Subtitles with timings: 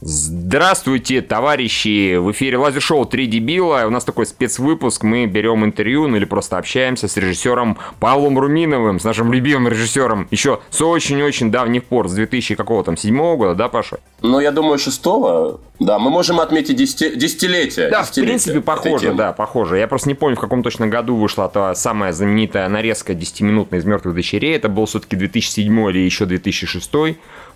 [0.00, 2.18] Здравствуйте, товарищи!
[2.18, 3.82] В эфире лазер-шоу «Три дебила».
[3.84, 5.02] У нас такой спецвыпуск.
[5.02, 10.28] Мы берем интервью, ну или просто общаемся с режиссером Павлом Руминовым, с нашим любимым режиссером,
[10.30, 13.98] еще с очень-очень давних пор, с 2000 какого там, седьмого года, да, Паша?
[14.22, 15.60] Ну, я думаю, шестого.
[15.80, 17.14] Да, мы можем отметить десяти...
[17.14, 17.88] десятилетие.
[17.88, 19.78] Да, десятилетие в принципе, похоже, да, похоже.
[19.78, 23.84] Я просто не помню, в каком точно году вышла та самая знаменитая нарезка 10-минутная из
[23.84, 24.56] «Мертвых дочерей».
[24.56, 26.92] Это был все-таки 2007 или еще 2006.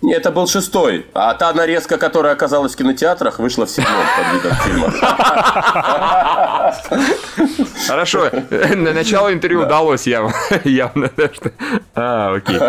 [0.01, 1.05] Не, это был шестой.
[1.13, 4.93] А та нарезка, которая оказалась в кинотеатрах, вышла в седьмом под видом фильма.
[7.87, 8.29] Хорошо.
[8.75, 10.33] На начало интервью удалось явно.
[11.95, 12.59] А, окей.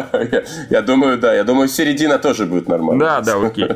[0.71, 1.35] Я думаю, да.
[1.35, 3.05] Я думаю, середина тоже будет нормально.
[3.05, 3.69] Да, да, окей.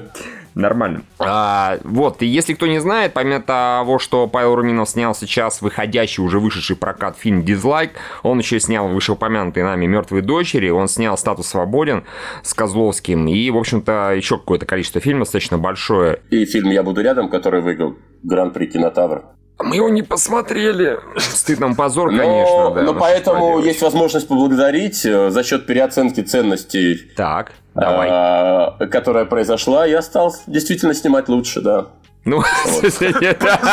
[0.59, 1.03] Нормально.
[1.21, 6.21] А, вот, и если кто не знает, помимо того, что Павел Руминов снял сейчас выходящий,
[6.21, 7.93] уже вышедший прокат фильм «Дизлайк»,
[8.25, 12.03] он еще снял вышеупомянутые нами «Мертвые дочери», он снял «Статус свободен»
[12.43, 16.23] с Козловским, и, в общем-то, еще какое-то количество фильмов достаточно большое.
[16.31, 19.38] И фильм «Я буду рядом», который выиграл Гран-при Кинотавр.
[19.59, 21.01] Мы его не посмотрели.
[21.19, 22.71] Стыд нам позор, но, конечно.
[22.75, 27.11] Да, но поэтому есть возможность поблагодарить э, за счет переоценки ценностей.
[27.17, 28.09] Так, давай.
[28.11, 31.87] А, которая произошла, я стал действительно снимать лучше, да.
[32.25, 32.39] Ну,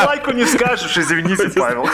[0.06, 1.88] лайку не скажешь, извините, Павел.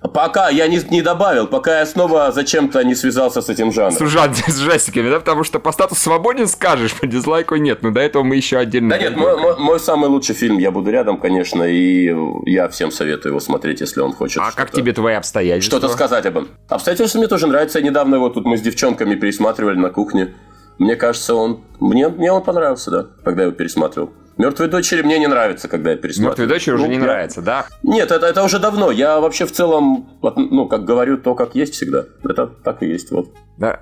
[0.00, 3.92] Пока я не, не добавил, пока я снова зачем-то не связался с этим жанром.
[3.92, 5.18] С, ужас, с ужастиками, да?
[5.18, 7.82] Потому что по статусу свободен скажешь, по дизлайку нет.
[7.82, 8.90] Но до этого мы еще отдельно...
[8.90, 12.14] Да нет, мой, мой, мой самый лучший фильм «Я буду рядом», конечно, и
[12.46, 14.42] я всем советую его смотреть, если он хочет.
[14.42, 15.78] А как тебе твои обстоятельства?
[15.78, 16.48] Что-то сказать об этом.
[16.68, 17.82] Обстоятельства мне тоже нравятся.
[17.82, 20.34] Недавно его тут мы с девчонками пересматривали на кухне.
[20.78, 21.64] Мне кажется, он...
[21.80, 24.12] Мне, мне он понравился, да, когда я его пересматривал.
[24.38, 26.30] Мертвые дочери мне не нравится, когда я пересматриваю.
[26.30, 27.00] Мертвые дочери ну, уже не я...
[27.00, 27.66] нравится, да?
[27.82, 28.92] Нет, это, это уже давно.
[28.92, 32.04] Я вообще в целом, ну, как говорю, то, как есть всегда.
[32.24, 33.30] Это так и есть, вот.
[33.56, 33.76] Да,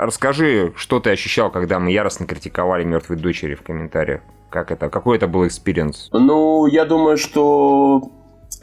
[0.00, 4.20] расскажи, что ты ощущал, когда мы яростно критиковали мертвые дочери в комментариях?
[4.50, 4.90] Как это?
[4.90, 6.10] Какой это был experience?
[6.12, 8.02] Ну, я думаю, что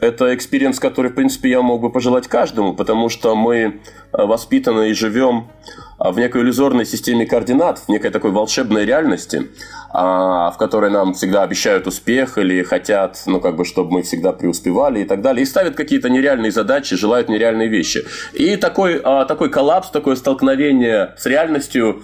[0.00, 3.70] это experience, который, в принципе, я мог бы пожелать каждому, потому что мы э,
[4.12, 5.48] воспитаны и живем
[6.00, 9.48] в некой иллюзорной системе координат, в некой такой волшебной реальности,
[9.92, 14.32] а, в которой нам всегда обещают успех или хотят, ну, как бы, чтобы мы всегда
[14.32, 18.06] преуспевали и так далее, и ставят какие-то нереальные задачи, желают нереальные вещи.
[18.32, 22.02] И такой, а, такой коллапс, такое столкновение с реальностью,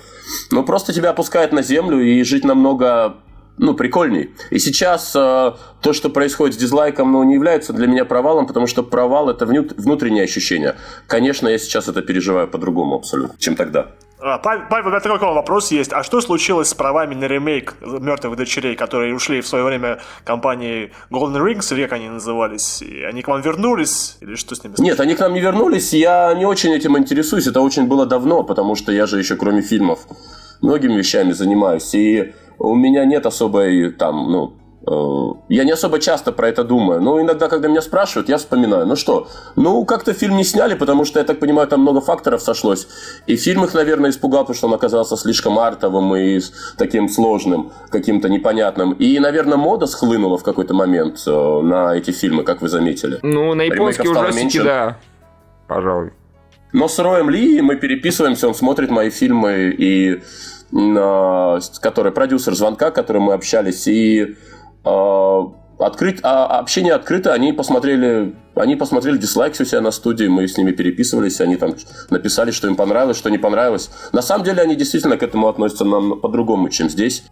[0.50, 3.16] ну, просто тебя опускает на землю, и жить намного
[3.58, 4.30] ну, прикольней.
[4.50, 8.66] И сейчас э, то, что происходит с дизлайком, ну, не является для меня провалом, потому
[8.66, 10.76] что провал– это внутреннее ощущение.
[11.06, 13.92] Конечно, я сейчас это переживаю по-другому абсолютно, чем тогда.
[14.18, 15.92] А, Павел, у меня такой вопрос есть.
[15.92, 20.90] А что случилось с правами на ремейк «Мертвых дочерей», которые ушли в свое время компании
[21.10, 22.82] Golden Rings, век они назывались?
[22.82, 24.16] И они к вам вернулись?
[24.20, 24.98] Или что с ними случилось?
[24.98, 25.92] Нет, они к нам не вернулись.
[25.92, 27.46] Я не очень этим интересуюсь.
[27.46, 30.00] Это очень было давно, потому что я же еще, кроме фильмов,
[30.62, 31.94] многими вещами занимаюсь.
[31.94, 34.52] И у меня нет особой там, ну,
[34.86, 38.86] э, я не особо часто про это думаю, но иногда, когда меня спрашивают, я вспоминаю,
[38.86, 42.42] ну что, ну как-то фильм не сняли, потому что, я так понимаю, там много факторов
[42.42, 42.88] сошлось,
[43.26, 46.40] и фильм их, наверное, испугал, потому что он оказался слишком артовым и
[46.78, 52.44] таким сложным, каким-то непонятным, и, наверное, мода схлынула в какой-то момент э, на эти фильмы,
[52.44, 53.18] как вы заметили.
[53.22, 54.96] Ну, на японские ужастики, да,
[55.66, 56.12] пожалуй.
[56.72, 60.22] Но с Роем Ли мы переписываемся, он смотрит мои фильмы, и
[60.70, 64.36] который продюсер звонка, который мы общались, и
[64.84, 70.46] а, открыт, а, общение открыто, они посмотрели, они посмотрели дизлайк у себя на студии, мы
[70.46, 71.74] с ними переписывались, они там
[72.10, 73.90] написали, что им понравилось, что не понравилось.
[74.12, 77.24] На самом деле они действительно к этому относятся нам по-другому, чем здесь.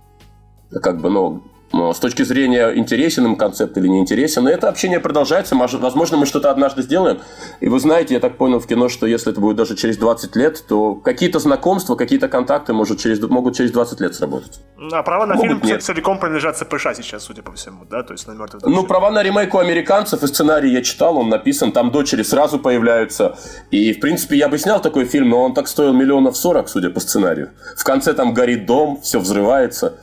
[0.70, 1.42] Как бы, ну,
[1.72, 4.44] с точки зрения интересен им концепт или не интересен.
[4.44, 5.56] Но это общение продолжается.
[5.56, 7.20] Возможно, мы что-то однажды сделаем.
[7.60, 10.36] И вы знаете, я так понял в кино, что если это будет даже через 20
[10.36, 14.60] лет, то какие-то знакомства, какие-то контакты может через, могут через 20 лет сработать.
[14.92, 15.82] А права на могут, фильм нет.
[15.82, 18.02] целиком принадлежат ЦПШ сейчас, судя по всему, да?
[18.02, 21.28] То есть на мертвых Ну, права на ремейк у американцев, и сценарий я читал, он
[21.28, 23.36] написан, там дочери сразу появляются.
[23.70, 26.90] И, в принципе, я бы снял такой фильм, но он так стоил миллионов сорок, судя
[26.90, 27.50] по сценарию.
[27.76, 29.98] В конце там горит дом, все взрывается,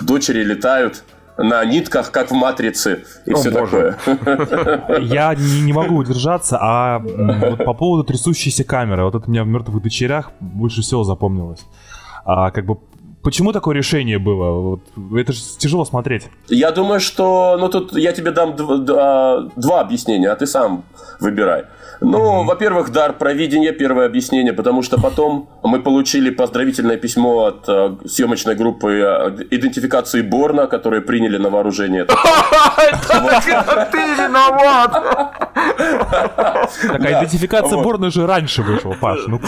[0.00, 1.01] дочери летают
[1.38, 3.96] на нитках, как в «Матрице» и О, все боже.
[4.04, 4.98] такое.
[5.00, 9.46] Я не, не могу удержаться, а вот по поводу трясущейся камеры, вот это мне в
[9.46, 11.64] «Мертвых дочерях» больше всего запомнилось.
[12.24, 12.78] А, как бы
[13.22, 14.50] Почему такое решение было?
[14.60, 14.80] Вот,
[15.16, 16.28] это же тяжело смотреть.
[16.48, 17.56] Я думаю, что...
[17.58, 20.84] Ну, тут я тебе дам два, два объяснения, а ты сам
[21.20, 21.64] выбирай.
[22.04, 22.46] Ну, mm-hmm.
[22.46, 28.56] во-первых, дар провидения, первое объяснение, потому что потом мы получили поздравительное письмо от э, съемочной
[28.56, 32.04] группы э, идентификации Борна, которые приняли на вооружение.
[32.04, 32.14] Ты
[34.18, 34.92] виноват!
[36.82, 39.20] Такая идентификация Борна же раньше вышла, Паш.
[39.28, 39.40] Ну,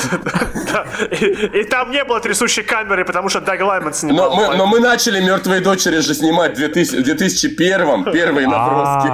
[1.10, 4.30] И там не было трясущей камеры, потому что Лайман снимал.
[4.30, 9.08] Но мы, но мы начали «Мертвые дочери» же снимать в 2000 в 2001 первые наброски.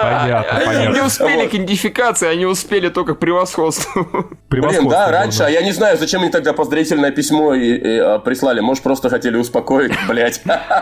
[0.00, 1.06] понятно, Не понятно.
[1.06, 4.06] успели к идентификации, они успели только к превосходству.
[4.12, 7.98] Блин, Превосходство да, раньше, а я не знаю, зачем они тогда поздравительное письмо и, и,
[7.98, 8.60] а, прислали.
[8.60, 10.40] Может, просто хотели успокоить, блядь.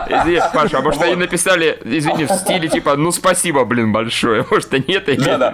[0.09, 4.45] Извини, Паша, а может они написали, извини, в стиле типа, ну спасибо, блин, большое.
[4.49, 5.53] Может, они это Да, да.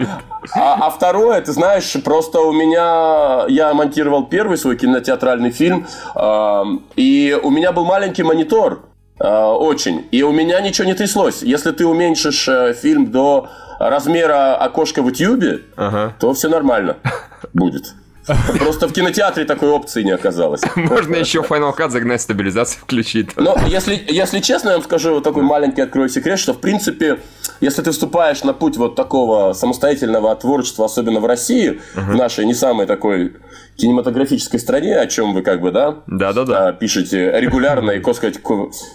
[0.55, 6.63] А, а второе, ты знаешь, просто у меня я монтировал первый свой кинотеатральный фильм, а,
[6.95, 8.85] и у меня был маленький монитор,
[9.19, 11.41] а, очень, и у меня ничего не тряслось.
[11.43, 13.49] Если ты уменьшишь э, фильм до
[13.79, 16.13] размера окошка в Ютьюбе, Ага.
[16.19, 16.97] то все нормально
[17.53, 17.93] будет.
[18.59, 20.61] Просто в кинотеатре такой опции не оказалось.
[20.75, 23.29] Можно еще Final Cut загнать стабилизацию, включить.
[23.37, 27.19] Но если, если честно, я вам скажу вот такой маленький открою секрет, что в принципе,
[27.61, 32.53] если ты вступаешь на путь вот такого самостоятельного творчества, особенно в России, в нашей не
[32.53, 33.33] самой такой
[33.77, 36.67] кинематографической стране, о чем вы как бы, да, Да-да-да.
[36.69, 38.39] а, пишете регулярно и, сказать,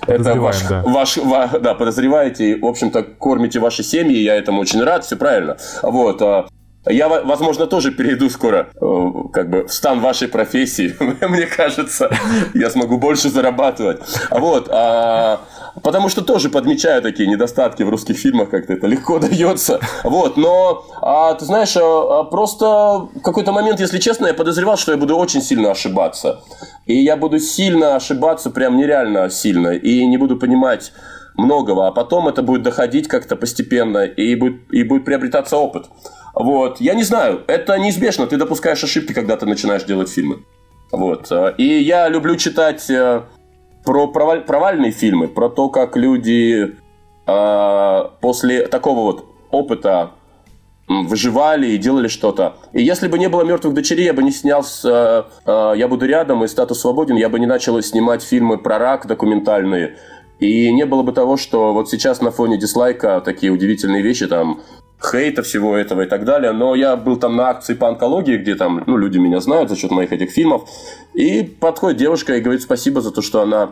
[0.07, 0.83] это ваш, да.
[0.85, 5.17] ваш, ва- да, подозреваете, и, в общем-то, кормите ваши семьи, я этому очень рад, все
[5.17, 5.57] правильно.
[5.83, 6.47] Вот, а,
[6.89, 10.95] я, во- возможно, тоже перейду скоро э, как бы в стан вашей профессии.
[11.29, 12.11] Мне кажется,
[12.55, 14.01] я смогу больше зарабатывать.
[14.31, 15.41] А Вот, а,
[15.83, 19.81] потому что тоже подмечаю такие недостатки в русских фильмах, как-то это легко дается.
[20.05, 24.79] Вот, но а, ты знаешь, а, а, просто в какой-то момент, если честно, я подозревал,
[24.79, 26.41] что я буду очень сильно ошибаться.
[26.87, 30.93] И я буду сильно ошибаться, прям нереально сильно, и не буду понимать
[31.37, 35.87] многого, а потом это будет доходить как-то постепенно, и будет, и будет приобретаться опыт.
[36.35, 36.81] Вот.
[36.81, 38.27] Я не знаю, это неизбежно.
[38.27, 40.45] Ты допускаешь ошибки, когда ты начинаешь делать фильмы.
[40.93, 41.31] Вот.
[41.59, 43.23] И я люблю читать э,
[43.85, 46.77] про проваль- провальные фильмы, про то, как люди
[47.27, 50.13] э, после такого вот опыта
[50.89, 52.57] выживали и делали что-то.
[52.73, 55.87] И если бы не было мертвых дочерей, я бы не снял с, э, э, «Я
[55.87, 59.97] буду рядом» и «Статус свободен», я бы не начал снимать фильмы про рак документальные.
[60.41, 64.61] И не было бы того, что вот сейчас на фоне дизлайка такие удивительные вещи, там,
[65.03, 66.53] хейта всего этого и так далее.
[66.53, 69.77] Но я был там на акции по онкологии, где там, ну, люди меня знают за
[69.77, 70.69] счет моих этих фильмов.
[71.15, 73.71] И подходит девушка и говорит спасибо за то, что она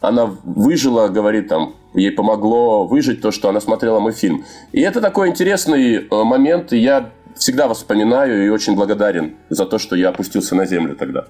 [0.00, 4.44] она выжила, говорит там, ей помогло выжить то, что она смотрела мой фильм.
[4.72, 9.78] И это такой интересный э, момент, и я всегда вспоминаю и очень благодарен за то,
[9.78, 11.26] что я опустился на землю тогда.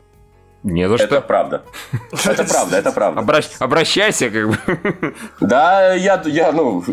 [0.63, 1.21] Не за Это что.
[1.23, 1.63] правда.
[2.25, 3.21] Это правда, это правда.
[3.21, 4.59] Обращ- Обращайся, как бы.
[5.41, 6.85] Да, я, я ну,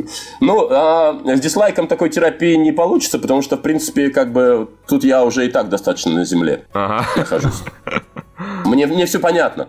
[0.42, 5.04] ну а, с дизлайком такой терапии не получится, потому что, в принципе, как бы тут
[5.04, 7.06] я уже и так достаточно на земле Ага.
[7.16, 7.62] нахожусь.
[8.66, 9.68] Мне, мне все понятно.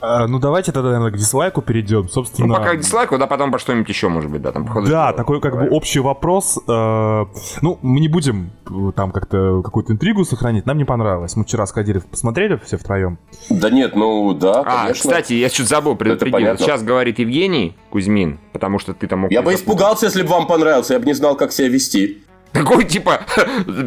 [0.00, 2.08] А, Ну давайте тогда, наверное, к дизлайку перейдем.
[2.08, 4.88] Собственно, Ну, пока к дизлайку, да, потом по что-нибудь еще, может быть, да, там, походу.
[4.90, 6.58] Да, такой как бы общий вопрос.
[6.68, 7.24] Э,
[7.62, 10.66] Ну, мы не будем э, там как-то какую-то интригу сохранить.
[10.66, 11.36] Нам не понравилось.
[11.36, 13.18] Мы вчера сходили, посмотрели все втроем.
[13.50, 14.94] Да нет, ну да, А, конечно.
[15.10, 16.60] кстати, я чуть забыл предупредить.
[16.60, 19.30] Сейчас говорит Евгений Кузьмин, потому что ты там мог...
[19.32, 22.22] Я бы испугался, если бы вам понравился, я бы не знал, как себя вести.
[22.52, 23.20] Такой, типа,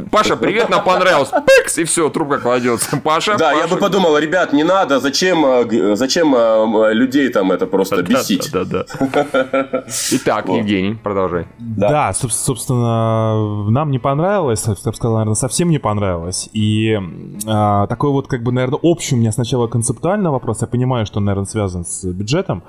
[0.10, 1.30] Паша, привет, нам понравилось.
[1.46, 2.98] Пикс, и все, трубка кладется.
[2.98, 3.76] Паша, Да, я Паша.
[3.76, 8.50] бы подумал, ребят, не надо, зачем, э, зачем э, людей там это просто Да, бесить.
[8.54, 9.84] Да, да, да.
[10.12, 11.48] Итак, Евгений, продолжай.
[11.60, 16.50] Да, соб- собственно, нам не понравилось, я бы сказал, наверное, совсем не понравилось.
[16.54, 16.98] И
[17.46, 20.62] а, такой вот, как бы, наверное, общий у меня сначала концептуальный вопрос.
[20.62, 22.64] Я понимаю, что он, наверное, связан с бюджетом.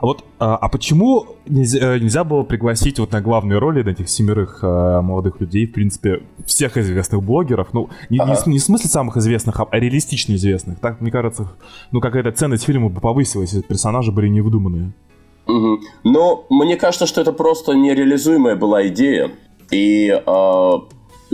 [0.00, 4.08] А вот, а, а почему нельзя, э, нельзя было пригласить вот на главные роли этих
[4.08, 7.68] семерых э, молодых людей, в принципе, всех известных блогеров?
[7.72, 8.36] Ну, не, не Ага.
[8.36, 10.78] с- не в смысле самых известных, а реалистично известных.
[10.80, 11.50] Так, мне кажется,
[11.90, 14.92] ну, какая-то ценность фильма бы повысилась, если персонажи были невыдуманные.
[15.46, 15.80] Мгм.
[16.04, 19.30] Но мне кажется, что это просто нереализуемая была идея,
[19.70, 20.72] и э,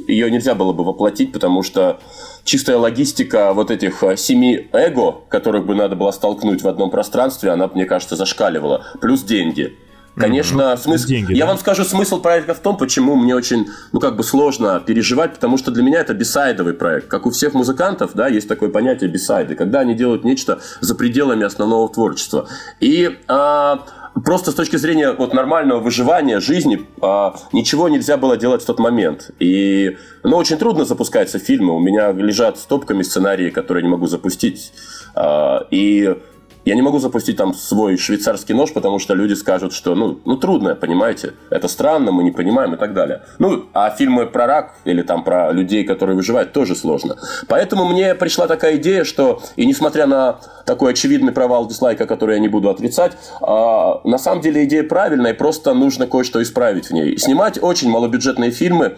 [0.06, 2.00] ее нельзя было бы воплотить, потому что
[2.44, 7.50] чистая логистика вот этих э, семи эго, которых бы надо было столкнуть в одном пространстве,
[7.50, 8.84] она, мне кажется, зашкаливала.
[9.00, 9.76] Плюс деньги.
[10.16, 11.08] Конечно, смысл...
[11.08, 11.50] деньги, я да.
[11.50, 15.58] вам скажу смысл проекта в том, почему мне очень, ну, как бы сложно переживать, потому
[15.58, 17.08] что для меня это бисайдовый проект.
[17.08, 21.44] Как у всех музыкантов, да, есть такое понятие бисайды, когда они делают нечто за пределами
[21.44, 22.46] основного творчества.
[22.78, 23.86] И а,
[24.22, 28.78] просто с точки зрения вот нормального выживания жизни а, ничего нельзя было делать в тот
[28.78, 29.30] момент.
[29.38, 31.74] И, ну, очень трудно запускаются фильмы.
[31.74, 34.72] У меня лежат стопками сценарии, которые не могу запустить.
[35.14, 36.16] А, и
[36.64, 40.36] Я не могу запустить там свой швейцарский нож, потому что люди скажут, что, ну, ну
[40.36, 43.22] трудно, понимаете, это странно, мы не понимаем и так далее.
[43.38, 47.16] Ну, а фильмы про рак или там про людей, которые выживают, тоже сложно.
[47.48, 52.40] Поэтому мне пришла такая идея, что, и несмотря на такой очевидный провал дизлайка, который я
[52.40, 57.18] не буду отрицать, а, на самом деле идея правильная, просто нужно кое-что исправить в ней.
[57.18, 58.96] Снимать очень малобюджетные фильмы,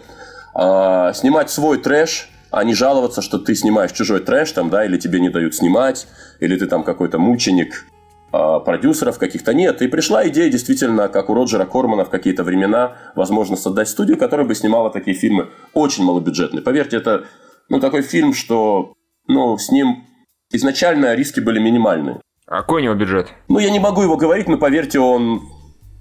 [0.53, 4.97] а, снимать свой трэш– а не жаловаться, что ты снимаешь чужой трэш там, да, или
[4.97, 6.07] тебе не дают снимать,
[6.39, 7.85] или ты там какой-то мученик
[8.31, 9.53] э, продюсеров каких-то.
[9.53, 14.17] Нет, и пришла идея действительно, как у Роджера Кормана в какие-то времена, возможно, создать студию,
[14.17, 16.61] которая бы снимала такие фильмы очень малобюджетные.
[16.61, 17.25] Поверьте, это
[17.69, 18.93] ну, такой фильм, что
[19.27, 20.05] ну, с ним
[20.51, 22.21] изначально риски были минимальные.
[22.47, 23.27] А какой у него бюджет?
[23.49, 25.41] Ну, я не могу его говорить, но поверьте, он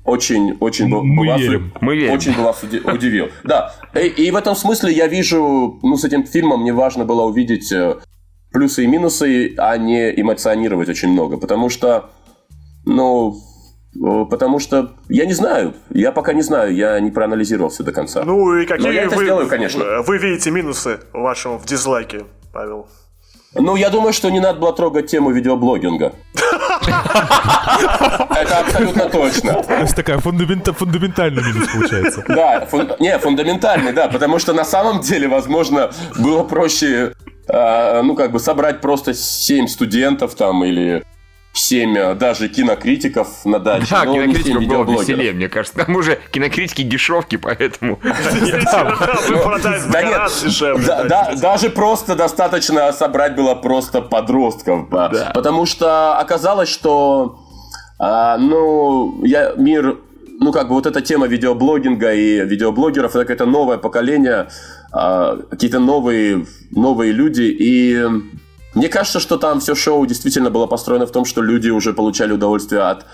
[0.06, 1.72] очень, очень был, Мы вас, верим.
[1.80, 2.12] Мы верим.
[2.14, 3.28] очень вас уди- удивил.
[3.44, 7.22] Да, и, и в этом смысле я вижу, ну, с этим фильмом мне важно было
[7.24, 7.96] увидеть э,
[8.52, 12.10] плюсы и минусы, а не эмоционировать очень много, потому что,
[12.84, 13.36] ну,
[14.00, 17.92] э, потому что я не знаю, я пока не знаю, я не проанализировал все до
[17.92, 18.22] конца.
[18.24, 20.02] Ну и какие Но я это вы, сделаю, конечно.
[20.06, 22.88] вы видите минусы вашему в дизлайке, Павел?
[23.58, 26.12] Ну, я думаю, что не надо было трогать тему видеоблогинга.
[28.36, 29.62] Это абсолютно точно.
[29.62, 32.24] То есть такая фундамента, фундаментальный минус получается.
[32.28, 37.14] Да, не, фундаментальный, да, потому что на самом деле, возможно, было проще,
[37.48, 41.04] а, ну, как бы собрать просто 7 студентов там или
[41.58, 43.86] 7 даже кинокритиков на даче.
[43.90, 45.08] Да, не кинокритиков 7 было видеоблогеров.
[45.08, 45.84] веселее, мне кажется.
[45.84, 47.98] Там уже кинокритики дешевки, поэтому...
[49.90, 54.88] Да нет, даже просто достаточно собрать было просто подростков.
[54.92, 55.32] а.
[55.34, 57.40] Потому что оказалось, что
[57.98, 59.98] а, ну, я, мир,
[60.38, 64.48] ну, как бы вот эта тема видеоблогинга и видеоблогеров, это какое-то новое поколение,
[64.92, 68.06] а, какие-то новые, новые люди, и
[68.76, 72.32] мне кажется, что там все шоу действительно было построено в том, что люди уже получали
[72.32, 73.06] удовольствие от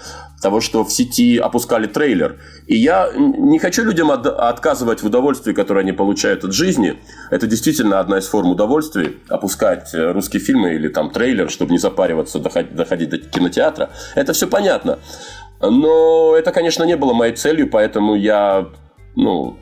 [0.43, 2.41] того, что в сети опускали трейлер.
[2.67, 6.99] И я не хочу людям от- отказывать в удовольствии, которое они получают от жизни.
[7.31, 9.13] Это действительно одна из форм удовольствия.
[9.29, 13.91] Опускать э, русские фильмы или там трейлер, чтобы не запариваться, доходить, доходить до кинотеатра.
[14.17, 14.99] Это все понятно.
[15.61, 18.67] Но это, конечно, не было моей целью, поэтому я,
[19.15, 19.59] ну,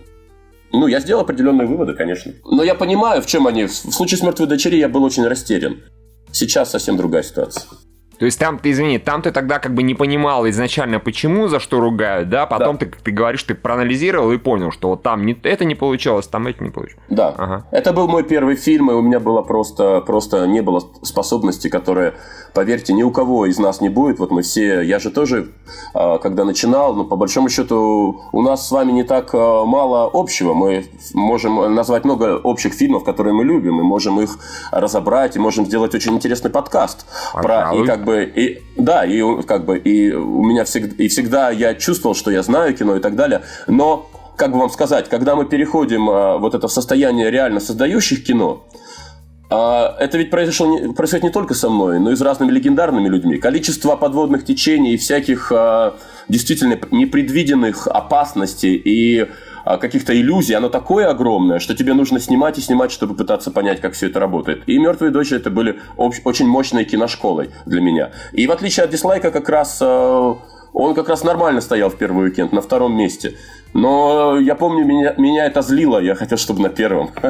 [0.72, 2.32] ну, я сделал определенные выводы, конечно.
[2.44, 3.64] Но я понимаю, в чем они.
[3.64, 5.82] В случае с мертвой дочери я был очень растерян.
[6.32, 7.64] Сейчас совсем другая ситуация.
[8.20, 11.58] То есть там ты, извини, там ты тогда как бы не понимал изначально, почему, за
[11.58, 12.44] что ругают, да?
[12.44, 16.26] Потом Ты, ты говоришь, ты проанализировал и понял, что вот там не, это не получилось,
[16.26, 17.02] там это не получилось.
[17.08, 17.34] Да.
[17.38, 17.64] Ага.
[17.70, 22.12] Это был мой первый фильм, и у меня было просто, просто не было способности, которые,
[22.52, 24.18] поверьте, ни у кого из нас не будет.
[24.18, 25.52] Вот мы все, я же тоже,
[25.94, 30.10] а, когда начинал, но по большому счету у нас с вами не так а, мало
[30.12, 30.52] общего.
[30.52, 30.84] Мы
[31.14, 34.38] можем назвать много общих фильмов, которые мы любим, и можем их
[34.72, 37.06] разобрать, и можем сделать очень интересный подкаст.
[37.32, 37.82] Про, Пожалуй.
[37.82, 41.74] и как бы, и, да, и как бы, и у меня всегда, и всегда я
[41.74, 45.44] чувствовал, что я знаю кино и так далее, но как бы вам сказать, когда мы
[45.44, 48.64] переходим а, вот это в состояние реально создающих кино,
[49.50, 53.36] а, это ведь произошло, происходит не только со мной, но и с разными легендарными людьми.
[53.36, 55.96] Количество подводных течений и всяких а,
[56.28, 59.28] действительно непредвиденных опасностей и
[59.64, 63.94] каких-то иллюзий, оно такое огромное, что тебе нужно снимать и снимать, чтобы пытаться понять, как
[63.94, 64.62] все это работает.
[64.66, 68.10] И «Мертвые дочери» это были очень мощной киношколой для меня.
[68.32, 70.36] И в отличие от «Дизлайка» как раз а,
[70.72, 73.36] он как раз нормально стоял в первый уикенд, на втором месте.
[73.72, 77.10] Но я помню, меня, меня это злило, я хотел, чтобы на первом.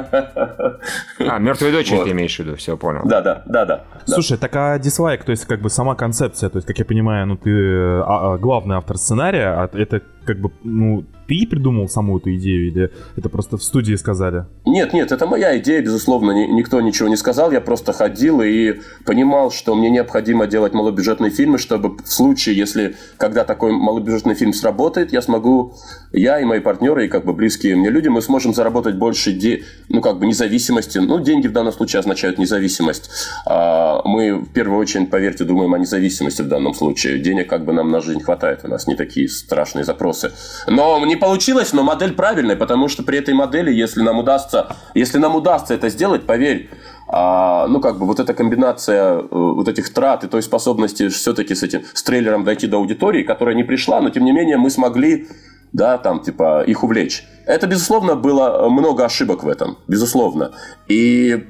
[1.18, 2.04] А, мертвые дочери Вот.
[2.04, 3.02] ты имеешь в виду, все понял.
[3.04, 3.84] Да, да, да, да.
[4.06, 4.14] да.
[4.14, 7.26] Слушай, так а дизлайк, то есть как бы сама концепция, то есть, как я понимаю,
[7.26, 12.18] ну ты а, а, главный автор сценария, а это как бы, ну, ты придумал саму
[12.18, 14.44] эту идею или это просто в студии сказали?
[14.66, 18.80] Нет, нет, это моя идея, безусловно, ни- никто ничего не сказал, я просто ходил и
[19.06, 24.52] понимал, что мне необходимо делать малобюджетные фильмы, чтобы в случае, если когда такой малобюджетный фильм
[24.52, 25.74] сработает, я смогу,
[26.12, 29.64] я и мои партнеры, и как бы близкие мне люди, мы сможем заработать больше, де-
[29.88, 33.10] ну, как бы независимости, ну, деньги в данном случае означают независимость.
[33.46, 37.18] А, мы в первую очередь, поверьте, думаем о независимости в данном случае.
[37.18, 40.32] Денег как бы нам на жизнь хватает, у нас не такие страшные запросы.
[40.66, 45.18] Но не получилось, но модель правильная, потому что при этой модели, если нам удастся, если
[45.18, 46.68] нам удастся это сделать, поверь,
[47.12, 51.56] а, ну, как бы вот эта комбинация э, вот этих трат и той способности все-таки
[51.56, 54.70] с этим, с трейлером дойти до аудитории, которая не пришла, но тем не менее мы
[54.70, 55.26] смогли,
[55.72, 57.24] да, там, типа, их увлечь.
[57.46, 60.52] Это, безусловно, было много ошибок в этом, безусловно.
[60.88, 61.46] И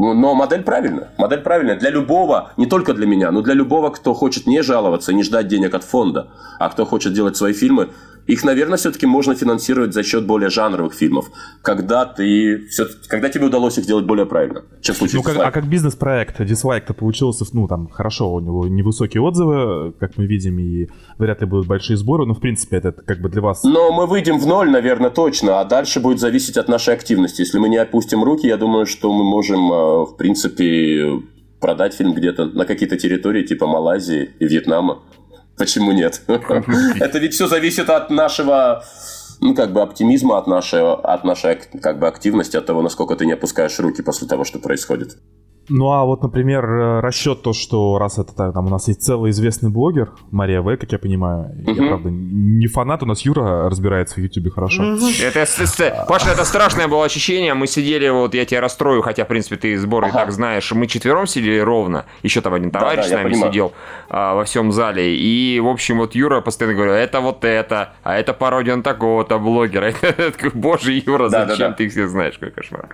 [0.00, 1.10] но модель правильная.
[1.18, 5.10] Модель правильная для любого, не только для меня, но для любого, кто хочет не жаловаться
[5.10, 6.28] и не ждать денег от фонда,
[6.60, 7.88] а кто хочет делать свои фильмы
[8.28, 11.30] их, наверное, все-таки можно финансировать за счет более жанровых фильмов,
[11.62, 15.38] когда ты все, когда тебе удалось их сделать более правильно, чем в случае ну, как,
[15.38, 20.58] А как бизнес-проект дизлайк-то получился, ну, там, хорошо, у него невысокие отзывы, как мы видим,
[20.58, 23.64] и вряд ли будут большие сборы, но, в принципе, это как бы для вас...
[23.64, 27.40] Но мы выйдем в ноль, наверное, точно, а дальше будет зависеть от нашей активности.
[27.40, 31.22] Если мы не опустим руки, я думаю, что мы можем, э, в принципе,
[31.60, 35.00] продать фильм где-то на какие-то территории, типа Малайзии и Вьетнама.
[35.58, 36.22] Почему нет?
[36.26, 38.84] Это ведь все зависит от нашего
[39.40, 43.26] ну, как бы оптимизма, от нашей, от нашей как бы, активности, от того, насколько ты
[43.26, 45.18] не опускаешь руки после того, что происходит.
[45.68, 49.30] Ну а вот, например, э, расчет то, что раз это там у нас есть целый
[49.30, 51.74] известный блогер, Мария В, как я понимаю, uh-huh.
[51.74, 54.82] я правда не фанат, у нас Юра разбирается в Ютубе хорошо.
[54.82, 55.24] Uh-huh.
[55.24, 59.56] Это, Паша, это страшное было ощущение, мы сидели, вот я тебя расстрою, хотя, в принципе,
[59.56, 60.10] ты сбор ага.
[60.10, 63.34] и так знаешь, мы четвером сидели ровно, еще там один товарищ да, да, с нами
[63.34, 63.72] сидел
[64.08, 68.16] а, во всем зале, и, в общем, вот Юра постоянно говорил, это вот это, а
[68.16, 69.92] это пародия на такого-то блогера,
[70.54, 71.74] боже, Юра, зачем да, да, да.
[71.74, 72.88] ты их всех знаешь, какой кошмар.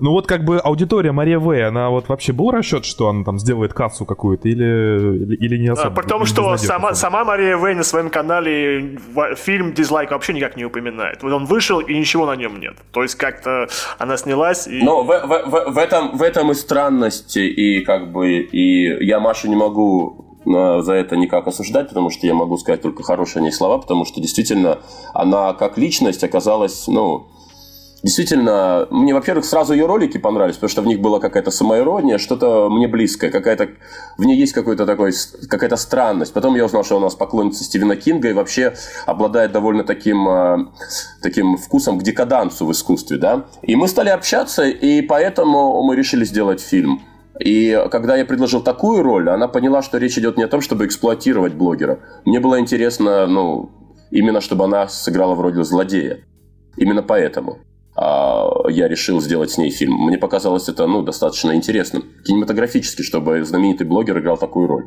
[0.00, 3.38] Ну вот как бы аудитория Мария В, она вот вообще был расчет, что она там
[3.38, 5.88] сделает кассу какую-то или, или не особо?
[5.88, 8.98] А, при том, что сама, сама Мария В на своем канале
[9.36, 11.22] фильм «Дизлайк» вообще никак не упоминает.
[11.22, 12.76] Вот он вышел, и ничего на нем нет.
[12.92, 14.82] То есть как-то она снялась и...
[14.82, 19.20] Но в, в, в, в, этом, в этом и странность, и как бы, и я
[19.20, 23.40] Машу не могу э, за это никак осуждать, потому что я могу сказать только хорошие
[23.40, 24.78] о ней слова, потому что действительно
[25.12, 27.28] она как личность оказалась, ну,
[28.02, 32.70] Действительно, мне, во-первых, сразу ее ролики понравились, потому что в них была какая-то самоирония, что-то
[32.70, 33.68] мне близкое, какая-то,
[34.16, 35.12] в ней есть какой-то такой,
[35.48, 36.32] какая-то странность.
[36.32, 40.72] Потом я узнал, что у нас поклонница Стивена Кинга и вообще обладает довольно таким, а,
[41.20, 43.44] таким вкусом к декадансу в искусстве, да.
[43.60, 47.02] И мы стали общаться, и поэтому мы решили сделать фильм.
[47.38, 50.86] И когда я предложил такую роль, она поняла, что речь идет не о том, чтобы
[50.86, 52.00] эксплуатировать блогера.
[52.24, 53.70] Мне было интересно, ну,
[54.10, 56.20] именно чтобы она сыграла в роли злодея.
[56.76, 57.58] Именно поэтому.
[58.02, 59.92] А, я решил сделать с ней фильм.
[59.92, 62.04] Мне показалось это ну, достаточно интересным.
[62.24, 64.86] Кинематографически, чтобы знаменитый блогер играл такую роль.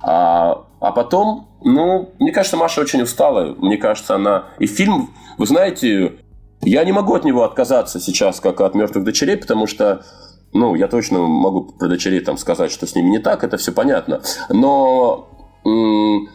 [0.00, 3.54] А, а потом, ну, мне кажется, Маша очень устала.
[3.58, 4.46] Мне кажется, она...
[4.58, 6.16] И фильм, вы знаете,
[6.60, 10.04] я не могу от него отказаться сейчас, как от «Мертвых дочерей», потому что
[10.52, 13.70] ну, я точно могу про дочерей там сказать, что с ними не так, это все
[13.70, 14.20] понятно.
[14.48, 15.28] Но
[15.64, 16.28] м-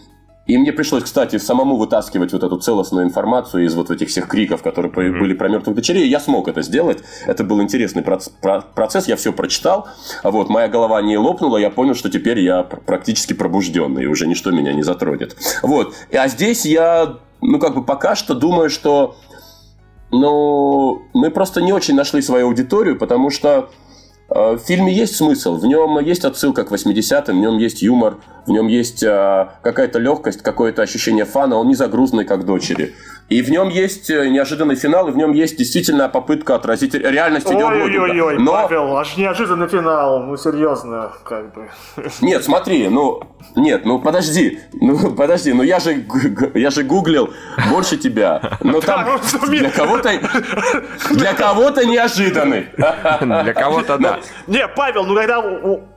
[0.45, 4.61] и мне пришлось, кстати, самому вытаскивать вот эту целостную информацию из вот этих всех криков,
[4.61, 5.19] которые mm-hmm.
[5.19, 6.09] были про мертвых дочерей.
[6.09, 7.01] Я смог это сделать.
[7.25, 9.07] Это был интересный процесс.
[9.07, 9.87] Я все прочитал.
[10.23, 11.57] Вот, моя голова не лопнула.
[11.57, 14.05] Я понял, что теперь я практически пробужденный.
[14.07, 15.37] Уже ничто меня не затронет.
[15.61, 15.95] Вот.
[16.11, 19.15] А здесь я, ну, как бы пока что думаю, что
[20.11, 23.69] ну, мы просто не очень нашли свою аудиторию, потому что
[24.29, 28.51] в фильме есть смысл, в нем есть отсылка к 80-м, в нем есть юмор, в
[28.51, 32.93] нем есть э, какая-то легкость, какое-то ощущение фана, он не загрузный, как дочери.
[33.29, 37.47] И в нем есть э, неожиданный финал, и в нем есть действительно попытка отразить реальность.
[37.47, 38.51] Ой-ой-ой, Но...
[38.51, 41.69] Павел, аж неожиданный финал, ну серьезно, как бы.
[42.21, 43.23] Нет, смотри, ну,
[43.55, 46.05] нет, ну подожди, ну подожди, ну я же,
[46.53, 47.33] я же гуглил
[47.69, 48.57] больше тебя.
[48.61, 50.11] Но там для кого-то,
[51.11, 52.67] для кого-то неожиданный.
[52.77, 54.19] Для кого-то да.
[54.47, 55.39] Не, Павел, ну когда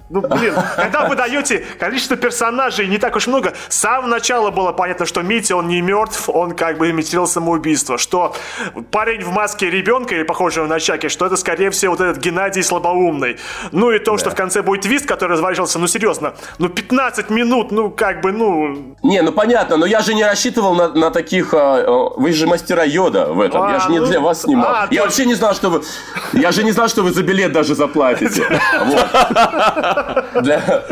[0.09, 4.71] ну, блин, когда вы даете количество персонажей не так уж много, с самого начала было
[4.73, 8.35] понятно, что Митя, он не мертв, он как бы имитировал самоубийство, что
[8.93, 12.63] парень в маске ребенка, или похожего на Чаки, что это, скорее всего, вот этот Геннадий
[12.63, 13.39] слабоумный.
[13.73, 14.19] Ну и то, да.
[14.19, 18.31] что в конце будет твист, который разворачивался, ну серьезно, ну 15 минут, ну как бы,
[18.31, 18.97] ну...
[19.03, 22.85] Не, ну понятно, но я же не рассчитывал на, на таких, а, вы же мастера
[22.85, 24.07] Йода в этом, а, я же не ну...
[24.07, 24.71] для вас снимал.
[24.71, 25.07] А, я то...
[25.07, 25.83] вообще не знал, что вы,
[26.33, 28.47] я же не знал, что вы за билет даже заплатите.
[30.43, 30.85] Для,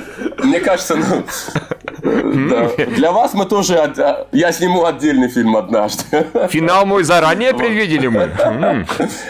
[0.43, 1.25] мне кажется, ну,
[2.03, 2.71] да.
[2.87, 3.77] Для вас мы тоже...
[3.77, 6.27] А, я сниму отдельный фильм однажды.
[6.51, 8.31] Финал мой заранее предвидели мы.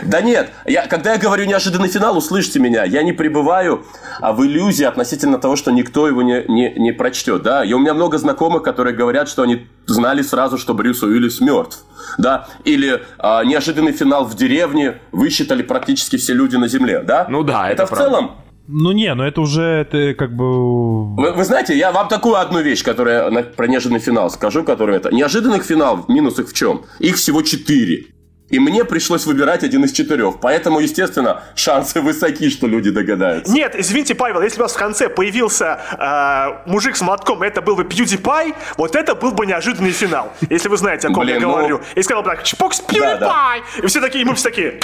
[0.03, 2.85] Да нет, я, когда я говорю неожиданный финал, услышьте меня.
[2.85, 3.85] Я не пребываю
[4.21, 7.43] а в иллюзии относительно того, что никто его не, не, не прочтет.
[7.43, 7.65] Да?
[7.65, 11.85] И у меня много знакомых, которые говорят, что они знали сразу, что Брюс Уиллис мертв.
[12.19, 12.47] Да?
[12.65, 17.01] Или а, неожиданный финал в деревне высчитали практически все люди на Земле.
[17.01, 17.27] Да?
[17.29, 18.05] Ну да, это, это в правда.
[18.05, 18.31] целом
[18.67, 21.15] ну не, но это уже это как бы...
[21.17, 24.97] Вы, вы знаете, я вам такую одну вещь, которая на, про неожиданный финал скажу, которая
[24.97, 25.15] это...
[25.15, 26.85] Неожиданных финал, минус их в чем?
[26.99, 28.07] Их всего четыре.
[28.51, 30.39] И мне пришлось выбирать один из четырех.
[30.41, 33.53] Поэтому, естественно, шансы высоки, что люди догадаются.
[33.53, 37.75] Нет, извините, Павел, если у вас в конце появился э, мужик с мотком, это был
[37.75, 40.33] бы PewDiePie, вот это был бы неожиданный финал.
[40.51, 41.53] Если вы знаете, о ком Блин, я ну...
[41.53, 41.81] говорю.
[41.95, 43.19] И сказал бы так, чпокс PewDiePie!
[43.19, 43.55] Да, да.
[43.83, 44.81] И все такие, и мы все такие...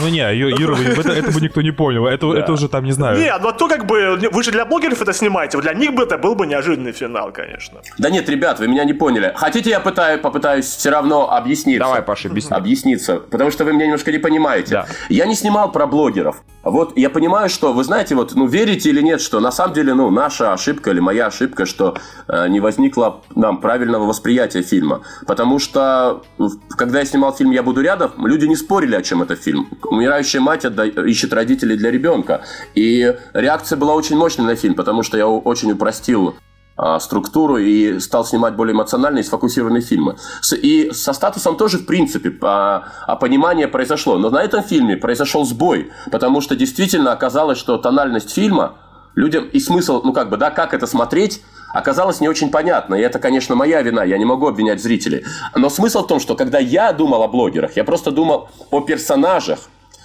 [0.00, 2.06] Ну не, Юра, это, это бы никто не понял.
[2.06, 2.40] Это, да.
[2.40, 3.18] это уже там, не знаю.
[3.18, 6.02] Не, ну а то как бы, вы же для блогеров это снимаете, для них бы
[6.02, 7.80] это был бы неожиданный финал, конечно.
[7.98, 9.32] Да нет, ребят, вы меня не поняли.
[9.36, 11.80] Хотите, я пытаюсь, попытаюсь все равно объясниться?
[11.80, 12.56] Давай, Паша, объясни.
[12.56, 14.70] Объясниться, потому что вы меня немножко не понимаете.
[14.70, 14.86] Да.
[15.08, 16.42] Я не снимал про блогеров.
[16.64, 19.94] Вот я понимаю, что, вы знаете, вот, ну, верите или нет, что на самом деле,
[19.94, 25.02] ну, наша ошибка или моя ошибка, что э, не возникло нам правильного восприятия фильма.
[25.26, 26.22] Потому что,
[26.70, 29.68] когда я снимал фильм «Я буду рядом», люди не спорили, о чем это фильм.
[29.86, 30.84] Умирающая мать отда...
[30.84, 32.42] ищет родителей для ребенка.
[32.74, 36.36] И реакция была очень мощной на фильм, потому что я очень упростил
[36.76, 40.16] а, структуру и стал снимать более эмоциональные и сфокусированные фильмы.
[40.60, 44.18] И со статусом тоже, в принципе, а, а понимание произошло.
[44.18, 48.74] Но на этом фильме произошел сбой, потому что действительно оказалось, что тональность фильма
[49.14, 51.42] людям и смысл, ну как бы, да, как это смотреть,
[51.74, 52.94] оказалось не очень понятно.
[52.94, 55.24] И это, конечно, моя вина, я не могу обвинять зрителей.
[55.54, 59.58] Но смысл в том, что когда я думал о блогерах, я просто думал о персонажах,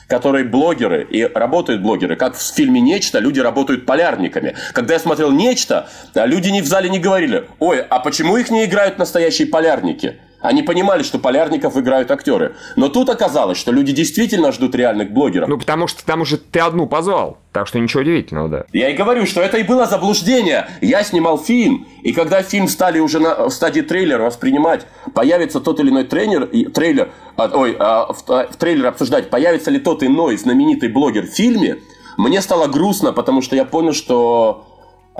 [0.07, 2.15] которые блогеры и работают блогеры.
[2.15, 4.55] Как в фильме «Нечто» люди работают полярниками.
[4.73, 8.65] Когда я смотрел «Нечто», люди не в зале не говорили, ой, а почему их не
[8.65, 10.19] играют настоящие полярники?
[10.41, 12.55] Они понимали, что полярников играют актеры.
[12.75, 15.49] Но тут оказалось, что люди действительно ждут реальных блогеров.
[15.49, 17.37] Ну, потому что там уже ты одну позвал.
[17.51, 18.63] Так что ничего удивительного, да.
[18.71, 20.67] Я и говорю, что это и было заблуждение.
[20.81, 25.79] Я снимал фильм, и когда фильм стали уже на в стадии трейлера воспринимать, появится тот
[25.79, 29.79] или иной тренер, и, трейлер, а, ой, а, в, а, в трейлер обсуждать, появится ли
[29.79, 31.77] тот иной знаменитый блогер в фильме,
[32.17, 34.68] мне стало грустно, потому что я понял, что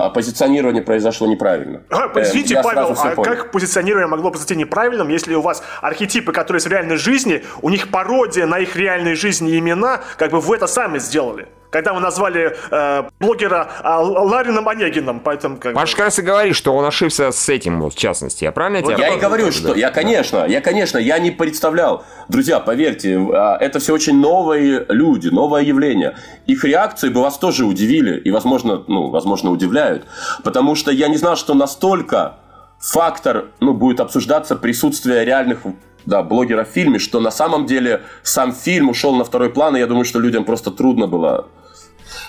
[0.08, 1.82] позиционирование произошло неправильно.
[1.90, 3.22] А, извините, э, Павел, а понял.
[3.22, 7.68] как позиционирование могло произойти неправильным, если у вас архетипы, которые есть в реальной жизни, у
[7.68, 11.48] них пародия на их реальной жизни имена, как бы вы это сами сделали?
[11.70, 15.20] Когда вы назвали э, блогера э, Ларином Онегином.
[15.20, 18.44] Поэтому, как Паш как раз и говорит, что он ошибся с этим, вот, в частности.
[18.44, 19.52] Я правильно вот тебя Я и говорю, да?
[19.52, 22.04] что я, конечно, я, конечно, я не представлял.
[22.28, 26.16] Друзья, поверьте, а, это все очень новые люди, новое явление.
[26.46, 30.06] Их реакции бы вас тоже удивили и, возможно, ну, возможно, удивляют.
[30.42, 32.36] Потому что я не знал, что настолько
[32.80, 35.60] фактор ну, будет обсуждаться присутствие реальных
[36.06, 39.80] да, блогера в фильме, что на самом деле сам фильм ушел на второй план, и
[39.80, 41.46] я думаю, что людям просто трудно было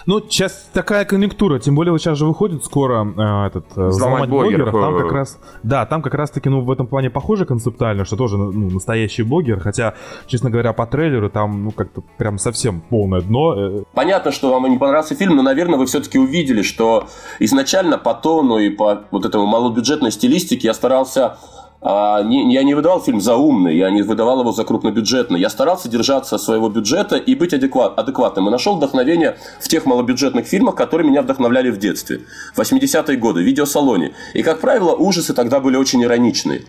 [0.06, 4.30] ну, сейчас такая конъюнктура, тем более вот сейчас же выходит скоро э, этот э, взломать
[4.30, 4.72] блогеров.
[4.72, 8.16] Там как раз, да, там как раз таки, ну, в этом плане похоже концептуально, что
[8.16, 9.96] тоже ну, настоящий блогер, хотя,
[10.28, 13.54] честно говоря, по трейлеру там, ну, как-то прям совсем полное дно.
[13.58, 13.84] Э.
[13.94, 17.08] Понятно, что вам не понравился фильм, но, наверное, вы все-таки увидели, что
[17.40, 21.38] изначально по тону и по вот этому малобюджетной стилистике я старался
[21.84, 25.40] а, не, я не выдавал фильм за умный, я не выдавал его за крупнобюджетный.
[25.40, 28.48] Я старался держаться своего бюджета и быть адекват, адекватным.
[28.48, 32.22] И нашел вдохновение в тех малобюджетных фильмах, которые меня вдохновляли в детстве.
[32.56, 34.14] 80-е годы, в видеосалоне.
[34.36, 36.66] И, как правило, ужасы тогда были очень ироничные.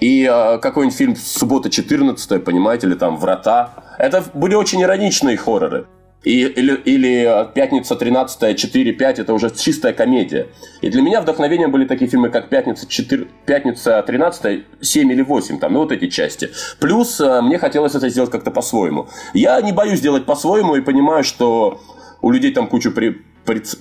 [0.00, 3.70] И э, какой-нибудь фильм «Суббота 14 понимаете, или там «Врата».
[3.98, 5.86] Это были очень ироничные хорроры.
[6.24, 10.48] И, или, или «Пятница 13 4-5» это уже чистая комедия.
[10.80, 15.58] И для меня вдохновением были такие фильмы, как «Пятница, 4, «Пятница 13 7 или 8»,
[15.58, 16.50] там, ну вот эти части.
[16.78, 19.08] Плюс э, мне хотелось это сделать как-то по-своему.
[19.34, 21.80] Я не боюсь делать по-своему и понимаю, что
[22.20, 23.20] у людей там кучу при,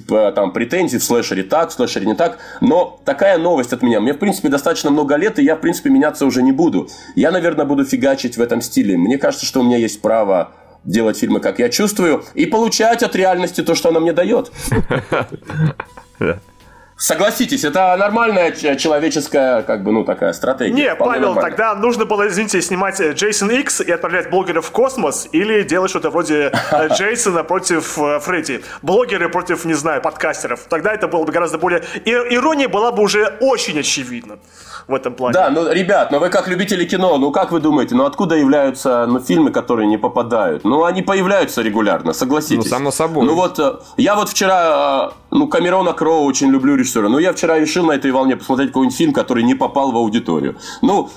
[0.07, 2.39] там, претензий в слэшере так, в слэшере не так.
[2.59, 3.99] Но такая новость от меня.
[3.99, 6.89] Мне, в принципе, достаточно много лет, и я, в принципе, меняться уже не буду.
[7.15, 8.97] Я, наверное, буду фигачить в этом стиле.
[8.97, 13.15] Мне кажется, что у меня есть право делать фильмы, как я чувствую, и получать от
[13.15, 14.51] реальности то, что она мне дает.
[17.01, 20.71] Согласитесь, это нормальная человеческая, как бы, ну, такая стратегия.
[20.71, 21.41] Не, Павел, нормально.
[21.41, 26.11] тогда нужно было, извините, снимать Джейсон Икс и отправлять блогеров в космос, или делать что-то
[26.11, 28.61] вроде э, Джейсона против э, Фредди.
[28.83, 30.65] Блогеры против, не знаю, подкастеров.
[30.69, 31.79] Тогда это было бы гораздо более...
[32.05, 34.37] Ирония была бы уже очень очевидна
[34.87, 35.33] в этом плане.
[35.33, 39.05] Да, ну, ребят, но вы как любители кино, ну, как вы думаете, ну, откуда являются
[39.07, 40.63] ну, фильмы, которые не попадают?
[40.63, 42.65] Ну, они появляются регулярно, согласитесь.
[42.65, 43.25] Ну, само собой.
[43.25, 47.59] Ну, вот, э, я вот вчера, ну, Камерона Кроу очень люблю режиссера, но я вчера
[47.59, 50.57] решил на этой волне посмотреть какой-нибудь фильм, который не попал в аудиторию.
[50.81, 51.09] Ну,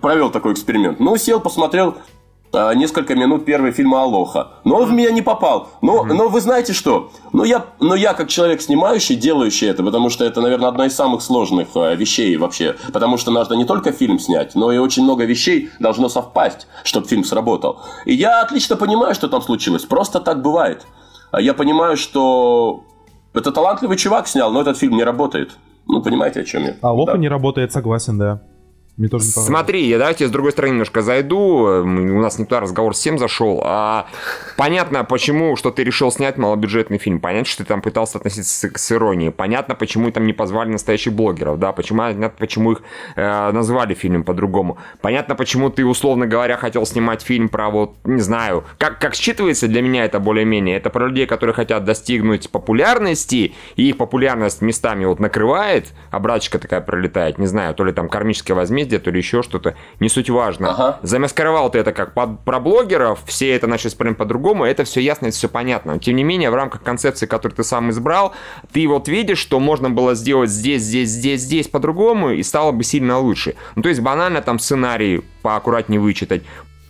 [0.00, 1.00] провел такой эксперимент.
[1.00, 1.96] Ну, сел, посмотрел
[2.52, 4.52] несколько минут первый фильм Алоха.
[4.64, 5.68] Но он в меня не попал.
[5.82, 6.14] Но, mm-hmm.
[6.14, 7.10] но вы знаете что?
[7.32, 10.94] Но я, но я как человек снимающий, делающий это, потому что это, наверное, одна из
[10.94, 12.76] самых сложных э, вещей вообще.
[12.92, 17.06] Потому что нужно не только фильм снять, но и очень много вещей должно совпасть, чтобы
[17.06, 17.80] фильм сработал.
[18.04, 19.84] И я отлично понимаю, что там случилось.
[19.84, 20.86] Просто так бывает.
[21.30, 22.84] А я понимаю, что
[23.34, 25.52] это талантливый чувак снял, но этот фильм не работает.
[25.86, 26.76] Ну, понимаете, о чем я?
[26.82, 27.16] А да.
[27.16, 28.42] не работает, согласен, да.
[28.98, 31.38] Мне тоже не Смотри, я давайте с другой стороны немножко зайду.
[31.38, 33.62] У нас не туда разговор всем зашел.
[33.64, 34.08] А
[34.56, 37.20] понятно, почему, что ты решил снять малобюджетный фильм.
[37.20, 39.30] Понятно, что ты там пытался относиться с, с иронией.
[39.30, 41.60] Понятно, почему там не позвали настоящих блогеров.
[41.60, 42.82] Да, почему, понятно, почему их
[43.14, 44.78] э, назвали фильмом по-другому.
[45.00, 49.68] Понятно, почему ты, условно говоря, хотел снимать фильм про вот, не знаю, как, как считывается
[49.68, 50.76] для меня это более-менее.
[50.76, 56.58] Это про людей, которые хотят достигнуть популярности, и их популярность местами вот накрывает, а браточка
[56.58, 60.30] такая пролетает, не знаю, то ли там кармическое возмездие, где-то или еще что-то, не суть
[60.30, 60.70] важно.
[60.70, 60.98] Ага.
[61.02, 65.26] Замаскировал ты это как под, про блогеров, все это начали смотреть по-другому, это все ясно,
[65.26, 65.98] это все понятно.
[65.98, 68.34] Тем не менее, в рамках концепции, которую ты сам избрал,
[68.72, 72.84] ты вот видишь, что можно было сделать здесь, здесь, здесь, здесь по-другому, и стало бы
[72.84, 73.54] сильно лучше.
[73.76, 76.42] Ну, то есть банально там сценарий поаккуратнее вычитать,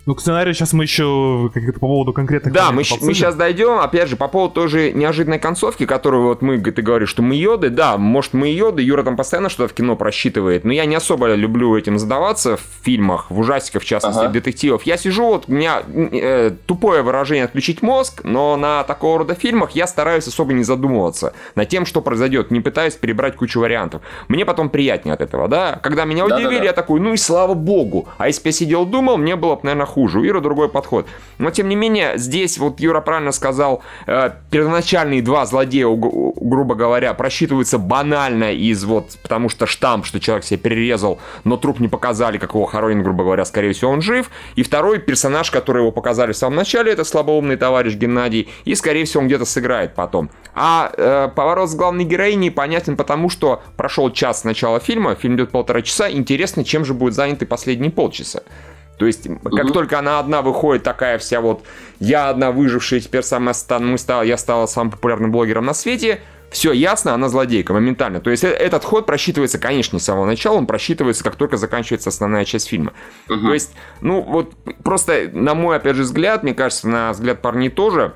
[0.09, 2.55] ну, к сценарию сейчас мы еще как по поводу конкретных...
[2.55, 6.59] Да, мы, мы сейчас дойдем, опять же, по поводу тоже неожиданной концовки, которую вот мы,
[6.59, 9.97] ты говоришь, что мы йоды, да, может мы йоды, Юра там постоянно что-то в кино
[9.97, 14.31] просчитывает, но я не особо люблю этим задаваться в фильмах, в ужастиках, в частности, ага.
[14.31, 14.85] детективов.
[14.85, 19.73] Я сижу, вот у меня э, тупое выражение «отключить мозг», но на такого рода фильмах
[19.73, 24.01] я стараюсь особо не задумываться над тем, что произойдет, не пытаюсь перебрать кучу вариантов.
[24.29, 25.79] Мне потом приятнее от этого, да?
[25.83, 26.65] Когда меня удивили, да, да.
[26.65, 28.09] я такой, ну и слава богу.
[28.17, 29.98] А если бы я сидел думал, мне было бы, наверное, хуже.
[30.03, 31.07] У Иры другой подход.
[31.39, 37.15] Но, тем не менее, здесь вот Юра правильно сказал, э, первоначальные два злодея, грубо говоря,
[37.15, 42.39] просчитываются банально из вот, потому что штамп, что человек себя перерезал, но труп не показали,
[42.39, 44.31] как его хоронен, грубо говоря, скорее всего, он жив.
[44.57, 49.05] И второй персонаж, который его показали в самом начале, это слабоумный товарищ Геннадий, и, скорее
[49.05, 50.31] всего, он где-то сыграет потом.
[50.55, 55.37] А э, поворот с главной героиней понятен потому, что прошел час с начала фильма, фильм
[55.37, 58.43] идет полтора часа, интересно, чем же будет заняты последние полчаса.
[58.99, 59.73] То есть, как угу.
[59.73, 61.65] только она одна выходит, такая вся вот,
[62.01, 66.21] я одна выжившая, теперь самая стан, мы стал, я стала самым популярным блогером на свете,
[66.51, 68.21] все ясно, она злодейка моментально.
[68.21, 71.57] То есть э, этот ход просчитывается, конечно, не с самого начала, он просчитывается, как только
[71.57, 72.93] заканчивается основная часть фильма.
[73.29, 73.41] Угу.
[73.41, 77.71] То есть, ну вот просто, на мой, опять же, взгляд, мне кажется, на взгляд парней
[77.71, 78.15] тоже,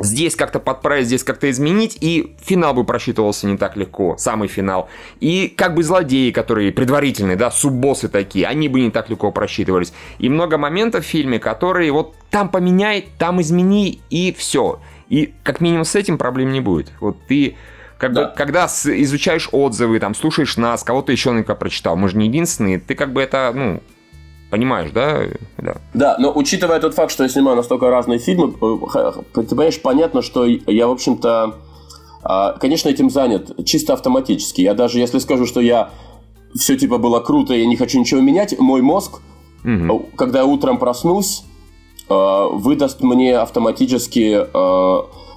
[0.00, 4.88] здесь как-то подправить, здесь как-то изменить, и финал бы просчитывался не так легко, самый финал.
[5.20, 9.92] И как бы злодеи, которые предварительные, да, суббоссы такие, они бы не так легко просчитывались.
[10.18, 14.80] И много моментов в фильме, которые вот там поменяй, там измени, и все.
[15.08, 16.90] И как минимум с этим проблем не будет.
[17.00, 17.56] Вот ты
[17.98, 18.28] как да.
[18.28, 22.80] бы, когда изучаешь отзывы, там, слушаешь нас, кого-то еще наверняка прочитал, мы же не единственные,
[22.80, 23.82] ты как бы это, ну,
[24.50, 25.20] Понимаешь, да?
[25.58, 25.76] да?
[25.94, 30.22] Да, но учитывая тот факт, что я снимаю настолько разные фильмы, э, ты понимаешь, понятно,
[30.22, 31.54] что я, в общем-то,
[32.22, 34.60] а, конечно, этим занят чисто автоматически.
[34.60, 35.90] Я даже, если скажу, что я
[36.54, 39.20] все типа было круто, я не хочу ничего менять, мой мозг,
[39.64, 40.06] угу.
[40.16, 41.44] когда я утром проснусь,
[42.08, 44.46] э, выдаст мне автоматически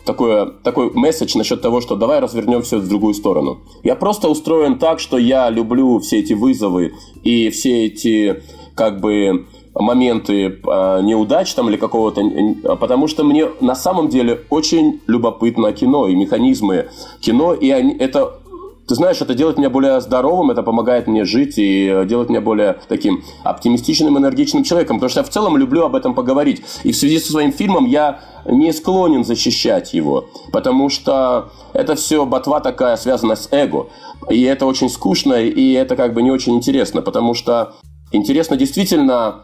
[0.06, 3.62] такое, такой месседж насчет того, что давай развернем все в другую сторону.
[3.84, 8.44] Я просто устроен так, что я люблю все эти вызовы и все эти
[8.76, 12.22] как бы моменты э, неудач там или какого-то,
[12.66, 16.90] а потому что мне на самом деле очень любопытно кино и механизмы
[17.22, 18.40] кино, и они, это
[18.88, 22.80] ты знаешь, это делает меня более здоровым, это помогает мне жить и делает меня более
[22.88, 26.62] таким оптимистичным, энергичным человеком, потому что я в целом люблю об этом поговорить.
[26.84, 32.26] И в связи со своим фильмом я не склонен защищать его, потому что это все
[32.26, 33.88] ботва такая связана с эго.
[34.30, 37.74] И это очень скучно, и это как бы не очень интересно, потому что
[38.14, 39.42] Интересно действительно,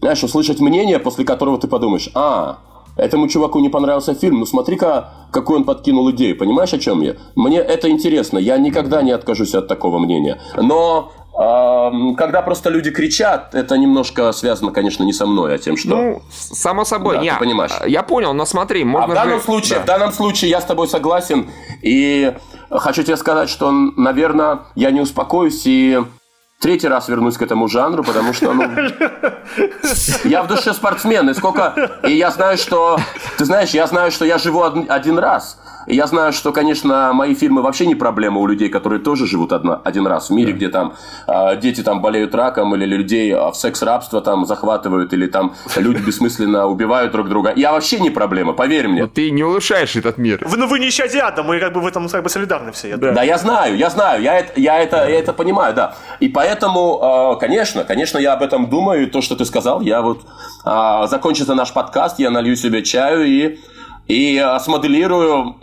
[0.00, 2.58] знаешь, услышать мнение, после которого ты подумаешь, а,
[2.96, 7.14] этому чуваку не понравился фильм, ну смотри-ка, какой он подкинул идею, понимаешь, о чем я?
[7.36, 10.40] Мне это интересно, я никогда не откажусь от такого мнения.
[10.56, 11.12] Но
[12.16, 15.90] когда просто люди кричат, это немножко связано, конечно, не со мной, а тем, что...
[15.90, 17.72] Ну, само собой, да, я, ты понимаешь.
[17.86, 19.44] Я понял, но смотри, можно а в данном же...
[19.44, 19.82] случае, да.
[19.82, 21.50] в данном случае я с тобой согласен,
[21.82, 22.34] и
[22.70, 26.00] хочу тебе сказать, что, наверное, я не успокоюсь и
[26.60, 28.64] третий раз вернусь к этому жанру, потому что, ну,
[30.24, 32.98] я в душе спортсмен, и сколько, и я знаю, что,
[33.38, 35.58] ты знаешь, я знаю, что я живу один раз,
[35.94, 39.80] я знаю, что, конечно, мои фильмы вообще не проблема у людей, которые тоже живут одна,
[39.84, 40.56] один раз в мире, да.
[40.56, 40.94] где там
[41.26, 46.66] э, дети там болеют раком, или людей в секс-рабство там захватывают, или там люди бессмысленно
[46.66, 47.52] убивают друг друга.
[47.54, 49.02] Я вообще не проблема, поверь мне.
[49.02, 50.42] Но ты не улучшаешь этот мир.
[50.44, 52.88] Вы, ну вы не ищете ада, мы как бы в этом как бы солидарны все.
[52.88, 53.12] Я да.
[53.12, 55.94] да, я знаю, я знаю, я это, я это, я это понимаю, да.
[56.20, 60.02] И поэтому, э, конечно, конечно, я об этом думаю, и то, что ты сказал, я
[60.02, 60.22] вот
[60.64, 63.58] э, закончится наш подкаст, я налью себе чаю и
[64.08, 65.56] и а, смоделирую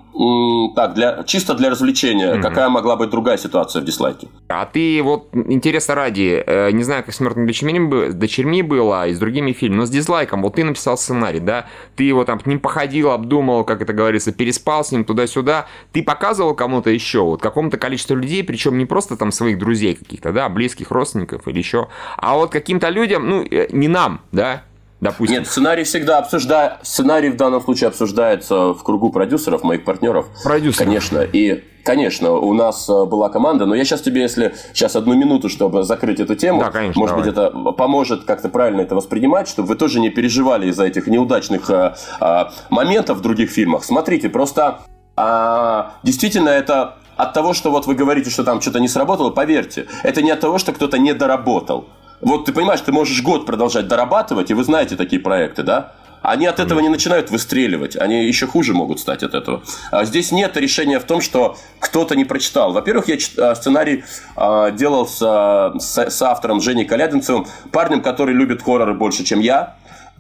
[0.76, 2.42] так, для, чисто для развлечения, mm-hmm.
[2.42, 4.28] какая могла быть другая ситуация в дизлайке.
[4.48, 9.14] А ты вот, интересно ради, э, не знаю, как с «Мертвыми дочерьми», дочерьми было и
[9.14, 12.46] с другими фильмами, но с дизлайком, вот ты написал сценарий, да, ты его там к
[12.46, 17.42] ним походил, обдумал, как это говорится, переспал с ним туда-сюда, ты показывал кому-то еще, вот
[17.42, 21.88] какому-то количеству людей, причем не просто там своих друзей каких-то, да, близких родственников или еще,
[22.18, 24.64] а вот каким-то людям, ну, э, не нам, да,
[25.04, 25.38] допустим.
[25.38, 30.28] Нет, сценарий всегда обсуждает, сценарий в данном случае обсуждается в кругу продюсеров, моих партнеров.
[30.44, 30.88] Продюсеров.
[30.88, 35.16] Конечно, и Конечно, у нас э, была команда, но я сейчас тебе, если сейчас одну
[35.16, 37.30] минуту, чтобы закрыть эту тему, да, конечно, может давай.
[37.30, 41.70] быть, это поможет как-то правильно это воспринимать, чтобы вы тоже не переживали из-за этих неудачных
[41.70, 43.84] а, а, моментов в других фильмах.
[43.84, 44.80] Смотрите, просто
[45.18, 49.88] а, действительно это от того, что вот вы говорите, что там что-то не сработало, поверьте,
[50.04, 51.90] это не от того, что кто-то не доработал.
[52.24, 55.94] Вот ты понимаешь, ты можешь год продолжать дорабатывать, и вы знаете такие проекты, да?
[56.22, 59.62] Они от этого не начинают выстреливать, они еще хуже могут стать от этого.
[59.92, 62.72] А здесь нет решения в том, что кто-то не прочитал.
[62.72, 64.06] Во-первых, я а, сценарий
[64.38, 69.76] а, делал с, с, с автором Женей Калядинцевым, парнем, который любит хорроры больше, чем я.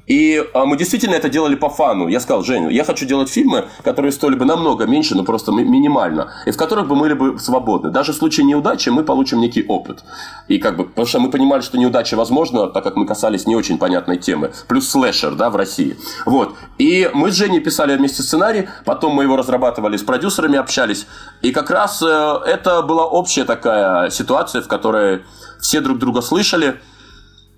[0.07, 2.07] И а, мы действительно это делали по фану.
[2.07, 6.33] Я сказал, Женя, я хочу делать фильмы, которые стоили бы намного меньше, но просто минимально,
[6.45, 7.91] и в которых бы мы были бы свободны.
[7.91, 10.03] Даже в случае неудачи мы получим некий опыт.
[10.47, 13.55] И как бы, потому что мы понимали, что неудача возможна, так как мы касались не
[13.55, 14.51] очень понятной темы.
[14.67, 15.97] Плюс слэшер, да, в России.
[16.25, 16.55] Вот.
[16.77, 21.07] И мы с Женей писали вместе сценарий, потом мы его разрабатывали с продюсерами, общались.
[21.41, 25.23] И как раз э, это была общая такая ситуация, в которой
[25.59, 26.79] все друг друга слышали,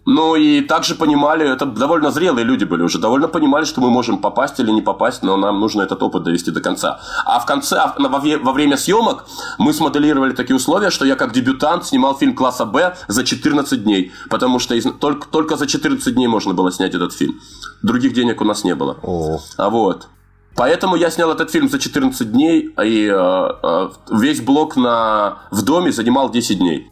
[0.06, 4.20] ну и также понимали, это довольно зрелые люди были уже, довольно понимали, что мы можем
[4.20, 7.00] попасть или не попасть, но нам нужно этот опыт довести до конца.
[7.26, 9.26] А в конце, а во, во время съемок
[9.58, 14.12] мы смоделировали такие условия, что я как дебютант снимал фильм класса Б за 14 дней,
[14.30, 17.40] потому что из, только, только за 14 дней можно было снять этот фильм.
[17.82, 18.98] Других денег у нас не было.
[19.02, 19.40] О.
[19.58, 20.08] А вот.
[20.56, 25.64] Поэтому я снял этот фильм за 14 дней, и э, э, весь блок на, в
[25.64, 26.92] доме занимал 10 дней.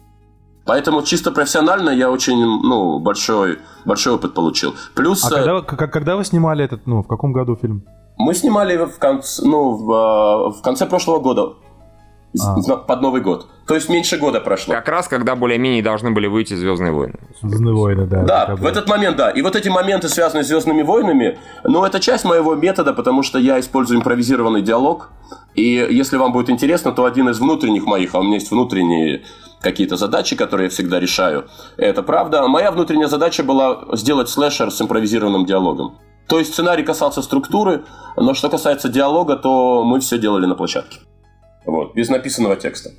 [0.66, 4.74] Поэтому чисто профессионально я очень, ну, большой, большой опыт получил.
[4.94, 5.24] Плюс...
[5.24, 7.84] А когда, когда вы снимали этот, ну, в каком году фильм?
[8.16, 11.54] Мы снимали в конце, ну, в, а, в конце прошлого года.
[12.40, 12.76] А.
[12.76, 13.46] Под Новый год.
[13.66, 14.74] То есть меньше года прошло.
[14.74, 17.14] Как раз, когда более-менее должны были выйти Звездные войны.
[17.40, 18.22] Звездные войны, да.
[18.22, 19.30] Да, в этот момент, да.
[19.30, 23.38] И вот эти моменты, связанные с Звездными войнами, ну, это часть моего метода, потому что
[23.38, 25.10] я использую импровизированный диалог.
[25.54, 29.22] И если вам будет интересно, то один из внутренних моих, а у меня есть внутренние
[29.60, 31.46] какие-то задачи, которые я всегда решаю.
[31.76, 32.46] Это правда.
[32.48, 35.98] Моя внутренняя задача была сделать слэшер с импровизированным диалогом.
[36.26, 37.84] То есть сценарий касался структуры,
[38.16, 40.98] но что касается диалога, то мы все делали на площадке.
[41.64, 42.90] Вот, без написанного текста.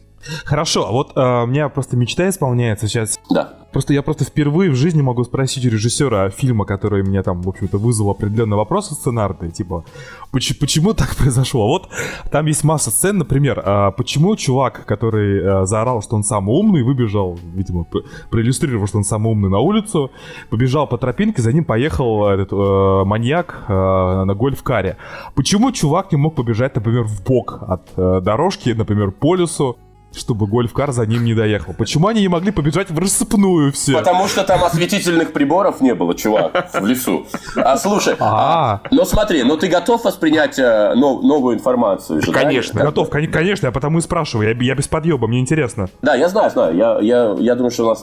[0.45, 3.19] Хорошо, а вот э, у меня просто мечта исполняется сейчас.
[3.29, 3.65] Да.
[3.75, 7.49] Просто я просто впервые в жизни могу спросить у режиссера фильма, который меня там, в
[7.49, 9.83] общем-то, вызвал определенный вопрос сценарный, типа,
[10.31, 11.67] почему, почему так произошло?
[11.67, 11.89] Вот
[12.31, 16.83] там есть масса сцен, например, а почему чувак, который а, заорал, что он самый умный,
[16.83, 17.85] выбежал, видимо,
[18.29, 20.09] проиллюстрировал, что он самый умный на улицу,
[20.49, 24.95] побежал по тропинке, за ним поехал этот э, маньяк э, на гольф-каре.
[25.35, 29.75] Почему чувак не мог побежать, например, в бок от э, дорожки, например, по лесу,
[30.17, 31.73] чтобы гольф-кар за ним не доехал.
[31.73, 33.93] Почему они не могли побежать в рассыпную все?
[33.93, 37.25] Потому что там осветительных приборов не было, чувак, в лесу.
[37.55, 42.21] А слушай, а, ну смотри, ну ты готов воспринять э, нов, новую информацию?
[42.21, 42.79] Же, конечно.
[42.79, 42.85] Да?
[42.87, 45.89] Готов, конечно, я потому и спрашиваю, я, я без подъеба, мне интересно.
[46.01, 48.01] Да, я знаю, знаю, я, я, я думаю, что у нас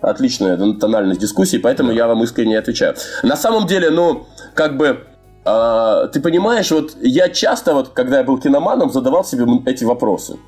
[0.00, 2.94] отличная тональность дискуссии, поэтому я вам искренне отвечаю.
[3.22, 5.06] На самом деле, ну, как бы
[5.44, 10.38] Uh, ты понимаешь, вот я часто, вот, когда я был киноманом, задавал себе эти вопросы.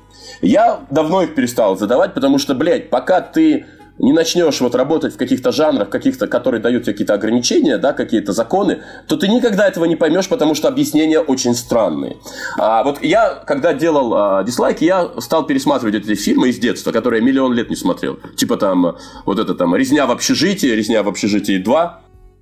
[0.41, 3.65] Я давно их перестал задавать, потому что, блядь, пока ты
[3.99, 8.31] не начнешь вот работать в каких-то жанрах, каких-то, которые дают тебе какие-то ограничения, да, какие-то
[8.33, 12.17] законы, то ты никогда этого не поймешь, потому что объяснения очень странные.
[12.57, 17.21] А вот я, когда делал а, дизлайки, я стал пересматривать эти фильмы из детства, которые
[17.21, 18.19] я миллион лет не смотрел.
[18.35, 21.91] Типа там, вот это там, «Резня в общежитии», «Резня в общежитии 2»,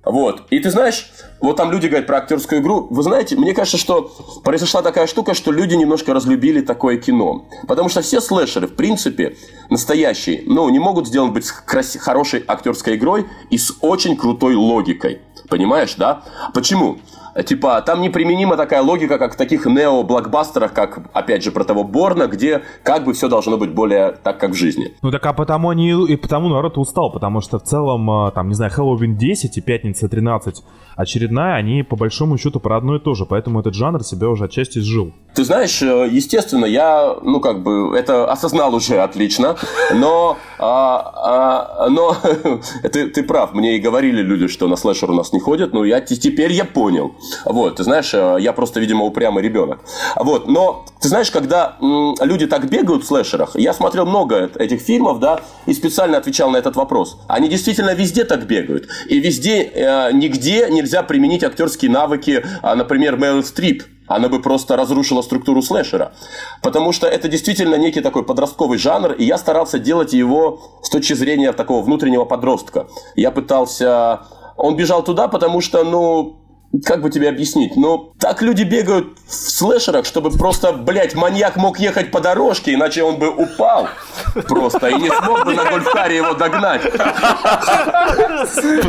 [0.06, 0.44] вот.
[0.50, 2.86] И ты знаешь, вот там люди говорят про актерскую игру.
[2.90, 4.12] Вы знаете, мне кажется, что
[4.44, 7.46] произошла такая штука, что люди немножко разлюбили такое кино.
[7.66, 9.36] Потому что все слэшеры, в принципе,
[9.68, 15.22] настоящие, ну, не могут сделать быть крас- хорошей актерской игрой и с очень крутой логикой.
[15.48, 16.22] Понимаешь, да?
[16.54, 16.98] Почему?
[17.44, 22.26] Типа, там неприменима такая логика, как в таких нео-блокбастерах, как, опять же, про того Борна,
[22.26, 24.94] где как бы все должно быть более так, как в жизни.
[25.02, 28.48] Ну так а потому они и потому народ устал, потому что в целом, а, там,
[28.48, 30.62] не знаю, Хэллоуин 10 и Пятница 13
[30.96, 34.44] очередная, они по большому счету про одно и то же, поэтому этот жанр себя уже
[34.44, 35.12] отчасти сжил.
[35.34, 39.56] Ты знаешь, э, естественно, я, ну, как бы, это осознал уже отлично,
[39.94, 42.16] но, а, а, но
[42.90, 45.84] ты, ты прав, мне и говорили люди, что на слэшер у нас не ходят, но
[45.84, 47.14] я теперь я понял.
[47.44, 49.80] Вот, ты знаешь, э, я просто, видимо, упрямый ребенок.
[50.16, 55.20] Вот, но ты знаешь, когда люди так бегают в слэшерах, я смотрел много этих фильмов,
[55.20, 57.18] да, и специально отвечал на этот вопрос.
[57.28, 58.88] Они действительно везде так бегают.
[59.08, 64.76] И везде, э, нигде нельзя применить актерские навыки, э, например, Мэрил Стрип она бы просто
[64.76, 66.12] разрушила структуру слэшера.
[66.62, 71.14] Потому что это действительно некий такой подростковый жанр, и я старался делать его с точки
[71.14, 72.86] зрения такого внутреннего подростка.
[73.14, 74.20] Я пытался...
[74.56, 76.36] Он бежал туда, потому что, ну,
[76.84, 77.76] как бы тебе объяснить?
[77.76, 83.02] Ну, так люди бегают в слэшерах, чтобы просто, блядь, маньяк мог ехать по дорожке, иначе
[83.02, 83.88] он бы упал
[84.48, 86.82] просто и не смог бы на гольфкаре его догнать.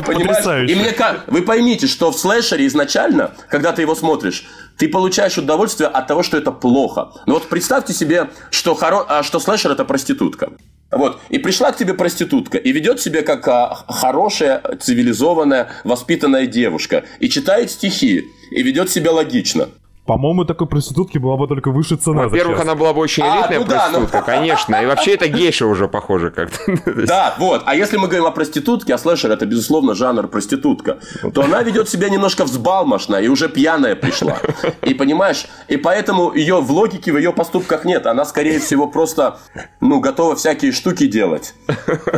[0.06, 0.70] Понимаешь?
[0.70, 1.24] И мне как...
[1.28, 4.46] Вы поймите, что в слэшере изначально, когда ты его смотришь,
[4.78, 7.12] ты получаешь удовольствие от того, что это плохо.
[7.26, 9.06] Но вот представьте себе, что, хоро...
[9.08, 10.52] а, что слэшер это проститутка.
[10.92, 11.20] Вот.
[11.30, 17.04] И пришла к тебе проститутка и ведет себя как а, хорошая, цивилизованная, воспитанная девушка.
[17.20, 18.24] И читает стихи.
[18.52, 19.70] И ведет себя логично.
[20.08, 22.24] По-моему, такой проститутки была бы только выше цена.
[22.24, 24.26] Во-первых, она была бы очень а, элитная а, ну проститутка, да, ну...
[24.26, 24.76] конечно.
[24.76, 26.58] И вообще это гейша уже похоже как-то.
[27.08, 27.64] Да, вот.
[27.66, 31.00] А если мы говорим о проститутке, а слэшер это, безусловно, жанр проститутка,
[31.34, 34.38] то она ведет себя немножко взбалмошно и уже пьяная пришла.
[34.82, 38.08] И понимаешь, и поэтому ее в логике, в ее поступках нет.
[38.08, 39.40] Она, скорее всего, просто,
[39.82, 41.54] ну, готова всякие штуки делать.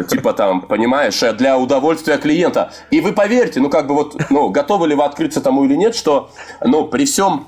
[0.09, 2.71] Типа там, понимаешь, для удовольствия клиента.
[2.91, 5.95] И вы поверьте, ну, как бы вот, ну, готовы ли вы открыться тому или нет,
[5.95, 6.29] что,
[6.63, 7.47] ну, при всем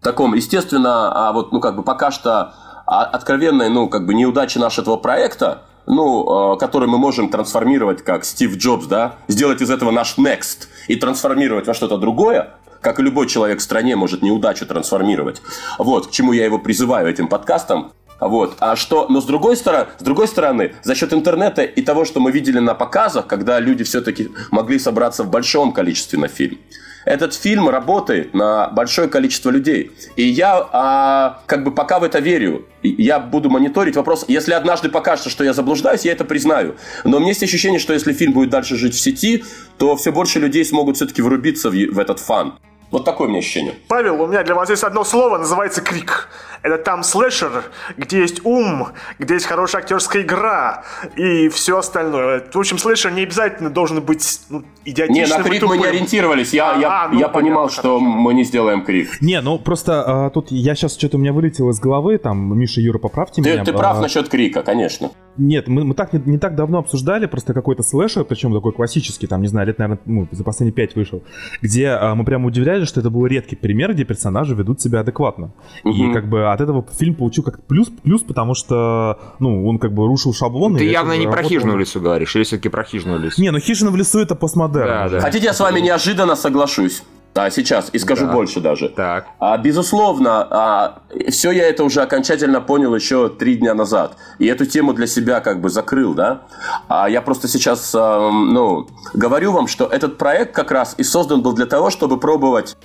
[0.00, 2.54] таком, естественно, а вот, ну, как бы пока что
[2.86, 8.56] откровенной, ну, как бы неудачи нашего проекта, ну, а, который мы можем трансформировать как Стив
[8.56, 13.26] Джобс, да, сделать из этого наш next и трансформировать во что-то другое, как и любой
[13.26, 15.42] человек в стране может неудачу трансформировать.
[15.78, 17.92] Вот, к чему я его призываю этим подкастом.
[18.20, 18.56] Вот.
[18.60, 22.20] А что, но с другой стороны, с другой стороны, за счет интернета и того, что
[22.20, 26.58] мы видели на показах, когда люди все-таки могли собраться в большом количестве на фильм,
[27.04, 29.92] этот фильм работает на большое количество людей.
[30.16, 32.66] И я а, как бы пока в это верю.
[32.82, 34.24] Я буду мониторить вопрос.
[34.28, 36.76] Если однажды покажется, что я заблуждаюсь, я это признаю.
[37.04, 39.44] Но у меня есть ощущение, что если фильм будет дальше жить в сети,
[39.78, 42.54] то все больше людей смогут все-таки врубиться в, в этот фан.
[42.90, 43.74] Вот такое у меня ощущение.
[43.88, 46.28] Павел, у меня для вас есть одно слово, называется крик.
[46.62, 47.64] Это там слэшер,
[47.96, 48.88] где есть ум,
[49.18, 50.84] где есть хорошая актерская игра
[51.16, 52.44] и все остальное.
[52.52, 56.52] В общем, слэшер не обязательно должен быть ну, идиотичным Не, на крик мы не ориентировались.
[56.52, 59.22] Я, а, я, а, ну, я понимал, понятно, что мы не сделаем крик.
[59.22, 62.80] Не, ну просто а, тут я сейчас что-то у меня вылетело из головы, там, Миша,
[62.80, 63.64] Юра, поправьте ты, меня.
[63.64, 64.00] Ты прав а...
[64.02, 65.10] насчет крика, конечно.
[65.38, 69.26] Нет, мы, мы так не, не так давно обсуждали просто какой-то слэшер, причем такой классический,
[69.26, 71.22] там, не знаю, лет, наверное, ну, за последние пять вышел,
[71.62, 75.52] где а, мы прямо удивлялись, что это был редкий пример, где персонажи ведут себя адекватно.
[75.84, 75.94] Угу.
[75.94, 79.92] И как бы от этого фильм получил как плюс, плюс, потому что, ну, он как
[79.92, 80.76] бы рушил шаблон.
[80.76, 83.40] Ты явно не про хижину в лесу говоришь, или все-таки про хижину в лесу?
[83.40, 84.88] Не, ну хижина в лесу это постмодерн.
[84.88, 85.20] Да, да.
[85.20, 87.02] Хотите, я с вами неожиданно соглашусь?
[87.34, 88.32] А сейчас, и скажу да.
[88.32, 88.88] больше даже.
[88.88, 89.26] Так.
[89.38, 94.16] А, безусловно, а, все я это уже окончательно понял еще три дня назад.
[94.38, 96.42] И эту тему для себя как бы закрыл, да.
[96.88, 101.40] А я просто сейчас, а, ну, говорю вам, что этот проект как раз и создан
[101.42, 102.76] был для того, чтобы пробовать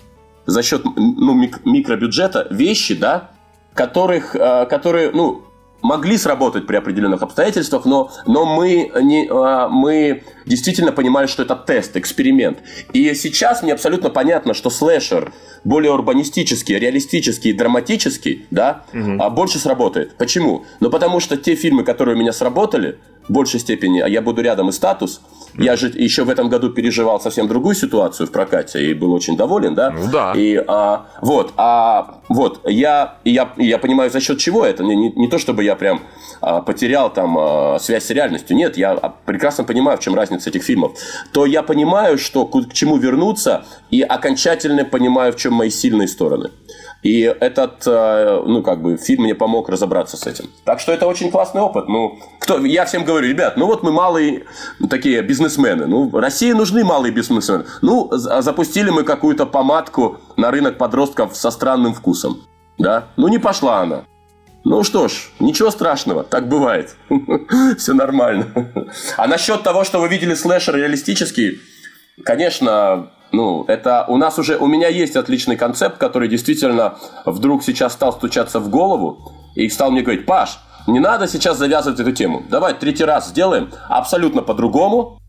[0.45, 3.31] за счет ну, мик- микробюджета вещи, да,
[3.73, 5.41] которых, а, которые, ну,
[5.85, 11.55] могли сработать при определенных обстоятельствах, но, но мы, не, а, мы действительно понимали, что это
[11.55, 12.59] тест, эксперимент.
[12.93, 15.31] И сейчас мне абсолютно понятно, что слэшер
[15.63, 19.29] более урбанистический, реалистический, драматический, да, угу.
[19.31, 20.15] больше сработает.
[20.17, 20.65] Почему?
[20.79, 22.97] Ну, потому что те фильмы, которые у меня сработали,
[23.27, 25.21] в большей степени, а я буду рядом и статус.
[25.57, 29.37] Я же еще в этом году переживал совсем другую ситуацию в прокате и был очень
[29.37, 29.91] доволен, да?
[29.91, 30.33] Ну да.
[30.35, 35.11] И а, вот, а вот я я я понимаю за счет чего это не, не,
[35.11, 36.01] не то чтобы я прям
[36.41, 38.95] а, потерял там а, связь с реальностью, нет, я
[39.25, 40.97] прекрасно понимаю в чем разница этих фильмов.
[41.31, 46.07] То я понимаю, что к, к чему вернуться и окончательно понимаю в чем мои сильные
[46.07, 46.49] стороны.
[47.03, 50.49] И этот, э, ну, как бы, фильм мне помог разобраться с этим.
[50.63, 51.87] Так что это очень классный опыт.
[51.87, 54.45] Ну, кто, я всем говорю, ребят, ну вот мы малые
[54.89, 55.85] такие бизнесмены.
[55.85, 57.65] Ну, России нужны малые бизнесмены.
[57.81, 62.41] Ну, запустили мы какую-то помадку на рынок подростков со странным вкусом.
[62.77, 63.05] Да?
[63.17, 64.05] Ну, не пошла она.
[64.65, 66.95] Ну что ж, ничего страшного, так бывает.
[67.77, 68.47] Все нормально.
[69.15, 71.59] А насчет того, что вы видели слэшер реалистический,
[72.23, 76.95] конечно, ну, это у нас уже, у меня есть отличный концепт, который действительно
[77.25, 81.99] вдруг сейчас стал стучаться в голову и стал мне говорить, Паш, не надо сейчас завязывать
[81.99, 82.43] эту тему.
[82.49, 85.19] Давай третий раз сделаем абсолютно по-другому,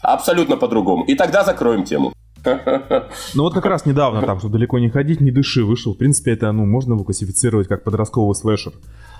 [0.00, 1.04] абсолютно по-другому.
[1.04, 2.12] И тогда закроем тему.
[2.44, 5.94] Ну вот как раз недавно, там, что далеко не ходить, не дыши, вышел.
[5.94, 8.72] В принципе, это, ну, можно его классифицировать как подростковый слэшер.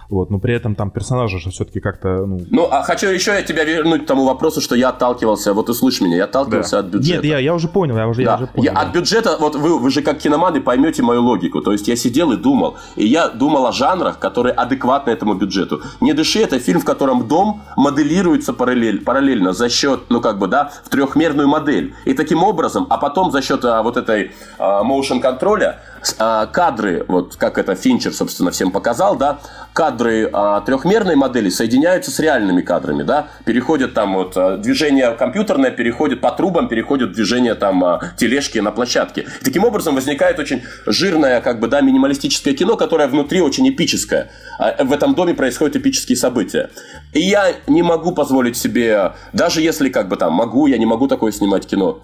[0.09, 2.41] Вот, но при этом там персонажи же все-таки как-то, ну...
[2.51, 6.01] Ну, а хочу еще я тебя вернуть к тому вопросу, что я отталкивался, вот услышь
[6.01, 6.79] меня, я отталкивался да.
[6.81, 7.23] от бюджета.
[7.23, 8.31] Нет, я, я уже понял, я уже, да.
[8.33, 8.65] я уже понял.
[8.65, 8.81] Я, да.
[8.81, 12.33] От бюджета, вот вы, вы же как киноманы поймете мою логику, то есть я сидел
[12.33, 15.83] и думал, и я думал о жанрах, которые адекватны этому бюджету.
[16.01, 20.47] «Не дыши»— это фильм, в котором дом моделируется параллель, параллельно за счет, ну как бы,
[20.47, 21.95] да, в трехмерную модель.
[22.05, 25.81] И таким образом, а потом за счет а, вот этой а, motion контроля
[26.13, 29.41] кадры, вот как это Финчер, собственно, всем показал, да,
[29.73, 35.71] кадры а, трехмерной модели соединяются с реальными кадрами, да, переходят там вот а, движение компьютерное
[35.71, 39.27] переходит по трубам, переходит движение там а, тележки на площадке.
[39.43, 44.31] Таким образом возникает очень жирное, как бы, да, минималистическое кино, которое внутри очень эпическое.
[44.59, 46.71] А, в этом доме происходят эпические события.
[47.13, 51.09] И я не могу позволить себе, даже если как бы там могу, я не могу
[51.09, 52.01] такое снимать кино.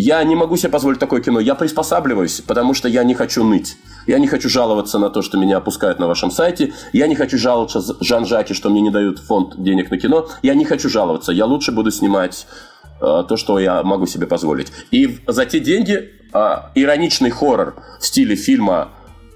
[0.00, 1.40] Я не могу себе позволить такое кино.
[1.40, 3.76] Я приспосабливаюсь, потому что я не хочу ныть.
[4.06, 6.72] Я не хочу жаловаться на то, что меня опускают на вашем сайте.
[6.92, 10.28] Я не хочу жаловаться Жан-Жаке, что мне не дают фонд денег на кино.
[10.40, 11.32] Я не хочу жаловаться.
[11.32, 12.46] Я лучше буду снимать
[13.00, 14.70] э, то, что я могу себе позволить.
[14.92, 18.90] И за те деньги э, ироничный хоррор в стиле фильма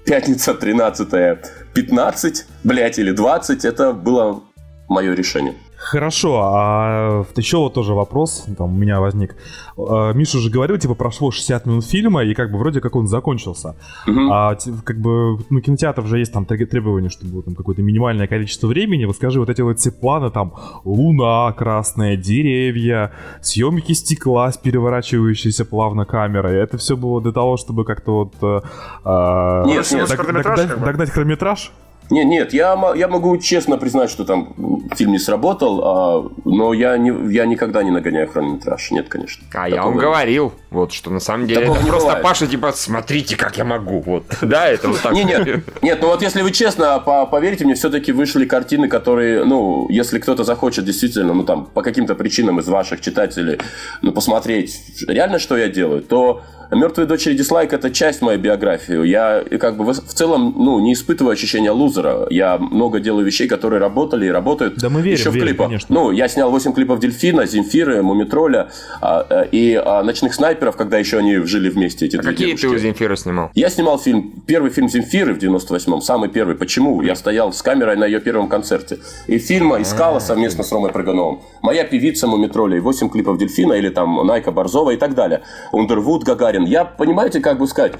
[0.05, 1.39] «Пятница 13
[1.73, 4.43] 15, блядь, или 20, это было
[4.87, 5.55] мое решение.
[5.83, 9.35] Хорошо, а еще вот тоже вопрос там у меня возник.
[9.77, 13.07] А, Миша уже говорил, типа, прошло 60 минут фильма, и как бы вроде как он
[13.07, 13.75] закончился.
[14.07, 14.31] Угу.
[14.31, 14.55] А
[14.85, 19.05] как бы, ну, кинотеатров же есть там требования, чтобы там какое-то минимальное количество времени.
[19.05, 20.53] Вот скажи, вот эти вот все планы, там,
[20.85, 23.11] луна красная, деревья,
[23.41, 26.55] съемки стекла с переворачивающейся плавно камерой.
[26.55, 28.63] Это все было для того, чтобы как-то вот...
[29.03, 31.71] А, нет, нет, дог- догнать, догнать хронометраж?
[32.09, 34.53] Нет, нет, я, я могу честно признать, что там
[34.95, 38.91] фильм не сработал, а, но я, не, я никогда не нагоняю хронометраж.
[38.91, 39.45] Нет, конечно.
[39.53, 42.23] А я вам говорил, вот, что на самом деле Такого это просто бывает.
[42.23, 44.01] Паша, типа, смотрите, как я могу.
[44.01, 44.23] Вот.
[44.53, 45.13] Да, это вот так.
[45.13, 49.87] Нет, нет, нет, ну вот если вы честно поверите мне, все-таки вышли картины, которые, ну,
[49.89, 53.59] если кто-то захочет действительно, ну там, по каким-то причинам из ваших читателей,
[54.01, 56.43] ну, посмотреть реально, что я делаю, то
[56.75, 59.05] «Мертвые дочери дизлайк»— это часть моей биографии.
[59.07, 62.27] Я как бы в целом ну, не испытываю ощущения лузера.
[62.29, 65.67] Я много делаю вещей, которые работали и работают да мы верим, еще в верим, клипах.
[65.67, 65.93] Конечно.
[65.93, 68.69] Ну, я снял 8 клипов «Дельфина», «Земфиры», «Мумитроля»
[69.01, 72.67] а, э, и а, «Ночных снайперов», когда еще они жили вместе, эти а какие девушки.
[72.67, 73.51] ты у «Земфиры» снимал?
[73.53, 76.55] Я снимал фильм, первый фильм «Земфиры» в 98-м, самый первый.
[76.55, 77.01] Почему?
[77.01, 78.99] Я стоял с камерой на ее первом концерте.
[79.27, 81.41] И фильма искала совместно с Ромой Прыгуновым.
[81.61, 85.43] Моя певица «Мумитроля» и 8 клипов «Дельфина» или там Найка Борзова и так далее.
[85.71, 86.65] Ундервуд, Гагарин Гагарин.
[86.65, 87.93] Я, понимаете, как бы сказать,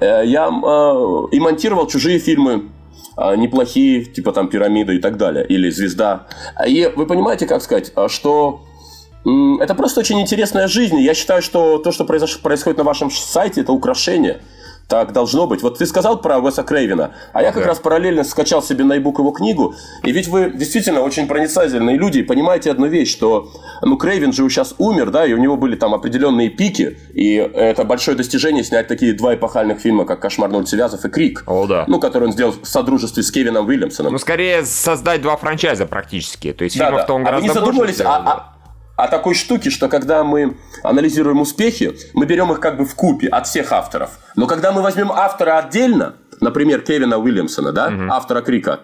[0.00, 2.70] э, я э, и монтировал чужие фильмы,
[3.16, 6.26] э, неплохие, типа там «Пирамида» и так далее, или «Звезда».
[6.66, 8.60] И вы понимаете, как сказать, что
[9.60, 10.98] это просто очень интересная жизнь.
[11.00, 14.40] Я считаю, что то, что происходит на вашем сайте, это украшение–
[14.88, 15.62] так должно быть.
[15.62, 19.18] Вот ты сказал про Уэса Крейвина, а я как раз параллельно скачал себе на iBook
[19.18, 19.74] его книгу.
[20.02, 24.48] И ведь вы действительно очень проницательные люди и понимаете одну вещь, что ну Крейвин же
[24.48, 28.88] сейчас умер, да, и у него были там определенные пики, и это большое достижение снять
[28.88, 31.44] такие два эпохальных фильма, как «Кошмар на улице Вязов» и «Крик».
[31.46, 31.84] О, да.
[31.86, 34.12] Ну, который он сделал в содружестве с Кевином Уильямсоном.
[34.12, 36.52] Ну, скорее создать два франчайза практически.
[36.54, 37.14] То есть да, фильмов-то да.
[37.14, 38.57] он гораздо а вы не задумывались, больше сделал, а, да
[38.98, 43.28] о такой штуке, что когда мы анализируем успехи, мы берем их как бы в купе
[43.28, 44.18] от всех авторов.
[44.34, 48.10] Но когда мы возьмем автора отдельно, например, Кевина Уильямсона, да, угу.
[48.10, 48.80] автора Крика,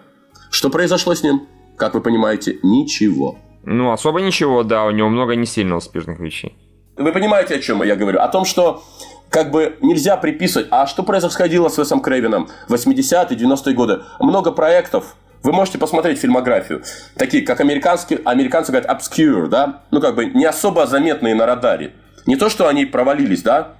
[0.49, 1.45] что произошло с ним?
[1.77, 3.37] Как вы понимаете, ничего.
[3.65, 6.55] Ну, особо ничего, да, у него много не сильно успешных вещей.
[6.95, 8.21] Вы понимаете, о чем я говорю?
[8.21, 8.85] О том, что
[9.29, 10.67] как бы нельзя приписывать.
[10.71, 14.03] А что происходило с Весом Крейвином в 80-е, 90-е годы?
[14.21, 16.81] Много проектов, вы можете посмотреть фильмографию.
[17.15, 19.83] Такие, как американские, американцы говорят obscure, да?
[19.91, 21.93] Ну, как бы не особо заметные на радаре.
[22.25, 23.73] Не то, что они провалились, да?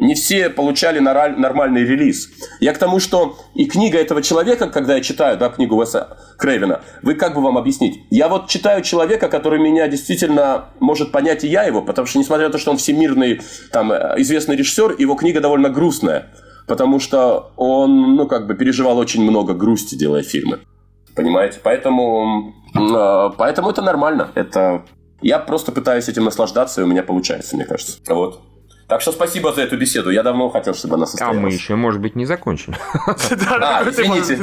[0.00, 2.28] Не все получали нормальный релиз.
[2.58, 6.80] Я к тому, что и книга этого человека, когда я читаю, да, книгу Уэса Крейвена,
[7.02, 8.00] вы как бы вам объяснить?
[8.10, 12.46] Я вот читаю человека, который меня действительно может понять, и я его, потому что, несмотря
[12.46, 16.30] на то, что он всемирный, там, э, известный режиссер, его книга довольно грустная,
[16.66, 20.60] потому что он, ну, как бы переживал очень много грусти, делая фильмы.
[21.14, 21.60] Понимаете?
[21.62, 24.30] Поэтому, э, поэтому это нормально.
[24.34, 24.84] Это
[25.20, 27.98] я просто пытаюсь этим наслаждаться, и у меня получается, мне кажется.
[28.08, 28.40] Вот.
[28.88, 30.10] Так что спасибо за эту беседу.
[30.10, 31.38] Я давно хотел, чтобы она состоялась.
[31.38, 32.76] А мы еще, может быть, не закончили.
[33.60, 34.36] А, извините.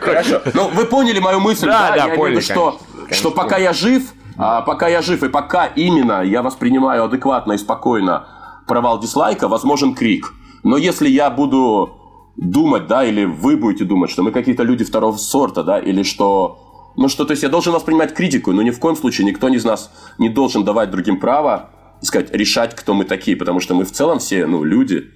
[0.00, 0.42] Хорошо.
[0.54, 1.94] Ну, вы поняли мою мысль, да?
[1.96, 2.40] Да, поняли.
[2.40, 2.78] Что,
[3.10, 7.58] что пока я жив, а, пока я жив, и пока именно я воспринимаю адекватно и
[7.58, 8.26] спокойно
[8.66, 10.32] провал дизлайка, возможен крик.
[10.62, 12.01] Но если я буду
[12.50, 16.92] думать, да, или вы будете думать, что мы какие-то люди второго сорта, да, или что...
[16.96, 19.64] Ну что, то есть я должен воспринимать критику, но ни в коем случае никто из
[19.64, 21.70] нас не должен давать другим право,
[22.02, 25.10] сказать, решать, кто мы такие, потому что мы в целом все, ну, люди.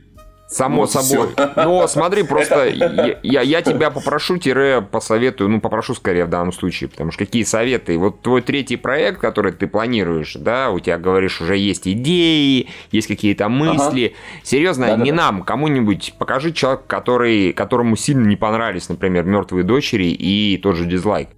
[0.49, 1.29] Само вот собой.
[1.33, 1.53] Все.
[1.57, 6.53] Но смотри, просто я, я, я тебя попрошу, тире посоветую, ну, попрошу скорее в данном
[6.53, 7.99] случае, потому что какие советы?
[7.99, 13.09] Вот твой третий проект, который ты планируешь, да, у тебя, говоришь, уже есть идеи, есть
[13.09, 14.15] какие-то мысли.
[14.15, 14.45] Ага.
[14.45, 20.07] Серьезно, да, не нам, кому-нибудь покажи человека, который, которому сильно не понравились, например, мертвые дочери
[20.07, 21.29] и тот же дизлайк.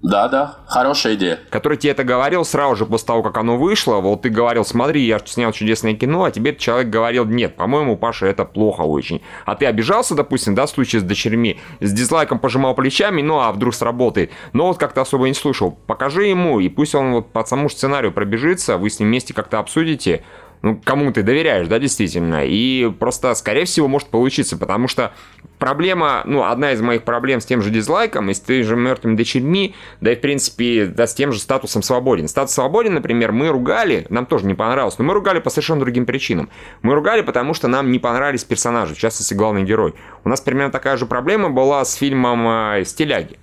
[0.00, 1.40] Да, да, хорошая идея.
[1.50, 3.96] Который тебе это говорил сразу же после того, как оно вышло.
[3.96, 8.26] Вот ты говорил, смотри, я снял чудесное кино, а тебе человек говорил, нет, по-моему, Паша,
[8.26, 9.22] это плохо очень.
[9.44, 13.50] А ты обижался, допустим, да, в случае с дочерьми, с дизлайком пожимал плечами, ну а
[13.50, 14.30] вдруг сработает.
[14.52, 15.72] Но вот как-то особо не слушал.
[15.88, 19.58] Покажи ему, и пусть он вот по самому сценарию пробежится, вы с ним вместе как-то
[19.58, 20.22] обсудите,
[20.62, 22.44] ну, кому ты доверяешь, да, действительно.
[22.44, 25.12] И просто, скорее всего, может получиться, потому что
[25.58, 29.16] проблема, ну, одна из моих проблем с тем же дизлайком и с теми же мертвыми
[29.16, 32.28] дочерьми, да и, в принципе, да, с тем же статусом свободен.
[32.28, 36.06] Статус свободен, например, мы ругали, нам тоже не понравилось, но мы ругали по совершенно другим
[36.06, 36.48] причинам.
[36.82, 39.94] Мы ругали, потому что нам не понравились персонажи, в частности, главный герой.
[40.24, 43.38] У нас примерно такая же проблема была с фильмом э, «Стиляги».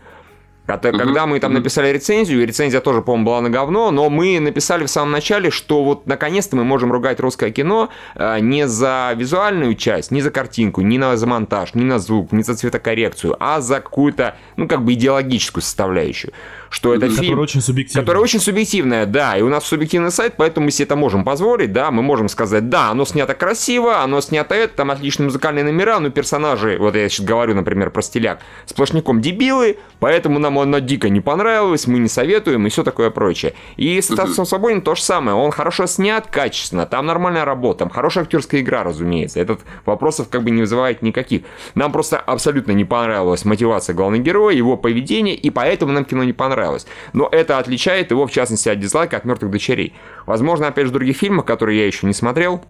[0.66, 4.86] Когда мы там написали рецензию, и рецензия тоже, по-моему, была на говно, но мы написали
[4.86, 9.76] в самом начале, что вот наконец-то мы можем ругать русское кино э, не за визуальную
[9.76, 13.62] часть, не за картинку, не на за монтаж, не на звук, не за цветокоррекцию, а
[13.62, 16.34] за какую-то, ну, как бы идеологическую составляющую
[16.76, 17.40] что это который фильм...
[17.40, 18.02] очень субъективный.
[18.02, 19.38] Который очень субъективная, да.
[19.38, 21.90] И у нас субъективный сайт, поэтому мы себе это можем позволить, да.
[21.90, 26.10] Мы можем сказать, да, оно снято красиво, оно снято это, там отличные музыкальные номера, но
[26.10, 31.22] персонажи, вот я сейчас говорю, например, про стиляк, сплошняком дебилы, поэтому нам оно дико не
[31.22, 33.54] понравилось, мы не советуем и все такое прочее.
[33.78, 35.38] И с Статусом Свободен то же самое.
[35.38, 39.40] Он хорошо снят, качественно, там нормальная работа, там хорошая актерская игра, разумеется.
[39.40, 41.44] Этот вопросов как бы не вызывает никаких.
[41.74, 46.34] Нам просто абсолютно не понравилась мотивация главного героя, его поведение, и поэтому нам кино не
[46.34, 46.86] понравилось понравилось.
[47.14, 49.94] Но это отличает его, в частности, от дизлайка от мертвых дочерей.
[50.26, 52.62] Возможно, опять же, в других фильмах, которые я еще не смотрел,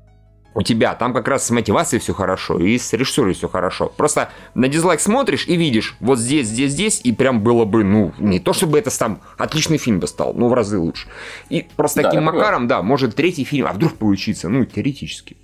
[0.53, 3.91] у тебя там как раз с мотивацией все хорошо, и с режиссурой все хорошо.
[3.97, 8.13] Просто на дизлайк смотришь и видишь, вот здесь, здесь, здесь, и прям было бы, ну,
[8.19, 11.09] не то чтобы это там отличный фильм бы стал, но в разы лучше.
[11.49, 15.35] И просто да, таким макаром, да, может третий фильм, а вдруг получится, ну, теоретически.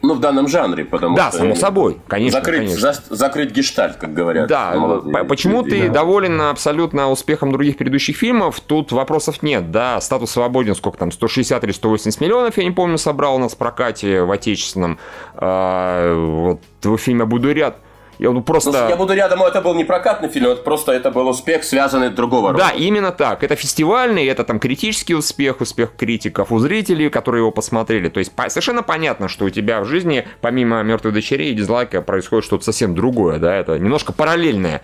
[0.00, 1.38] Ну, в данном жанре, потому да, что...
[1.38, 2.38] Да, само собой, конечно.
[2.38, 2.92] Закрыть, конечно.
[2.92, 4.46] За, закрыть гештальт, как говорят.
[4.46, 5.94] Да, молодые, почему ты да.
[5.94, 11.64] доволен абсолютно успехом других предыдущих фильмов, тут вопросов нет, да, статус свободен, сколько там, 160
[11.64, 14.98] или 180 миллионов, я не помню, собрал у нас в прокате в отечественном,
[15.34, 17.78] а, вот, в фильме «Буду ряд»,
[18.18, 18.72] я, ну, просто...
[18.72, 22.10] Ну, я буду рядом, это был не прокатный фильм, это просто это был успех, связанный
[22.10, 22.64] другого рода.
[22.64, 23.44] Да, именно так.
[23.44, 28.08] Это фестивальный, это там критический успех, успех критиков у зрителей, которые его посмотрели.
[28.08, 32.02] То есть по- совершенно понятно, что у тебя в жизни, помимо мертвых дочерей и дизлайка,
[32.02, 34.82] происходит что-то совсем другое, да, это немножко параллельное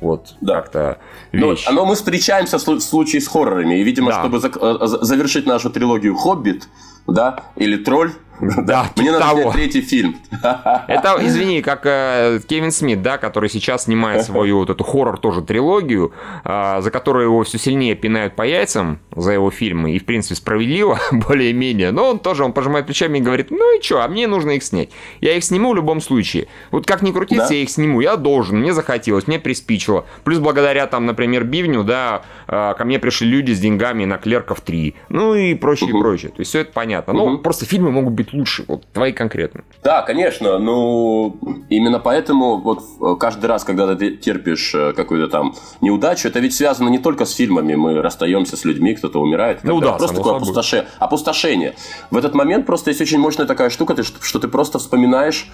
[0.00, 0.60] вот да.
[0.60, 0.98] как-то
[1.32, 1.66] вещь.
[1.66, 4.20] Но, но мы встречаемся в случае с хоррорами, и, видимо, да.
[4.20, 6.68] чтобы э, завершить нашу трилогию «Хоббит»,
[7.06, 9.52] да, или «Тролль», да, мне надо того.
[9.52, 10.16] третий фильм.
[10.88, 15.42] Это, извини, как э, Кевин Смит, да, который сейчас снимает свою вот эту хоррор тоже
[15.42, 16.12] трилогию,
[16.44, 20.36] э, за которую его все сильнее пинают по яйцам за его фильмы, и в принципе
[20.36, 24.26] справедливо, более-менее, но он тоже, он пожимает плечами и говорит, ну и что, а мне
[24.26, 24.90] нужно их снять.
[25.20, 26.48] Я их сниму в любом случае.
[26.70, 27.54] Вот как ни крутиться, да?
[27.54, 30.06] я их сниму, я должен, мне захотелось, мне приспичило.
[30.24, 34.60] Плюс благодаря там, например, Бивню, да, э, ко мне пришли люди с деньгами на клерков
[34.60, 35.98] 3, ну и прочее, угу.
[35.98, 36.30] и прочее.
[36.30, 37.14] То есть все это понятно.
[37.14, 37.30] Угу.
[37.30, 38.64] Ну, просто фильмы могут быть быть лучше?
[38.68, 39.64] Вот твои конкретно.
[39.82, 40.58] Да, конечно.
[40.58, 41.36] Ну,
[41.68, 46.88] именно поэтому вот каждый раз, когда ты терпишь э, какую-то там неудачу, это ведь связано
[46.88, 47.74] не только с фильмами.
[47.74, 49.60] Мы расстаемся с людьми, кто-то умирает.
[49.64, 51.74] Ну да, просто такое опустошение, опустошение.
[52.10, 55.48] В этот момент просто есть очень мощная такая штука, что ты просто вспоминаешь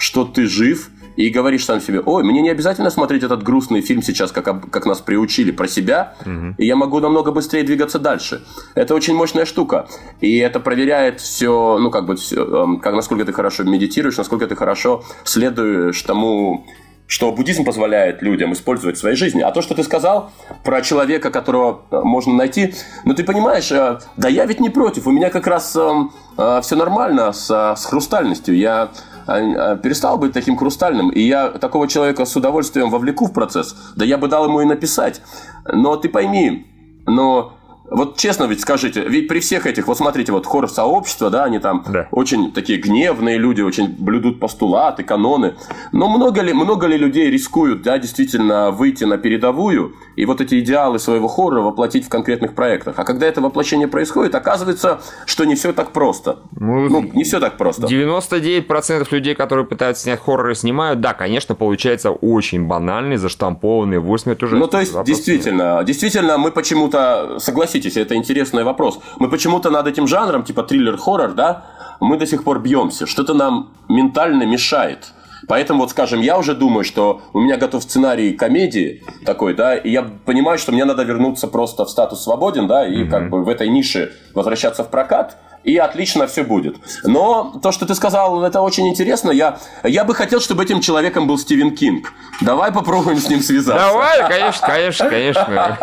[0.00, 4.02] что ты жив, и говоришь сам себе, ой, мне не обязательно смотреть этот грустный фильм
[4.02, 6.54] сейчас, как, как нас приучили, про себя, угу.
[6.56, 8.42] и я могу намного быстрее двигаться дальше.
[8.74, 9.86] Это очень мощная штука.
[10.20, 14.46] И это проверяет все, ну, как бы, все, эм, как, насколько ты хорошо медитируешь, насколько
[14.46, 16.66] ты хорошо следуешь тому,
[17.10, 19.42] что буддизм позволяет людям использовать в своей жизни.
[19.42, 20.30] А то, что ты сказал
[20.62, 22.72] про человека, которого э, можно найти,
[23.04, 26.60] ну ты понимаешь, э, да я ведь не против, у меня как раз эм, э,
[26.62, 28.56] все нормально с, с хрустальностью.
[28.56, 28.90] Я
[29.26, 34.18] перестал быть таким хрустальным, и я такого человека с удовольствием вовлеку в процесс, да я
[34.18, 35.20] бы дал ему и написать.
[35.66, 36.66] Но ты пойми,
[37.06, 37.52] но
[37.90, 41.58] вот честно ведь скажите, ведь при всех этих, вот смотрите, вот хор сообщества, да, они
[41.58, 42.08] там да.
[42.12, 45.54] очень такие гневные люди, очень блюдут постулаты, каноны.
[45.92, 50.60] Но много ли, много ли людей рискуют, да, действительно выйти на передовую и вот эти
[50.60, 52.94] идеалы своего хора воплотить в конкретных проектах?
[52.98, 56.38] А когда это воплощение происходит, оказывается, что не все так просто.
[56.58, 57.86] Ну, ну не все так просто.
[57.86, 64.44] 99% людей, которые пытаются снять хорроры, снимают, да, конечно, получается очень банальный, заштампованный, 8 это
[64.46, 64.56] уже...
[64.56, 65.86] Ну, то есть, действительно, нет.
[65.86, 69.00] действительно, мы почему-то, согласитесь, согласитесь, это интересный вопрос.
[69.18, 71.64] Мы почему-то над этим жанром, типа триллер-хоррор, да,
[72.00, 75.12] мы до сих пор бьемся, что-то нам ментально мешает.
[75.48, 79.90] Поэтому, вот, скажем, я уже думаю, что у меня готов сценарий комедии такой, да, и
[79.90, 83.10] я понимаю, что мне надо вернуться просто в статус свободен, да, и mm-hmm.
[83.10, 86.76] как бы в этой нише возвращаться в прокат– и отлично все будет.
[87.04, 89.30] Но то, что ты сказал, это очень интересно.
[89.30, 92.12] Я, я бы хотел, чтобы этим человеком был Стивен Кинг.
[92.40, 93.86] Давай попробуем с ним связаться.
[93.86, 95.78] Давай, конечно, конечно, конечно.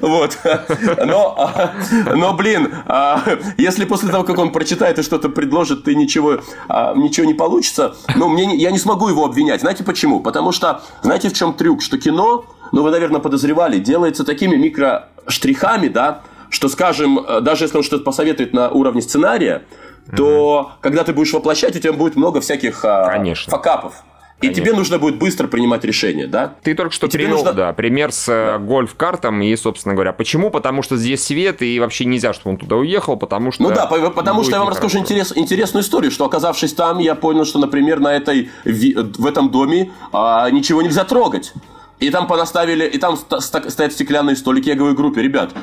[0.00, 0.38] Вот.
[1.04, 1.50] Но,
[2.14, 3.22] но блин, а,
[3.56, 7.94] если после того, как он прочитает и что-то предложит, ты ничего, а, ничего не получится,
[8.16, 9.60] ну, мне, я не смогу его обвинять.
[9.60, 10.20] Знаете почему?
[10.20, 11.82] Потому что, знаете, в чем трюк?
[11.82, 17.78] Что кино, ну, вы, наверное, подозревали, делается такими микроштрихами, да, что, скажем, э, даже если
[17.78, 19.64] он что-то посоветует на уровне сценария,
[20.16, 20.70] то угу.
[20.80, 23.50] когда ты будешь воплощать, у тебя будет много всяких а, Конечно.
[23.50, 24.02] факапов.
[24.40, 26.54] И тебе нужно будет быстро принимать решение, да?
[26.62, 27.52] Ты только что привел, нужно...
[27.52, 28.58] да, пример с э, да.
[28.58, 30.50] гольф-картом, и, собственно говоря, почему?
[30.50, 33.64] Потому что здесь свет, и вообще нельзя, чтобы он туда уехал, потому что...
[33.64, 37.44] Ну да, потому что я вам расскажу интерес, интересную историю, что, оказавшись там, я понял,
[37.44, 41.52] что, например, на этой, в этом доме а, ничего нельзя трогать.
[42.00, 44.68] И там понаставили, и там стоят стеклянные столики.
[44.68, 45.54] Я говорю группе, ребят,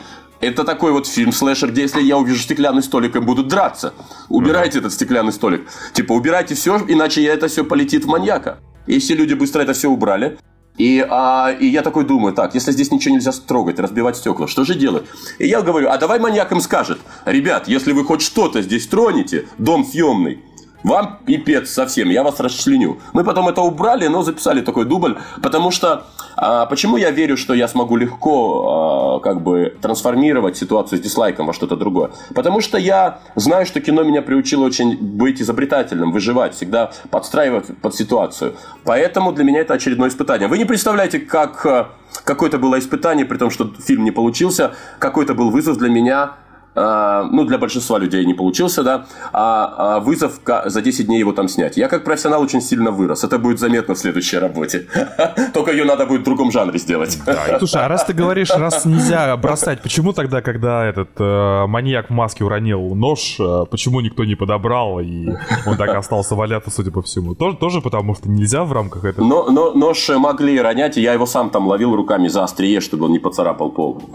[0.42, 3.94] это такой вот фильм слэшер, где если я увижу стеклянный столик, и будут драться.
[4.30, 4.82] Убирайте uh-huh.
[4.82, 5.68] этот стеклянный столик.
[5.94, 8.60] Типа, убирайте все, иначе это все полетит в маньяка.
[8.86, 10.38] И все люди быстро это все убрали.
[10.78, 14.66] И, а, и я такой думаю, так, если здесь ничего нельзя трогать, разбивать стекла, что
[14.66, 15.06] же делать?
[15.40, 19.48] И я говорю, а давай маньяк им скажет, ребят, если вы хоть что-то здесь тронете,
[19.58, 20.44] дом съемный,
[20.86, 23.00] вам пипец совсем, я вас расчленю.
[23.14, 26.06] Мы потом это убрали, но записали такой дубль, потому что...
[26.38, 31.48] А, почему я верю, что я смогу легко а, как бы трансформировать ситуацию с дизлайком
[31.48, 32.12] во что-то другое?
[32.36, 37.96] Потому что я знаю, что кино меня приучило очень быть изобретательным, выживать, всегда подстраивать под
[37.96, 38.54] ситуацию.
[38.84, 40.48] Поэтому для меня это очередное испытание.
[40.48, 41.90] Вы не представляете, как а,
[42.24, 46.34] какое-то было испытание, при том, что фильм не получился, какой-то был вызов для меня
[46.76, 51.48] ну, для большинства людей не получился, да, а, а вызов за 10 дней его там
[51.48, 51.78] снять.
[51.78, 53.24] Я как профессионал очень сильно вырос.
[53.24, 54.88] Это будет заметно в следующей работе.
[55.54, 57.20] Только ее надо будет в другом жанре сделать.
[57.26, 62.10] Да, слушай, а раз ты говоришь, раз нельзя бросать, почему тогда, когда этот э, маньяк
[62.10, 65.30] в маске уронил нож, э, почему никто не подобрал, и
[65.66, 67.36] он так остался валяться, судя по всему?
[67.36, 69.26] Тоже, тоже потому что нельзя в рамках этого?
[69.26, 73.06] Но, но, нож могли ронять, и я его сам там ловил руками за острие, чтобы
[73.06, 74.02] он не поцарапал пол.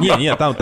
[0.00, 0.54] Не, не, там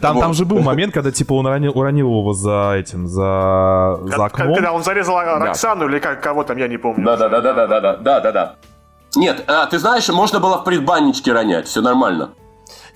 [0.00, 4.24] там, там же был момент, когда типа он уронил, уронил его за этим, за, за
[4.24, 4.54] окном.
[4.54, 5.92] Когда он зарезал Роксану да.
[5.92, 7.04] или как, кого там, я не помню.
[7.04, 8.54] Да, да, да, да, да, да, да, да, да.
[9.16, 12.30] Нет, а, ты знаешь, можно было в предбанничке ронять, все нормально.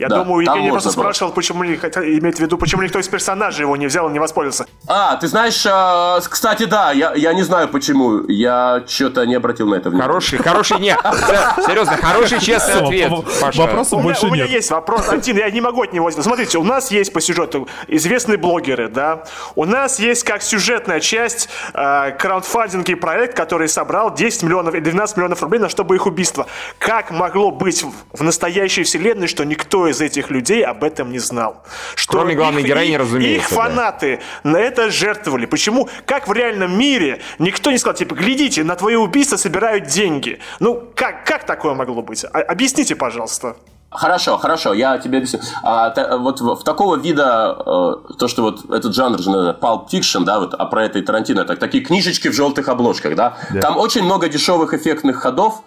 [0.03, 1.05] Я да, думаю, Евгений просто было.
[1.05, 4.19] спрашивал, почему не имеет в виду, почему никто из персонажей его не взял и не
[4.19, 4.67] воспользовался.
[4.89, 8.25] А, ты знаешь, э, кстати, да, я, я не знаю почему.
[8.27, 10.09] Я что-то не обратил на это внимание.
[10.09, 10.99] Хороший, хороший, нет.
[11.67, 13.13] Серьезно, хороший, честный ответ.
[13.55, 14.33] Вопросов больше нет.
[14.33, 16.11] У меня есть вопрос один, я не могу от него...
[16.11, 19.23] Смотрите, у нас есть по сюжету известные блогеры, да.
[19.55, 24.81] У нас есть как сюжетная часть э, краундфандинг и проект, который собрал 10 миллионов и
[24.81, 26.49] 12 миллионов рублей на чтобы их убийство.
[26.79, 31.63] Как могло быть в настоящей вселенной, что никто из этих людей об этом не знал.
[31.95, 33.49] Что Кроме главной их, героини, разумеется.
[33.49, 34.51] Их фанаты да.
[34.51, 35.47] на это жертвовали.
[35.47, 35.89] Почему?
[36.07, 40.39] Как в реальном мире никто не сказал, типа, глядите, на твое убийство собирают деньги.
[40.61, 42.25] Ну, как, как такое могло быть?
[42.25, 43.57] А, объясните, пожалуйста.
[43.93, 45.41] Хорошо, хорошо, я тебе объясню.
[45.63, 49.53] А, та, вот в, в такого вида, э, то, что вот этот жанр же, наверное,
[49.53, 53.15] Pulp Fiction, да, вот, а про это и Тарантино, так, такие книжечки в желтых обложках,
[53.15, 53.61] да, yeah.
[53.61, 55.63] там очень много дешевых эффектных ходов,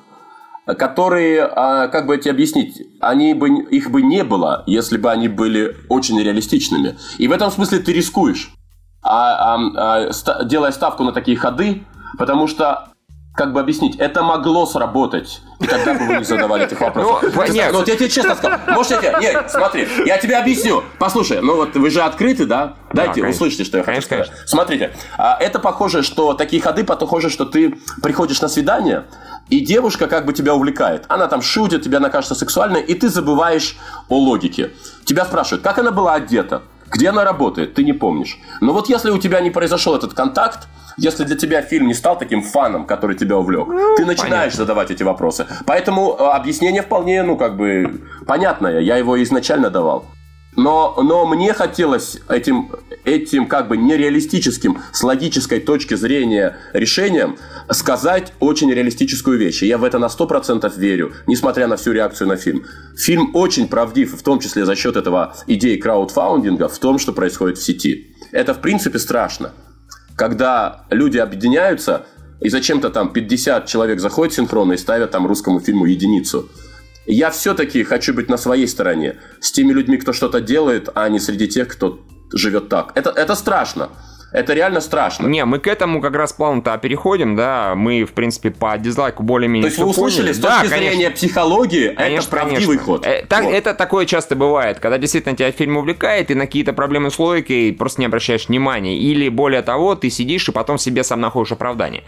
[0.65, 5.27] которые, а, как бы тебе объяснить, они бы, их бы не было, если бы они
[5.27, 6.97] были очень реалистичными.
[7.17, 8.51] И в этом смысле ты рискуешь,
[9.03, 11.83] а, а, а, делая ставку на такие ходы,
[12.17, 12.89] потому что
[13.35, 15.41] как бы объяснить, это могло сработать.
[15.59, 17.33] И тогда бы вы не задавали этих вопросов.
[17.35, 17.69] Ну, нет.
[17.71, 18.57] Ну, вот я тебе честно скажу.
[18.67, 19.19] Может, я тебе...
[19.19, 20.83] Нет, смотри, я тебе объясню.
[20.99, 22.75] Послушай, ну вот вы же открыты, да?
[22.93, 24.31] Дайте, да, услышите, что я хочу сказать.
[24.45, 29.03] Смотрите, а, это похоже, что такие ходы похоже, что ты приходишь на свидание,
[29.49, 31.05] и девушка как бы тебя увлекает.
[31.07, 33.77] Она там шутит, тебе она кажется сексуальной, и ты забываешь
[34.09, 34.71] о логике.
[35.05, 38.39] Тебя спрашивают, как она была одета, где она работает, ты не помнишь.
[38.61, 40.67] Но вот если у тебя не произошел этот контакт,
[40.97, 44.57] если для тебя фильм не стал таким фаном, который тебя увлек, ну, ты начинаешь понятно.
[44.57, 45.45] задавать эти вопросы.
[45.65, 48.79] Поэтому э, объяснение вполне, ну, как бы, понятное.
[48.79, 50.05] Я его изначально давал.
[50.55, 52.71] Но, но мне хотелось этим,
[53.03, 57.37] этим как бы нереалистическим, с логической точки зрения решением
[57.69, 59.63] сказать очень реалистическую вещь.
[59.63, 62.65] И я в это на 100% верю, несмотря на всю реакцию на фильм.
[62.97, 67.57] Фильм очень правдив, в том числе за счет этого идеи краудфаундинга, в том, что происходит
[67.57, 68.15] в сети.
[68.31, 69.51] Это, в принципе, страшно.
[70.15, 72.05] Когда люди объединяются,
[72.39, 76.49] и зачем-то там 50 человек заходят синхронно и ставят там русскому фильму единицу–
[77.05, 79.19] я все-таки хочу быть на своей стороне.
[79.39, 81.99] С теми людьми, кто что-то делает, а не среди тех, кто
[82.33, 82.91] живет так.
[82.95, 83.89] Это, это страшно.
[84.35, 85.27] Это реально страшно.
[85.27, 87.73] Не, мы к этому как раз плавно-то переходим, да.
[87.75, 91.89] Мы, в принципе, по дизлайку более-менее То есть вы услышали, с точки да, зрения психологии,
[91.95, 92.83] конечно, это правдивый конечно.
[92.83, 93.05] ход.
[93.05, 93.53] Э, так, вот.
[93.53, 97.71] Это такое часто бывает, когда действительно тебя фильм увлекает, и на какие-то проблемы с логикой
[97.73, 98.97] просто не обращаешь внимания.
[98.97, 102.03] Или, более того, ты сидишь и потом себе сам находишь оправдание.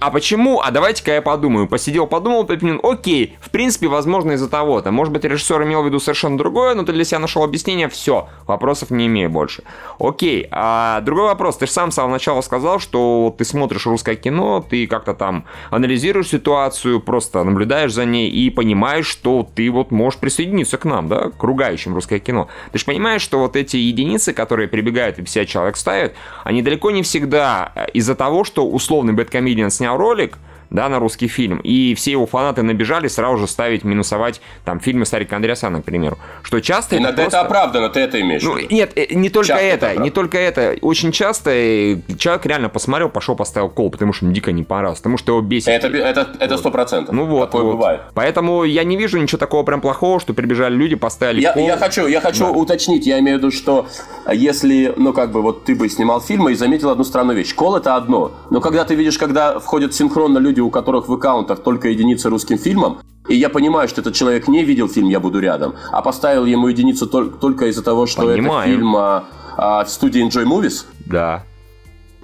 [0.00, 0.60] А почему?
[0.60, 1.66] А давайте-ка я подумаю.
[1.66, 4.90] Посидел, подумал, подумал, окей, в принципе, возможно, из-за того-то.
[4.90, 8.28] Может быть, режиссер имел в виду совершенно другое, но ты для себя нашел объяснение, все,
[8.46, 9.62] вопросов не имею больше.
[9.98, 14.16] Окей, а другой вопрос, ты же сам с самого начала сказал, что ты смотришь русское
[14.16, 19.90] кино, ты как-то там анализируешь ситуацию, просто наблюдаешь за ней и понимаешь, что ты вот
[19.90, 22.48] можешь присоединиться к нам, да, к ругающим русское кино.
[22.72, 26.14] Ты же понимаешь, что вот эти единицы, которые прибегают и 50 человек ставят,
[26.44, 30.38] они далеко не всегда из-за того, что условный бэткомедиан снял ролик,
[30.70, 35.04] да, на русский фильм, и все его фанаты набежали сразу же ставить, минусовать там фильмы
[35.04, 36.18] Сарика Андреасяна, к примеру.
[36.42, 37.38] Что часто Иногда это, просто...
[37.38, 40.38] это оправдано, ты это имеешь ну, Нет, э, не только часто это, это не только
[40.38, 40.76] это.
[40.80, 45.00] Очень часто э, человек реально посмотрел, пошел, поставил кол, потому что ему дико не понравилось,
[45.00, 45.68] потому что его бесит.
[45.68, 47.14] Это это сто процентов.
[47.14, 47.72] Ну вот, Такое вот.
[47.72, 48.00] бывает.
[48.14, 51.66] Поэтому я не вижу ничего такого прям плохого, что прибежали люди, поставили я, кол.
[51.66, 52.50] Я хочу, я хочу да.
[52.50, 53.86] уточнить, я имею в виду, что
[54.30, 57.54] если, ну как бы, вот ты бы снимал фильмы и заметил одну странную вещь.
[57.54, 61.30] Кол это одно, но когда ты видишь, когда входят синхронно люди, у которых в аккаунт
[61.30, 62.98] аккаунтах только единицы русским фильмом,
[63.28, 66.68] и я понимаю, что этот человек не видел фильм «Я буду рядом», а поставил ему
[66.68, 69.24] единицу только, только из-за того, что это фильм а,
[69.56, 70.84] а, в студии Enjoy Movies.
[71.06, 71.44] Да.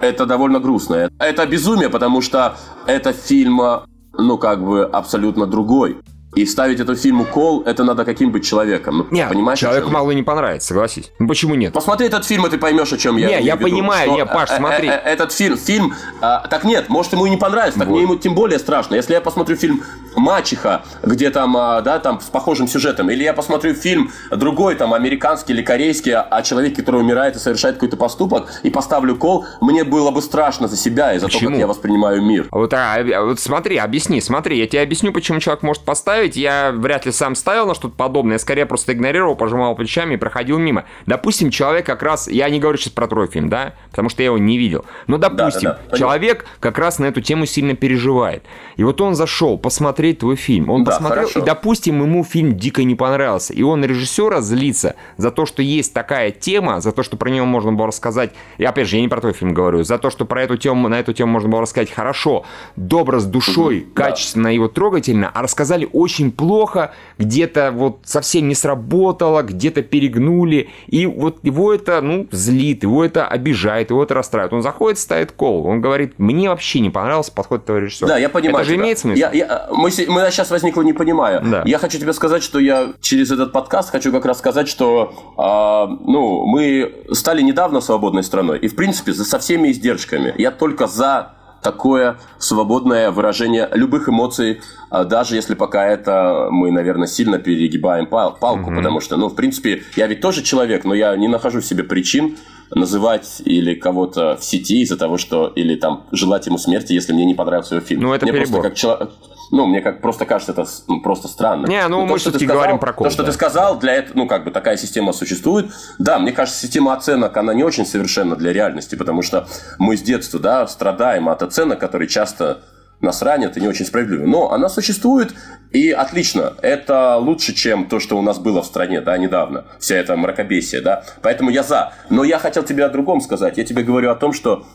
[0.01, 1.11] Это довольно грустно.
[1.19, 2.57] Это безумие, потому что
[2.87, 3.85] это фильм, а,
[4.19, 5.97] ну, как бы, абсолютно другой.
[6.37, 9.07] И ставить эту фильм укол, это надо каким быть человеком.
[9.11, 11.11] Нет, понимаешь, человеку мало не понравится, согласись.
[11.19, 11.73] Ну почему нет?
[11.73, 14.57] Посмотри этот фильм, и ты поймешь, о чем я Не, я понимаю, не, Паш, э,
[14.59, 14.89] смотри.
[14.89, 18.03] Э, э, этот фильм, фильм, а, так нет, может ему и не понравится, так мне
[18.03, 18.97] ему тем более страшно.
[18.97, 19.83] Если я посмотрю фильм
[20.17, 24.95] «Мачеха», где там, а, да, там с похожим сюжетом, или я посмотрю фильм другой, там,
[24.95, 29.85] американский или корейский, о человеке, который умирает и совершает какой-то поступок, и поставлю кол, мне
[29.85, 31.43] было бы страшно за себя и за почему?
[31.43, 32.47] то, как я воспринимаю мир.
[32.51, 36.73] Вот, а, вот смотри, объясни, смотри, я тебе объясню, почему человек может поставить ставить, я
[36.73, 40.59] вряд ли сам ставил на что-то подобное, я скорее просто игнорировал, пожимал плечами и проходил
[40.59, 40.85] мимо.
[41.07, 44.27] Допустим, человек как раз, я не говорю сейчас про твой фильм, да, потому что я
[44.27, 45.97] его не видел, но допустим, да, да, да.
[45.97, 48.45] человек как раз на эту тему сильно переживает.
[48.77, 49.59] И вот он зашел
[50.07, 51.41] посмотреть твой фильм, он да, посмотрел, хорошо.
[51.41, 55.93] и допустим, ему фильм дико не понравился, и он режиссера злится за то, что есть
[55.93, 59.09] такая тема, за то, что про нее можно было рассказать, и опять же, я не
[59.09, 61.63] про твой фильм говорю, за то, что про эту тему, на эту тему можно было
[61.63, 62.45] рассказать хорошо,
[62.77, 64.53] добро, с душой, угу, качественно да.
[64.53, 71.07] и вот трогательно, а рассказали очень плохо, где-то вот совсем не сработало, где-то перегнули, и
[71.07, 74.53] вот его это, ну, злит, его это обижает, его это расстраивает.
[74.53, 78.09] Он заходит, ставит кол, он говорит, мне вообще не понравился подход этого режиссера.
[78.09, 78.57] Да, я понимаю.
[78.57, 78.83] Это же тебя.
[78.83, 79.19] имеет смысл?
[79.19, 81.43] Я, я, мы, мы сейчас возникло не понимаю.
[81.45, 81.63] Да.
[81.65, 85.87] Я хочу тебе сказать, что я через этот подкаст хочу как раз сказать, что а,
[85.87, 90.35] ну, мы стали недавно свободной страной, и в принципе со всеми издержками.
[90.39, 91.33] Я только за
[91.63, 98.37] такое свободное выражение любых эмоций, а даже если пока это мы, наверное, сильно перегибаем пал
[98.39, 98.77] палку, mm-hmm.
[98.77, 101.83] потому что, ну, в принципе, я ведь тоже человек, но я не нахожу в себе
[101.83, 102.37] причин
[102.75, 107.25] называть или кого-то в сети из-за того, что или там желать ему смерти, если мне
[107.25, 108.03] не понравился его фильм.
[108.03, 108.61] Ну, это мне перебор.
[108.61, 109.11] Просто как человек
[109.51, 111.67] ну, мне как просто кажется, это ну, просто странно.
[111.67, 113.07] Не, ну, ну мы все-таки говорим про код.
[113.07, 113.29] То, что да.
[113.29, 115.71] ты сказал, для этого, ну, как бы такая система существует.
[115.99, 119.47] Да, мне кажется, система оценок, она не очень совершенна для реальности, потому что
[119.79, 122.63] мы с детства, да, страдаем от оценок, которые часто
[123.01, 124.27] нас ранят и не очень справедливы.
[124.27, 125.35] Но она существует,
[125.71, 126.55] и отлично.
[126.63, 129.65] Это лучше, чем то, что у нас было в стране, да, недавно.
[129.79, 131.05] Вся эта мракобесие, да.
[131.23, 131.93] Поэтому я за.
[132.11, 133.59] Но я хотел тебе о другом сказать.
[133.59, 134.67] Я тебе говорю о том, что,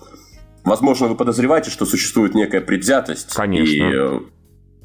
[0.63, 3.33] возможно, вы подозреваете, что существует некая предвзятость.
[3.33, 3.71] Конечно.
[3.71, 4.19] И э,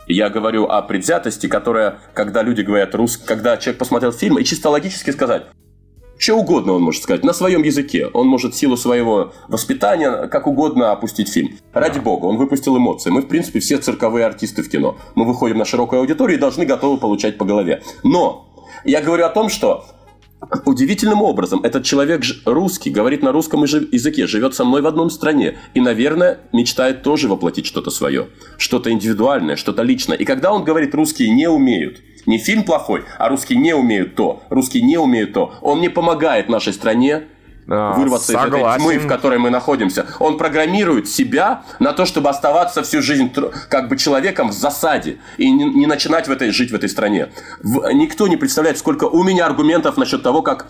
[0.07, 4.71] я говорю о предвзятости, которая, когда люди говорят рус, когда человек посмотрел фильм, и чисто
[4.71, 5.47] логически сказать,
[6.19, 8.09] что угодно он может сказать, на своем языке.
[8.13, 11.59] Он может силу своего воспитания как угодно опустить фильм.
[11.73, 13.11] Ради бога, он выпустил эмоции.
[13.11, 14.97] Мы, в принципе, все цирковые артисты в кино.
[15.15, 17.83] Мы выходим на широкую аудиторию и должны готовы получать по голове.
[18.03, 18.49] Но
[18.85, 19.85] я говорю о том, что
[20.65, 25.59] Удивительным образом, этот человек русский, говорит на русском языке, живет со мной в одном стране
[25.75, 28.29] и, наверное, мечтает тоже воплотить что-то свое,
[28.59, 30.17] что-то индивидуальное, что-то личное.
[30.17, 34.43] И когда он говорит, русские не умеют, не фильм плохой, а русские не умеют то,
[34.51, 37.25] русские не умеют то, он не помогает нашей стране
[37.67, 38.55] вырваться согласен.
[38.55, 40.07] из этой тьмы, в которой мы находимся.
[40.19, 43.33] Он программирует себя на то, чтобы оставаться всю жизнь
[43.69, 47.31] как бы человеком в засаде и не, не начинать в этой, жить в этой стране.
[47.63, 50.67] В, никто не представляет, сколько у меня аргументов насчет того, как,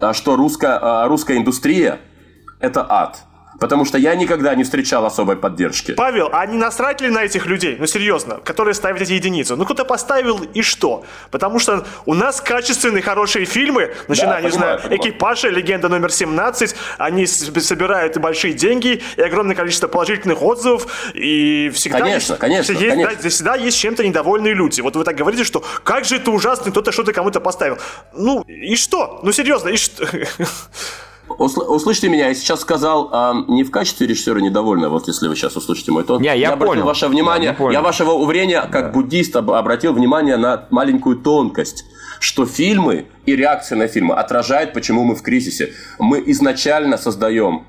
[0.00, 2.00] а, что русская, а, русская индустрия–
[2.60, 3.20] это ад
[3.62, 5.92] Потому что я никогда не встречал особой поддержки.
[5.92, 7.76] Павел, а не насрать ли на этих людей?
[7.78, 9.54] Ну, серьезно, которые ставят эти единицы?
[9.54, 11.04] Ну, кто-то поставил и что?
[11.30, 15.00] Потому что у нас качественные, хорошие фильмы, начиная, да, не понимаю, знаю, понимаю.
[15.00, 22.00] «Экипажа», «Легенда номер 17», они собирают большие деньги, и огромное количество положительных отзывов, и всегда
[22.00, 23.22] конечно, есть, конечно, есть, конечно.
[23.22, 24.80] Да, всегда есть чем-то недовольные люди.
[24.80, 27.78] Вот вы так говорите, что как же это ужасно, кто-то что-то кому-то поставил.
[28.12, 29.20] Ну, и что?
[29.22, 30.04] Ну, серьезно, и что?
[31.38, 35.36] Усл- услышьте меня, я сейчас сказал а, не в качестве режиссера недовольна, вот если вы
[35.36, 36.20] сейчас услышите мой тон.
[36.20, 36.64] Не, я, я понял.
[36.64, 37.72] обратил ваше внимание, я, понял.
[37.72, 38.90] я вашего уверения, как да.
[38.90, 41.84] буддист, обратил внимание на маленькую тонкость
[42.22, 45.72] что фильмы и реакция на фильмы отражают, почему мы в кризисе.
[45.98, 47.66] Мы изначально создаем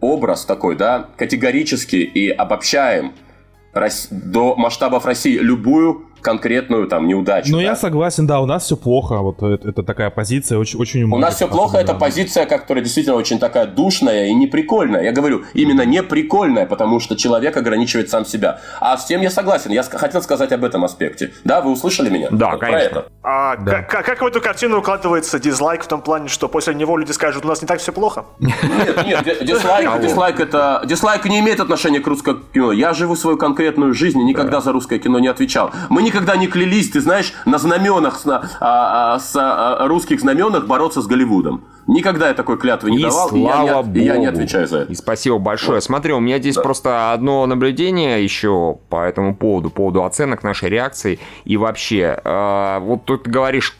[0.00, 3.12] образ такой, да, категорически и обобщаем
[4.10, 7.52] до масштабов России любую конкретную там неудачу.
[7.52, 7.64] Ну, да?
[7.64, 9.18] я согласен, да, у нас все плохо.
[9.18, 13.16] Вот это, это такая позиция очень, очень У нас все плохо, это позиция, которая действительно
[13.16, 15.02] очень такая душная и неприкольная.
[15.02, 18.60] Я говорю, именно неприкольная, потому что человек ограничивает сам себя.
[18.80, 19.70] А с тем я согласен.
[19.70, 21.32] Я хотел сказать об этом аспекте.
[21.44, 22.28] Да, вы услышали меня?
[22.30, 22.86] Да, вот конечно.
[22.86, 23.06] это.
[23.22, 23.82] А да.
[23.82, 27.44] как, как в эту картину укладывается дизлайк в том плане, что после него люди скажут,
[27.44, 28.24] у нас не так все плохо?
[28.38, 30.82] Нет, нет, дизлайк, дизлайк это...
[30.84, 32.72] Дизлайк не имеет отношения к русскому кино.
[32.72, 35.70] Я живу свою конкретную жизнь и никогда за русское кино не отвечал.
[35.88, 40.20] Мы не никогда не клялись, ты знаешь, на знаменах, на, а, а, с а, русских
[40.20, 41.64] знаменах бороться с Голливудом.
[41.86, 44.68] Никогда я такой клятвы не и давал, слава и, я не, и я не отвечаю
[44.68, 44.92] за это.
[44.92, 45.76] И спасибо большое.
[45.76, 45.84] Вот.
[45.84, 46.62] Смотри, у меня здесь да.
[46.62, 51.18] просто одно наблюдение еще по этому поводу, по поводу оценок нашей реакции.
[51.44, 53.76] И вообще, э, вот тут говоришь,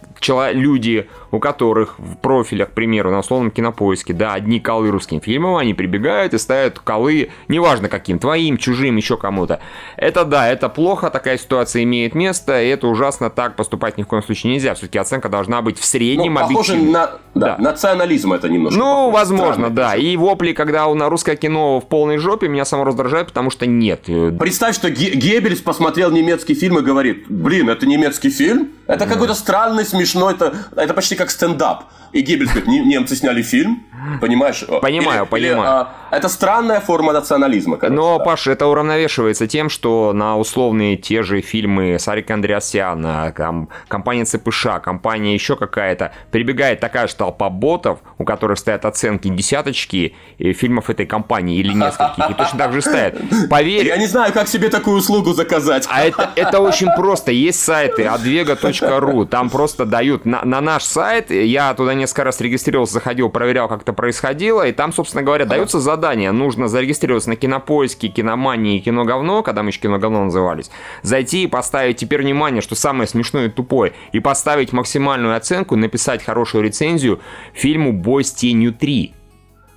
[0.53, 5.57] люди, у которых в профилях, к примеру, на условном кинопоиске, да, одни колы русским фильмам,
[5.57, 9.61] они прибегают и ставят колы, неважно каким, твоим, чужим, еще кому-то.
[9.97, 14.07] Это да, это плохо, такая ситуация имеет место, и это ужасно, так поступать ни в
[14.07, 14.75] коем случае нельзя.
[14.75, 17.59] Все-таки оценка должна быть в среднем ну, похоже на да, да.
[17.59, 18.79] национализм это немножко.
[18.79, 19.13] Ну, похоже.
[19.13, 19.95] возможно, да.
[19.95, 24.03] И вопли, когда на русское кино в полной жопе, меня само раздражает, потому что нет.
[24.39, 28.71] Представь, что Геббельс посмотрел немецкий фильм и говорит, блин, это немецкий фильм?
[28.87, 31.85] Это какой-то странный, смешной, это, это почти как стендап.
[32.13, 33.85] И Геббельс говорит, немцы сняли фильм,
[34.21, 34.65] понимаешь?
[34.83, 35.61] Понимаю, или, понимаю.
[35.61, 37.77] Или, а, это странная форма национализма.
[37.77, 38.25] Короче, Но, да.
[38.25, 44.67] Паш, это уравновешивается тем, что на условные те же фильмы Сарика Андреасяна, там, компания ЦПШ,
[44.83, 51.07] компания еще какая-то, прибегает такая же толпа ботов, у которых стоят оценки десяточки фильмов этой
[51.07, 53.17] компании или нескольких, и точно так же стоят.
[53.49, 53.87] Поверь.
[53.87, 55.87] Я не знаю, как себе такую услугу заказать.
[55.91, 57.31] А это, это очень просто.
[57.31, 62.95] Есть сайты advega.ru, там просто дают на, на наш сайт, я туда несколько раз регистрировался,
[62.95, 66.33] заходил, проверял, как это происходило, и там, собственно говоря, дается задание.
[66.33, 70.71] Нужно зарегистрироваться на кинопоиске, киномании и кино говно, когда мы еще кино говно назывались,
[71.03, 76.25] зайти и поставить, теперь внимание, что самое смешное и тупое, и поставить максимальную оценку, написать
[76.25, 77.21] хорошую рецензию
[77.53, 79.13] фильму «Бой с тенью 3»,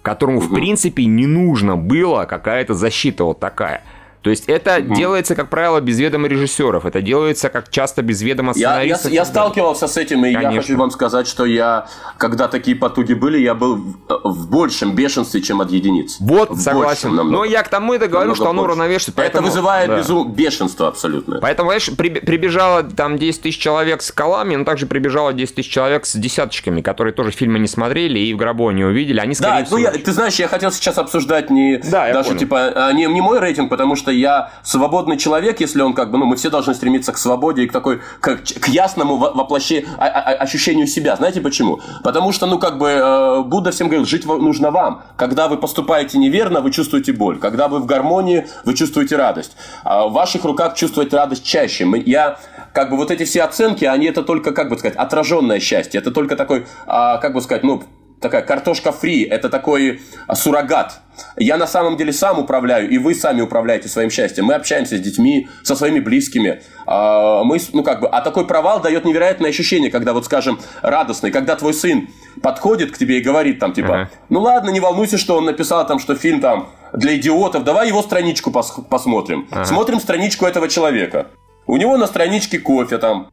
[0.02, 3.84] которому, в принципе, не нужно было какая-то защита вот такая.
[4.24, 4.96] То есть это угу.
[4.96, 6.86] делается, как правило, без ведома режиссеров.
[6.86, 9.12] Это делается, как часто без ведома сценаристов.
[9.12, 10.56] Я, я, я сталкивался с этим, и Конечно.
[10.56, 13.76] я хочу вам сказать, что я, когда такие потуги были, я был
[14.08, 16.18] в большем бешенстве, чем от единиц.
[16.22, 17.10] Вот, в согласен.
[17.10, 19.16] Большем, Но я к тому это говорю, что оно уравновешивает.
[19.16, 19.98] Поэтому, это вызывает да.
[19.98, 20.32] безум...
[20.32, 21.40] бешенство абсолютно.
[21.42, 25.70] Поэтому, знаешь, при, прибежало там 10 тысяч человек с колами, но также прибежало 10 тысяч
[25.70, 29.20] человек с десяточками, которые тоже фильмы не смотрели и в гробу не увидели.
[29.20, 29.80] Они, скорее да, всего...
[29.80, 32.40] ну я, ты знаешь, я хотел сейчас обсуждать не да, даже понял.
[32.40, 36.18] типа а, не, не мой рейтинг, потому что я свободный человек, если он как бы,
[36.18, 40.08] ну, мы все должны стремиться к свободе и к такой, к, к ясному воплощению, а,
[40.08, 41.16] а, ощущению себя.
[41.16, 41.80] Знаете почему?
[42.04, 45.04] Потому что, ну, как бы, э, Будда всем говорил, жить нужно вам.
[45.18, 47.40] Когда вы поступаете неверно, вы чувствуете боль.
[47.40, 49.56] Когда вы в гармонии, вы чувствуете радость.
[49.84, 51.86] А в ваших руках чувствовать радость чаще.
[52.06, 52.38] Я
[52.74, 56.00] как бы вот эти все оценки, они это только, как бы сказать, отраженное счастье.
[56.00, 57.84] Это только такой, а, как бы сказать, ну,
[58.24, 61.02] такая картошка фри, это такой а, суррогат.
[61.38, 64.46] Я на самом деле сам управляю, и вы сами управляете своим счастьем.
[64.46, 66.64] Мы общаемся с детьми, со своими близкими.
[66.88, 71.30] А, мы, ну как бы, а такой провал дает невероятное ощущение, когда вот, скажем, радостный,
[71.30, 72.08] когда твой сын
[72.42, 74.08] подходит к тебе и говорит там типа, uh-huh.
[74.30, 78.02] ну ладно, не волнуйся, что он написал там, что фильм там для идиотов, давай его
[78.02, 79.48] страничку пос- посмотрим.
[79.52, 79.66] Uh-huh.
[79.66, 81.28] Смотрим страничку этого человека.
[81.68, 83.30] У него на страничке кофе там,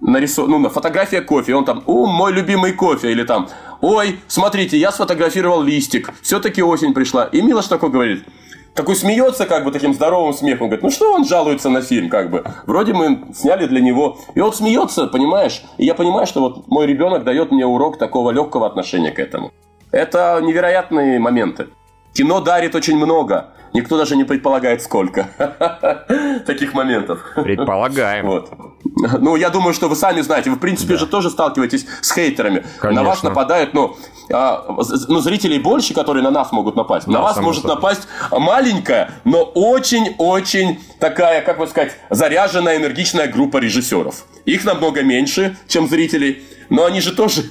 [0.00, 3.48] нарисован, ну, на фотография кофе, он там, о, мой любимый кофе, или там,
[3.84, 7.24] ой, смотрите, я сфотографировал листик, все-таки осень пришла.
[7.24, 8.24] И Милош такой говорит,
[8.74, 12.30] такой смеется, как бы таким здоровым смехом, говорит, ну что он жалуется на фильм, как
[12.30, 16.66] бы, вроде мы сняли для него, и он смеется, понимаешь, и я понимаю, что вот
[16.68, 19.52] мой ребенок дает мне урок такого легкого отношения к этому.
[19.90, 21.66] Это невероятные моменты.
[22.14, 23.50] Кино дарит очень много.
[23.74, 25.28] Никто даже не предполагает, сколько
[26.46, 27.20] таких моментов.
[27.34, 28.26] Предполагаем.
[28.26, 28.50] Вот.
[29.20, 30.50] Ну, я думаю, что вы сами знаете.
[30.50, 31.00] Вы, в принципе, да.
[31.00, 32.64] же тоже сталкиваетесь с хейтерами.
[32.78, 33.02] Конечно.
[33.02, 33.96] На вас нападают, ну,
[34.32, 34.64] а,
[35.08, 37.06] ну, зрителей больше, которые на нас могут напасть.
[37.06, 37.76] Да, на вас может собой.
[37.76, 44.24] напасть маленькая, но очень-очень такая, как бы сказать, заряженная, энергичная группа режиссеров.
[44.44, 46.42] Их намного меньше, чем зрителей.
[46.70, 47.42] Но они же тоже...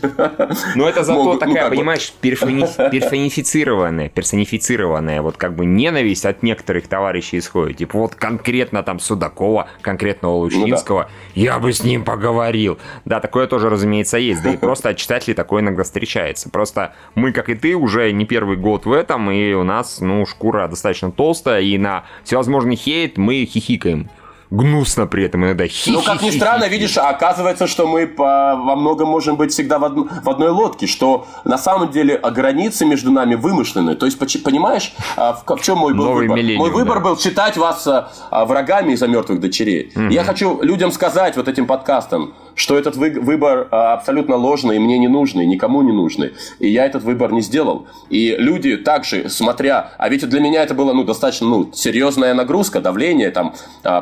[0.76, 2.30] Но это зато могут, ну, такая, ну, понимаешь, бы...
[2.92, 7.78] персонифицированная, персонифицированная вот как бы ненависть от некоторых товарищей исходит.
[7.78, 11.42] Типа вот конкретно там Судакова, конкретного Лучинского, ну, да.
[11.42, 12.80] я бы с ним поговорил.
[13.06, 14.42] Да, такое тоже, разумеется, есть.
[14.44, 16.50] Да и просто от читателей такое иногда встречается.
[16.50, 20.26] Просто мы, как и ты, уже не первый год в этом, и у нас, ну,
[20.26, 24.10] шкура достаточно толстая, и на всевозможный хейт мы хихикаем
[24.54, 25.68] гнусно при этом иногда.
[25.68, 29.80] Хи ну, как ни странно, видишь, оказывается, что мы по, во многом можем быть всегда
[29.80, 33.96] в, од, в одной лодке, что на самом деле границы между нами вымышлены.
[33.96, 36.58] То есть, понимаешь, а, в, в чем мой был Новый выбор?
[36.58, 37.04] Мой выбор да.
[37.04, 39.92] был считать вас а, врагами из-за мертвых дочерей.
[39.96, 40.10] Угу.
[40.10, 44.98] Я хочу людям сказать вот этим подкастом, что этот вы, выбор абсолютно ложный, и мне
[44.98, 46.34] не нужный, никому не нужный.
[46.60, 47.88] И я этот выбор не сделал.
[48.10, 49.92] И люди также, смотря...
[49.98, 53.54] А ведь для меня это было ну, достаточно ну, серьезная нагрузка, давление, там,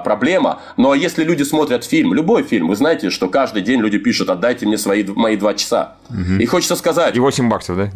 [0.03, 0.59] проблема.
[0.77, 4.65] Но если люди смотрят фильм, любой фильм, вы знаете, что каждый день люди пишут, отдайте
[4.65, 5.95] мне свои, мои два часа.
[6.09, 6.41] Угу.
[6.41, 7.15] И хочется сказать...
[7.15, 7.89] И 8 баксов, да?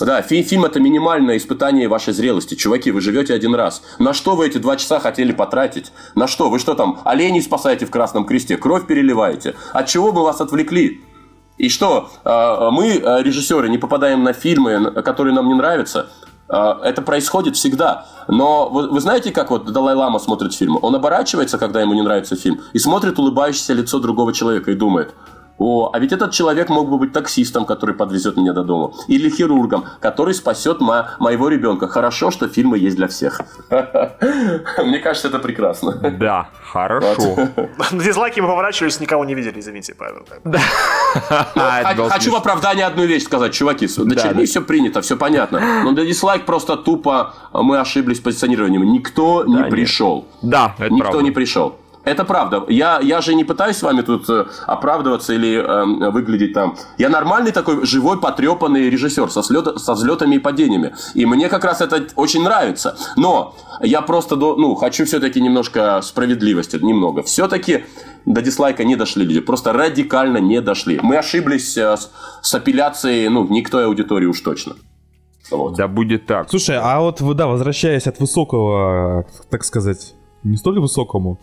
[0.00, 2.54] Да, фи фильм это минимальное испытание вашей зрелости.
[2.54, 3.82] Чуваки, вы живете один раз.
[3.98, 5.92] На что вы эти два часа хотели потратить?
[6.14, 6.48] На что?
[6.48, 9.56] Вы что там, оленей спасаете в Красном Кресте, кровь переливаете?
[9.72, 11.02] От чего мы вас отвлекли?
[11.58, 16.08] И что, а, мы, а, режиссеры, не попадаем на фильмы, которые нам не нравятся?
[16.48, 18.06] А, это происходит всегда.
[18.26, 20.78] Но вы, вы знаете, как вот Далай-Лама смотрит фильмы?
[20.80, 25.14] Он оборачивается, когда ему не нравится фильм, и смотрит улыбающееся лицо другого человека и думает–
[25.62, 28.92] о, а ведь этот человек мог бы быть таксистом, который подвезет меня до дома.
[29.08, 31.86] Или хирургом, который спасет мо- моего ребенка.
[31.86, 33.42] Хорошо, что фильмы есть для всех.
[33.70, 35.92] Мне кажется, это прекрасно.
[36.18, 37.36] Да, хорошо.
[37.92, 40.26] На дизлайки мы поворачивались, никого не видели, извините, Павел.
[41.96, 43.86] Ну, хочу в оправдание одну вещь сказать, чуваки.
[43.98, 45.60] Дочерней все принято, все понятно.
[45.84, 48.84] Но на дизлайк просто тупо мы ошиблись с позиционированием.
[48.92, 50.24] Никто не пришел.
[50.40, 51.76] Да, это Никто не пришел.
[52.04, 52.64] Это правда.
[52.68, 56.76] Я, я же не пытаюсь с вами тут э, оправдываться или э, выглядеть там.
[56.96, 60.94] Я нормальный такой живой, потрепанный режиссер со, слет, со взлетами и падениями.
[61.14, 62.96] И мне как раз это очень нравится.
[63.16, 66.76] Но я просто до, ну, хочу все-таки немножко справедливости.
[66.76, 67.22] Немного.
[67.22, 67.84] Все-таки
[68.24, 69.40] до дизлайка не дошли люди.
[69.40, 71.00] Просто радикально не дошли.
[71.02, 74.74] Мы ошиблись э, с, с апелляцией, ну, к той аудитории уж точно.
[75.50, 75.76] Вот.
[75.76, 76.48] Да будет так.
[76.48, 81.38] Слушай, а вот, да, возвращаясь от высокого, так сказать, не столь высокому,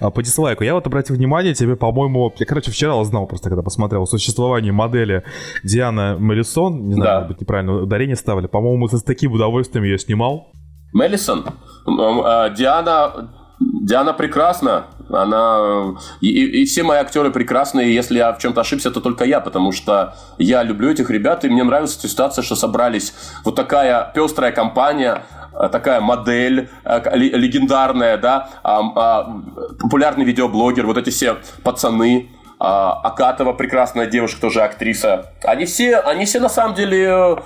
[0.00, 0.64] а по дизлайку.
[0.64, 4.70] Я вот обратил внимание, тебе, по-моему, я, короче, вчера узнал просто, когда посмотрел о существовании
[4.70, 5.24] модели
[5.64, 7.14] Диана Мелисон, не знаю, да.
[7.14, 10.52] может быть, неправильно ударение ставили, по-моему, с таким удовольствием ее снимал.
[10.92, 11.44] Мелисон?
[11.86, 13.30] А, Диана,
[13.60, 14.86] Диана прекрасна.
[15.08, 17.94] Она и, и все мои актеры прекрасные.
[17.94, 21.48] Если я в чем-то ошибся, то только я, потому что я люблю этих ребят, и
[21.48, 25.24] мне нравится ситуация, что собрались вот такая пестрая компания
[25.70, 34.40] такая модель э, легендарная, да, популярный видеоблогер, вот эти все пацаны, а, Акатова, прекрасная девушка,
[34.40, 35.32] тоже актриса.
[35.44, 37.36] Они все, они все на самом деле э,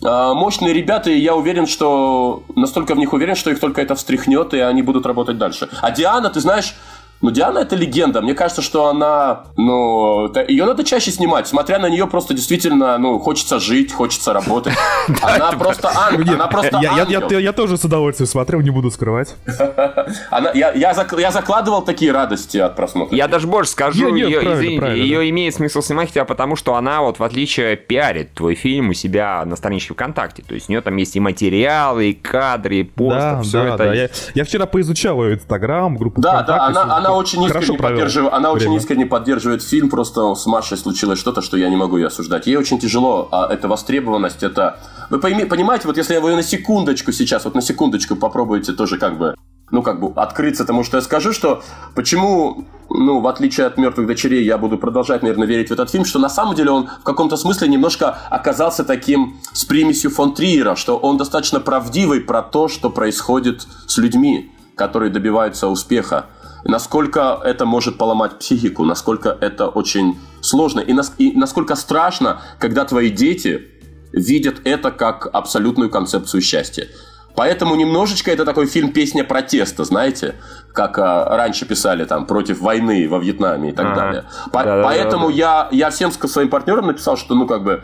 [0.00, 4.54] мощные ребята, и я уверен, что настолько в них уверен, что их только это встряхнет,
[4.54, 5.68] и они будут работать дальше.
[5.82, 6.76] А Диана, ты знаешь,
[7.24, 8.20] ну, Диана это легенда.
[8.20, 11.48] Мне кажется, что она, ну, ее надо чаще снимать.
[11.48, 14.74] Смотря на нее, просто действительно, ну, хочется жить, хочется работать.
[15.22, 16.34] Она просто ангел.
[16.34, 19.36] Она просто Я тоже с удовольствием смотрел, не буду скрывать.
[20.54, 23.16] Я закладывал такие радости от просмотра.
[23.16, 27.76] Я даже больше скажу, ее имеет смысл снимать хотя потому, что она вот в отличие
[27.76, 30.42] пиарит твой фильм у себя на страничке ВКонтакте.
[30.46, 34.10] То есть у нее там есть и материалы, и кадры, и посты, все это.
[34.34, 38.70] Я вчера поизучал ее Инстаграм, группу Да, да, она очень искренне поддерживает, она время.
[38.70, 42.46] очень искренне поддерживает фильм, просто с Машей случилось что-то, что я не могу ее осуждать.
[42.46, 44.78] Ей очень тяжело, а это востребованность, это...
[45.10, 49.18] Вы пойми, понимаете, вот если вы на секундочку сейчас, вот на секундочку попробуете тоже как
[49.18, 49.34] бы
[49.70, 51.62] ну, как бы открыться, потому что я скажу, что
[51.94, 56.04] почему, ну, в отличие от «Мертвых дочерей», я буду продолжать, наверное, верить в этот фильм,
[56.04, 60.76] что на самом деле он в каком-то смысле немножко оказался таким с примесью фон Триера,
[60.76, 66.26] что он достаточно правдивый про то, что происходит с людьми, которые добиваются успеха
[66.64, 72.84] насколько это может поломать психику, насколько это очень сложно и, нас, и насколько страшно, когда
[72.84, 73.68] твои дети
[74.12, 76.88] видят это как абсолютную концепцию счастья.
[77.36, 80.36] Поэтому немножечко это такой фильм «Песня протеста», знаете,
[80.72, 83.96] как а, раньше писали там против войны во Вьетнаме и так ага.
[83.96, 84.24] далее.
[84.52, 85.38] По- да, поэтому да, да.
[85.38, 87.82] Я, я всем своим партнерам написал, что ну как бы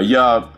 [0.00, 0.48] я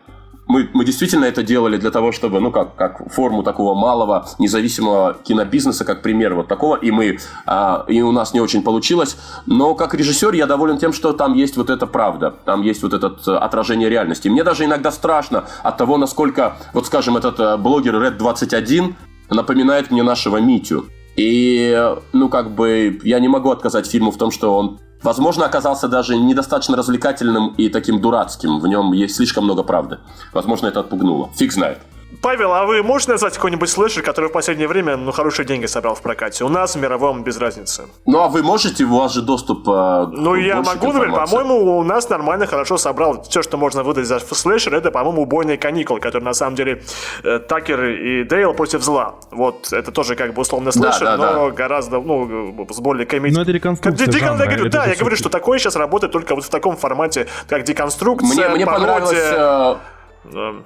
[0.48, 5.16] мы, мы действительно это делали для того, чтобы, ну, как, как форму такого малого независимого
[5.24, 9.16] кинобизнеса, как пример вот такого, и мы, а, и у нас не очень получилось.
[9.46, 12.92] Но как режиссер я доволен тем, что там есть вот эта правда, там есть вот
[12.92, 14.28] это э, отражение реальности.
[14.28, 18.94] Мне даже иногда страшно от того, насколько, вот скажем, этот э, блогер Red 21
[19.30, 20.86] напоминает мне нашего Митю.
[21.16, 25.88] И, ну, как бы, я не могу отказать фильму в том, что он Возможно, оказался
[25.88, 28.60] даже недостаточно развлекательным и таким дурацким.
[28.60, 29.98] В нем есть слишком много правды.
[30.32, 31.30] Возможно, это отпугнуло.
[31.36, 31.78] Фиг знает.
[32.22, 35.96] Павел, а вы можете назвать какой-нибудь слэшер, который в последнее время ну, хорошие деньги собрал
[35.96, 36.44] в прокате?
[36.44, 37.86] У нас, в мировом, без разницы.
[38.06, 38.84] Ну, а вы можете?
[38.84, 43.22] У вас же доступ э, Ну, я могу, например, по-моему, у нас нормально хорошо собрал
[43.22, 44.74] все, что можно выдать за слэшер.
[44.74, 46.82] Это, по-моему, убойные каникулы, которые, на самом деле,
[47.24, 49.16] э, Такер и Дейл против зла.
[49.32, 51.54] Вот, это тоже как бы условно слэшер, да, да, но да.
[51.54, 53.36] гораздо, ну, с более комедией.
[53.36, 54.38] Ну, это реконструкция Декон...
[54.38, 57.64] жанра, говорю, Да, я говорю, что такое сейчас работает только вот в таком формате, как
[57.64, 59.18] деконструкция, Мне, мне понравилось...
[59.20, 59.76] Э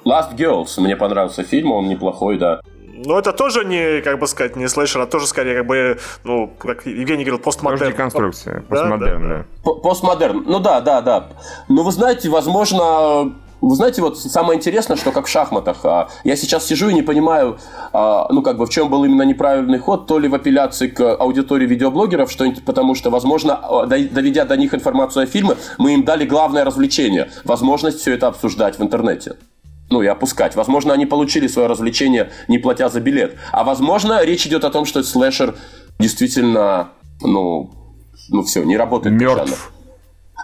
[0.04, 2.60] Last Girls, мне понравился фильм, он неплохой, да.
[3.04, 6.48] Но это тоже не, как бы сказать, не слэшер, а тоже скорее, как бы, ну,
[6.58, 7.92] как Евгений говорил, постмодерн.
[7.92, 9.44] Деконструкция, постмодерн, да.
[9.64, 9.72] да.
[9.82, 11.28] Постмодерн, ну да, да, да.
[11.68, 16.36] Но вы знаете, возможно, вы знаете, вот самое интересное, что как в шахматах, а, я
[16.36, 17.58] сейчас сижу и не понимаю,
[17.92, 21.14] а, ну, как бы, в чем был именно неправильный ход, то ли в апелляции к
[21.16, 26.04] аудитории видеоблогеров, что потому что, возможно, а, доведя до них информацию о фильме, мы им
[26.04, 29.36] дали главное развлечение, возможность все это обсуждать в интернете
[29.90, 30.54] ну и опускать.
[30.54, 33.36] Возможно, они получили свое развлечение, не платя за билет.
[33.50, 35.56] А возможно, речь идет о том, что слэшер
[35.98, 37.72] действительно, ну,
[38.28, 39.20] ну все, не работает.
[39.20, 39.72] Мертв.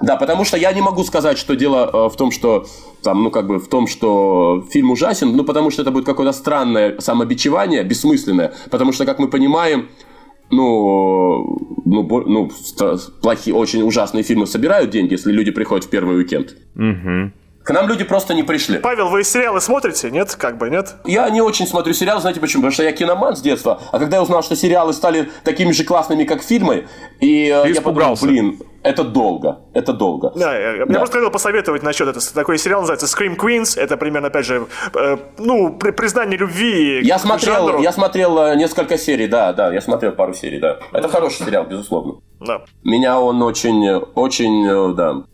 [0.01, 2.66] Да, потому что я не могу сказать, что дело э, в том, что
[3.02, 6.32] там, ну, как бы в том, что фильм ужасен, ну, потому что это будет какое-то
[6.32, 9.89] странное самобичевание, бессмысленное, потому что, как мы понимаем,
[10.51, 12.51] ну, ну, ну
[13.23, 16.56] плохие, очень ужасные фильмы собирают деньги, если люди приходят в первый уикенд.
[16.77, 17.32] Угу.
[17.66, 18.78] К нам люди просто не пришли.
[18.78, 20.09] Павел, вы сериалы смотрите?
[20.12, 20.36] Нет?
[20.36, 20.94] Как бы, нет?
[21.05, 22.62] Я не очень смотрю сериалы, знаете почему?
[22.62, 23.82] Потому что я киноман с детства.
[23.90, 26.86] А когда я узнал, что сериалы стали такими же классными, как фильмы,
[27.20, 28.23] и э, Ты я испугался.
[28.23, 30.33] подумал, блин, это долго, это долго.
[30.35, 30.93] Да, я, да.
[30.93, 32.25] я просто хотел посоветовать насчет этого.
[32.35, 33.79] Такой сериал называется Scream Queens.
[33.79, 37.01] Это примерно, опять же, э, ну, при, признание любви.
[37.03, 37.83] Я смотрел, жанру.
[37.83, 40.79] я смотрел э, несколько серий, да, да, я смотрел пару серий, да.
[40.93, 42.21] Это хороший сериал, безусловно.
[42.41, 42.63] Да.
[42.85, 45.25] Меня он очень, очень, э, да,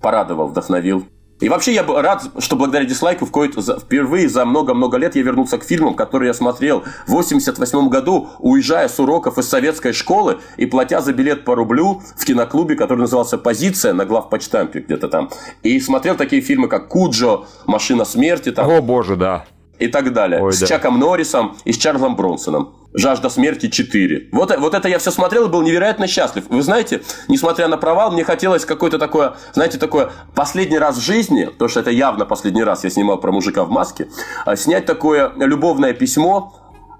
[0.00, 1.04] порадовал, вдохновил.
[1.40, 5.94] И вообще я рад, что благодаря дизлайку впервые за много-много лет я вернулся к фильмам,
[5.94, 11.12] которые я смотрел в 88 году, уезжая с уроков из советской школы и платя за
[11.12, 15.30] билет по рублю в киноклубе, который назывался «Позиция» на главпочтампе где-то там.
[15.62, 18.52] И смотрел такие фильмы, как «Куджо», «Машина смерти».
[18.52, 19.46] Там, О, боже, да.
[19.80, 20.42] И так далее.
[20.42, 20.66] Ой, с да.
[20.66, 22.74] Чаком Норрисом и с Чарльзом Бронсоном.
[22.92, 24.30] «Жажда смерти 4».
[24.32, 26.44] Вот, вот это я все смотрел и был невероятно счастлив.
[26.48, 31.44] Вы знаете, несмотря на провал, мне хотелось какое-то такое, знаете, такое последний раз в жизни,
[31.44, 34.08] потому что это явно последний раз я снимал про мужика в маске,
[34.44, 36.52] а, снять такое любовное письмо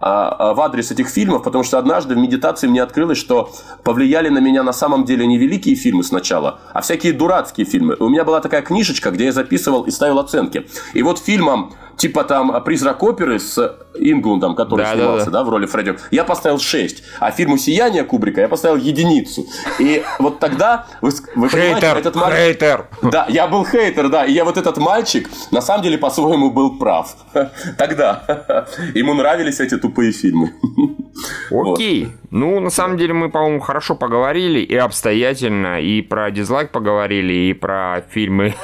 [0.03, 3.51] а, а, в адрес этих фильмов, потому что однажды в медитации мне открылось, что
[3.85, 7.97] повлияли на меня на самом деле не великие фильмы сначала, а всякие дурацкие фильмы.
[8.01, 10.67] У меня была такая книжечка, где я записывал и ставил оценки.
[10.95, 15.39] И вот фильмом типа там «Призрак оперы» с Инглундом, который да, снимался, да, да.
[15.39, 17.03] да, в роли Фредди, я поставил 6.
[17.21, 19.45] А фильму «Сияние» Кубрика я поставил единицу.
[19.79, 22.39] И вот тогда, вы, вы хейтер, этот мальчик...
[22.39, 22.87] Хейтер.
[23.03, 24.25] Да, я был хейтер, да.
[24.25, 27.15] И я вот этот мальчик, на самом деле, по-своему был прав.
[27.79, 28.67] Тогда.
[28.95, 30.55] Ему нравились эти тупые фильмы.
[31.51, 32.05] Окей.
[32.05, 32.15] Вот.
[32.31, 37.53] Ну, на самом деле, мы, по-моему, хорошо поговорили и обстоятельно, и про дизлайк поговорили, и
[37.53, 38.55] про фильмы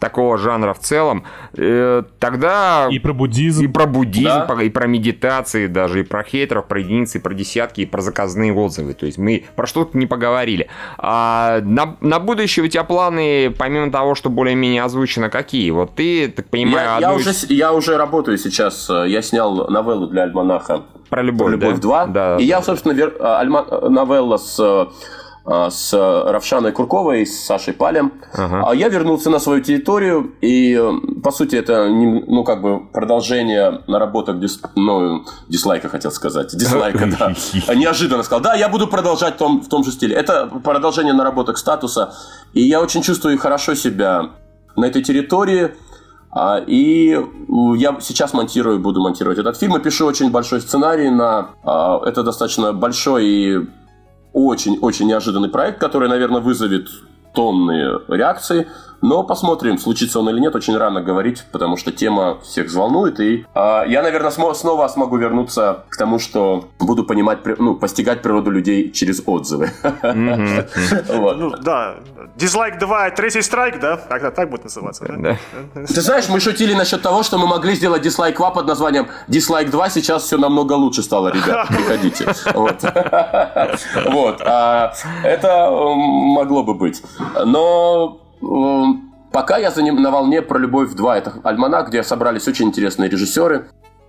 [0.00, 1.24] такого жанра в целом.
[1.56, 2.02] Э,
[2.50, 2.88] тогда...
[2.90, 3.64] И про буддизм.
[3.64, 4.62] И про буддизм, да.
[4.62, 8.52] и про медитации даже, и про хейтеров, про единицы, и про десятки, и про заказные
[8.52, 8.94] отзывы.
[8.94, 10.68] То есть мы про что-то не поговорили.
[10.98, 15.70] А на, на будущее у тебя планы, помимо того, что более-менее озвучено, какие?
[15.70, 18.88] Вот ты, так понимаю, я, я, уже, я уже работаю сейчас.
[18.88, 21.80] Я снял новеллу для Альманаха про любовь, про любовь да?
[21.80, 22.06] 2.
[22.06, 22.44] Да, и да.
[22.44, 23.16] я, собственно, вер...
[23.18, 23.64] А, альма...
[23.88, 24.88] новелла с
[25.50, 28.12] с Равшаной Курковой, с Сашей Палем.
[28.32, 28.64] Ага.
[28.68, 30.80] А я вернулся на свою территорию, и,
[31.24, 34.60] по сути, это, ну, как бы продолжение наработок дис...
[34.76, 36.56] ну, дизлайка, хотел сказать.
[36.56, 37.34] Дизлайка, да.
[37.74, 38.42] Неожиданно сказал.
[38.42, 40.14] Да, я буду продолжать в том, в том же стиле.
[40.14, 42.14] Это продолжение наработок статуса,
[42.52, 44.30] и я очень чувствую хорошо себя
[44.76, 45.70] на этой территории.
[46.32, 47.18] А, и
[47.76, 51.48] я сейчас монтирую, буду монтировать этот фильм и пишу очень большой сценарий на...
[51.64, 53.66] А, это достаточно большой и
[54.32, 56.88] очень-очень неожиданный проект, который, наверное, вызовет
[57.34, 58.66] тонны реакций.
[59.02, 63.18] Но посмотрим, случится он или нет, очень рано говорить, потому что тема всех взволнует.
[63.20, 68.22] И э, я, наверное, см- снова смогу вернуться к тому, что буду понимать, ну, постигать
[68.22, 69.70] природу людей через отзывы.
[70.02, 71.96] Ну, да.
[72.36, 73.96] Дизлайк 2, третий страйк, да?
[73.96, 75.36] Как так будет называться, да?
[75.74, 79.70] Ты знаешь, мы шутили насчет того, что мы могли сделать дизлайк 2 под названием дизлайк
[79.70, 82.26] 2, сейчас все намного лучше стало, ребят, приходите.
[82.54, 82.80] Вот.
[84.10, 84.42] Вот.
[84.44, 84.92] А,
[85.24, 87.02] это могло бы быть.
[87.44, 91.18] Но пока я за ним на волне про любовь 2.
[91.18, 93.66] Это альманах, где собрались очень интересные режиссеры,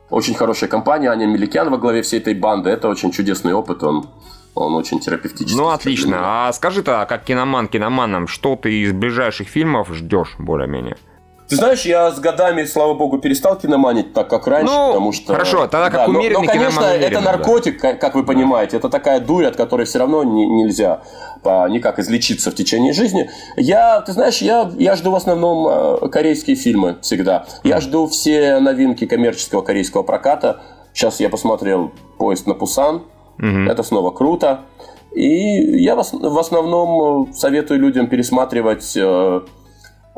[0.10, 2.70] очень хорошая компания, Аня Меликян во главе всей этой банды.
[2.70, 4.06] Это очень чудесный опыт, он
[4.54, 5.58] он очень терапевтический.
[5.58, 6.48] Ну, отлично.
[6.48, 10.98] А скажи-то, как киноман киноманом, что ты из ближайших фильмов ждешь более-менее?
[11.52, 15.34] Ты знаешь, я с годами, слава богу, перестал киноманить так, как раньше, ну, потому что...
[15.34, 17.94] хорошо, тогда как да, умеренный но, но, конечно, это наркотик, да.
[17.94, 21.02] как вы понимаете, это такая дурь, от которой все равно не, нельзя
[21.44, 23.30] по, никак излечиться в течение жизни.
[23.58, 27.46] Я, ты знаешь, я, я жду в основном э, корейские фильмы всегда.
[27.66, 30.62] Я жду все новинки коммерческого корейского проката.
[30.94, 33.04] Сейчас я посмотрел «Поезд на Пусан»,
[33.38, 33.70] угу.
[33.70, 34.62] это снова круто.
[35.14, 39.42] И я в основном э, советую людям пересматривать э,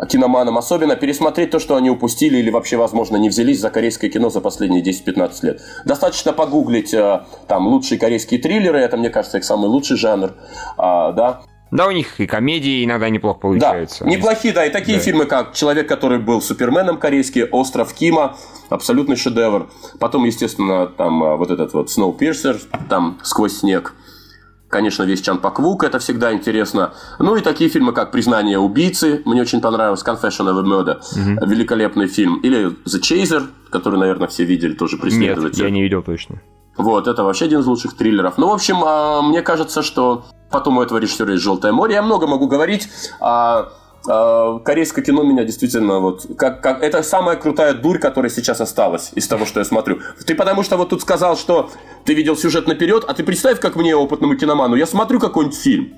[0.09, 4.29] киноманам особенно пересмотреть то, что они упустили или вообще, возможно, не взялись за корейское кино
[4.29, 5.61] за последние 10-15 лет.
[5.85, 10.33] Достаточно погуглить э, там лучшие корейские триллеры, это, мне кажется, их самый лучший жанр,
[10.77, 11.41] а, да.
[11.71, 14.03] Да, у них и комедии иногда неплохо получаются.
[14.03, 15.03] Да, неплохие, да, и такие да.
[15.03, 18.35] фильмы, как «Человек, который был Суперменом» корейский, «Остров Кима»,
[18.69, 19.71] абсолютный шедевр.
[19.99, 22.59] Потом, естественно, там э, вот этот вот «Сноупирсер»,
[22.89, 23.95] там «Сквозь снег»,
[24.73, 26.93] Конечно, весь Чан Паквук, это всегда интересно.
[27.19, 31.45] Ну и такие фильмы, как «Признание убийцы», мне очень понравился, «Confession of a Murder», угу.
[31.45, 32.39] великолепный фильм.
[32.39, 35.59] Или «The Chaser», который, наверное, все видели, тоже преследователь.
[35.59, 36.41] Нет, я не видел точно.
[36.75, 38.39] Вот, это вообще один из лучших триллеров.
[38.39, 41.93] Ну, в общем, а, мне кажется, что потом у этого режиссера есть «Желтое море».
[41.93, 42.89] Я много могу говорить,
[43.19, 43.69] а,
[44.05, 49.27] корейское кино меня действительно вот как, как это самая крутая дурь, которая сейчас осталась из
[49.27, 49.99] того, что я смотрю.
[50.25, 51.69] Ты потому что вот тут сказал, что
[52.05, 55.93] ты видел сюжет наперед, а ты представь, как мне опытному киноману, я смотрю какой-нибудь фильм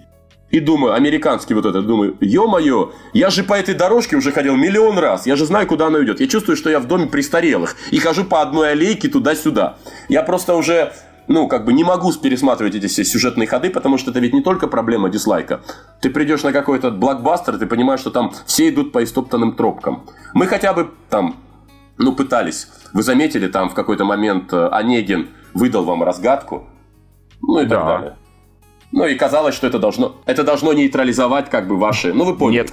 [0.52, 5.00] и думаю, американский вот этот, думаю, ё-моё, я же по этой дорожке уже ходил миллион
[5.00, 6.20] раз, я же знаю, куда она идет.
[6.20, 9.78] Я чувствую, что я в доме престарелых и хожу по одной аллейке туда-сюда.
[10.08, 10.94] Я просто уже
[11.28, 14.42] ну, как бы не могу пересматривать эти все сюжетные ходы, потому что это ведь не
[14.42, 15.62] только проблема дизлайка.
[16.02, 20.06] Ты придешь на какой-то блокбастер, ты понимаешь, что там все идут по истоптанным тропкам.
[20.34, 21.38] Мы хотя бы там,
[21.98, 22.68] ну, пытались.
[22.94, 26.68] Вы заметили, там в какой-то момент э, Онегин выдал вам разгадку,
[27.42, 27.86] ну и так да.
[27.86, 28.18] далее.
[28.92, 32.14] Ну и казалось, что это должно, это должно нейтрализовать как бы ваши...
[32.14, 32.64] Ну вы поняли.
[32.64, 32.72] Нет.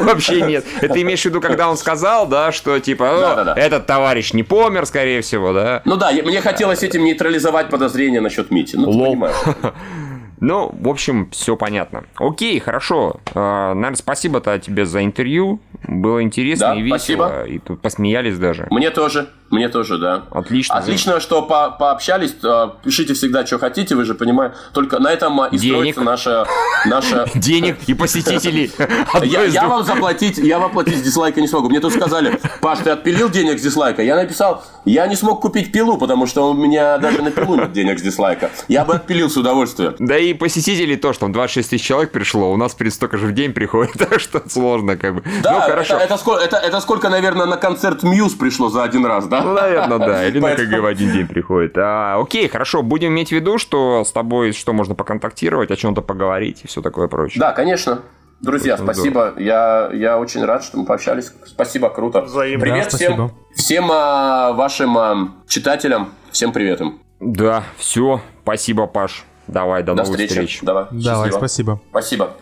[0.00, 0.64] Вообще нет.
[0.80, 5.20] Это имеешь в виду, когда он сказал, да, что типа, этот товарищ не помер, скорее
[5.20, 5.82] всего, да?
[5.84, 8.76] Ну да, мне хотелось этим нейтрализовать подозрения насчет Мити.
[8.76, 9.36] Ну, понимаешь.
[10.40, 12.04] Ну, в общем, все понятно.
[12.16, 13.20] Окей, хорошо.
[13.34, 15.60] А, наверное, спасибо-то тебе за интервью.
[15.86, 17.28] Было интересно и весело.
[17.28, 17.42] Спасибо.
[17.44, 18.66] И тут посмеялись даже.
[18.70, 19.28] Мне тоже.
[19.50, 20.24] Мне тоже, да.
[20.30, 20.76] Отлично.
[20.76, 22.34] Отлично, что по пообщались.
[22.42, 24.54] А, пишите всегда, что хотите, вы же понимаете.
[24.72, 25.74] Только на этом и Денег.
[25.94, 26.46] строится наша...
[26.86, 27.26] наша...
[27.34, 28.70] Денег и посетителей.
[29.24, 31.68] Я, я вам заплатить, я вам платить дизлайка не смогу.
[31.68, 34.02] Мне тут сказали, Паш, ты отпилил денег с дизлайка?
[34.02, 37.72] Я написал, я не смог купить пилу, потому что у меня даже на пилу нет
[37.72, 38.50] денег с дизлайка.
[38.68, 39.94] Я бы отпилил с удовольствием.
[39.98, 43.32] Да и посетителей тоже, там 26 тысяч человек пришло, у нас перед столько же в
[43.32, 45.22] день приходит, так что сложно как бы.
[45.42, 45.94] Да, ну, хорошо.
[45.94, 49.42] Это, это, сколько, это, это сколько, наверное, на концерт Мьюз пришло за один раз, да?
[49.42, 50.26] Ну, наверное, да.
[50.26, 51.76] Или на КГ в один день приходит.
[51.76, 52.82] А, окей, хорошо.
[52.82, 56.82] Будем иметь в виду, что с тобой что можно поконтактировать, о чем-то поговорить и все
[56.82, 57.40] такое прочее.
[57.40, 58.00] Да, конечно.
[58.40, 59.34] Друзья, спасибо.
[59.36, 61.32] Я, я очень рад, что мы пообщались.
[61.46, 62.22] Спасибо, круто.
[62.22, 62.60] Взаимно.
[62.60, 66.12] Привет да, всем, всем а, вашим а, читателям.
[66.30, 67.00] Всем привет им.
[67.20, 68.22] Да, все.
[68.42, 69.24] Спасибо, Паш.
[69.46, 70.30] Давай, до, до новых встречи.
[70.30, 70.60] встреч.
[70.62, 70.86] Давай.
[70.90, 71.80] Давай, спасибо.
[71.90, 72.32] Спасибо.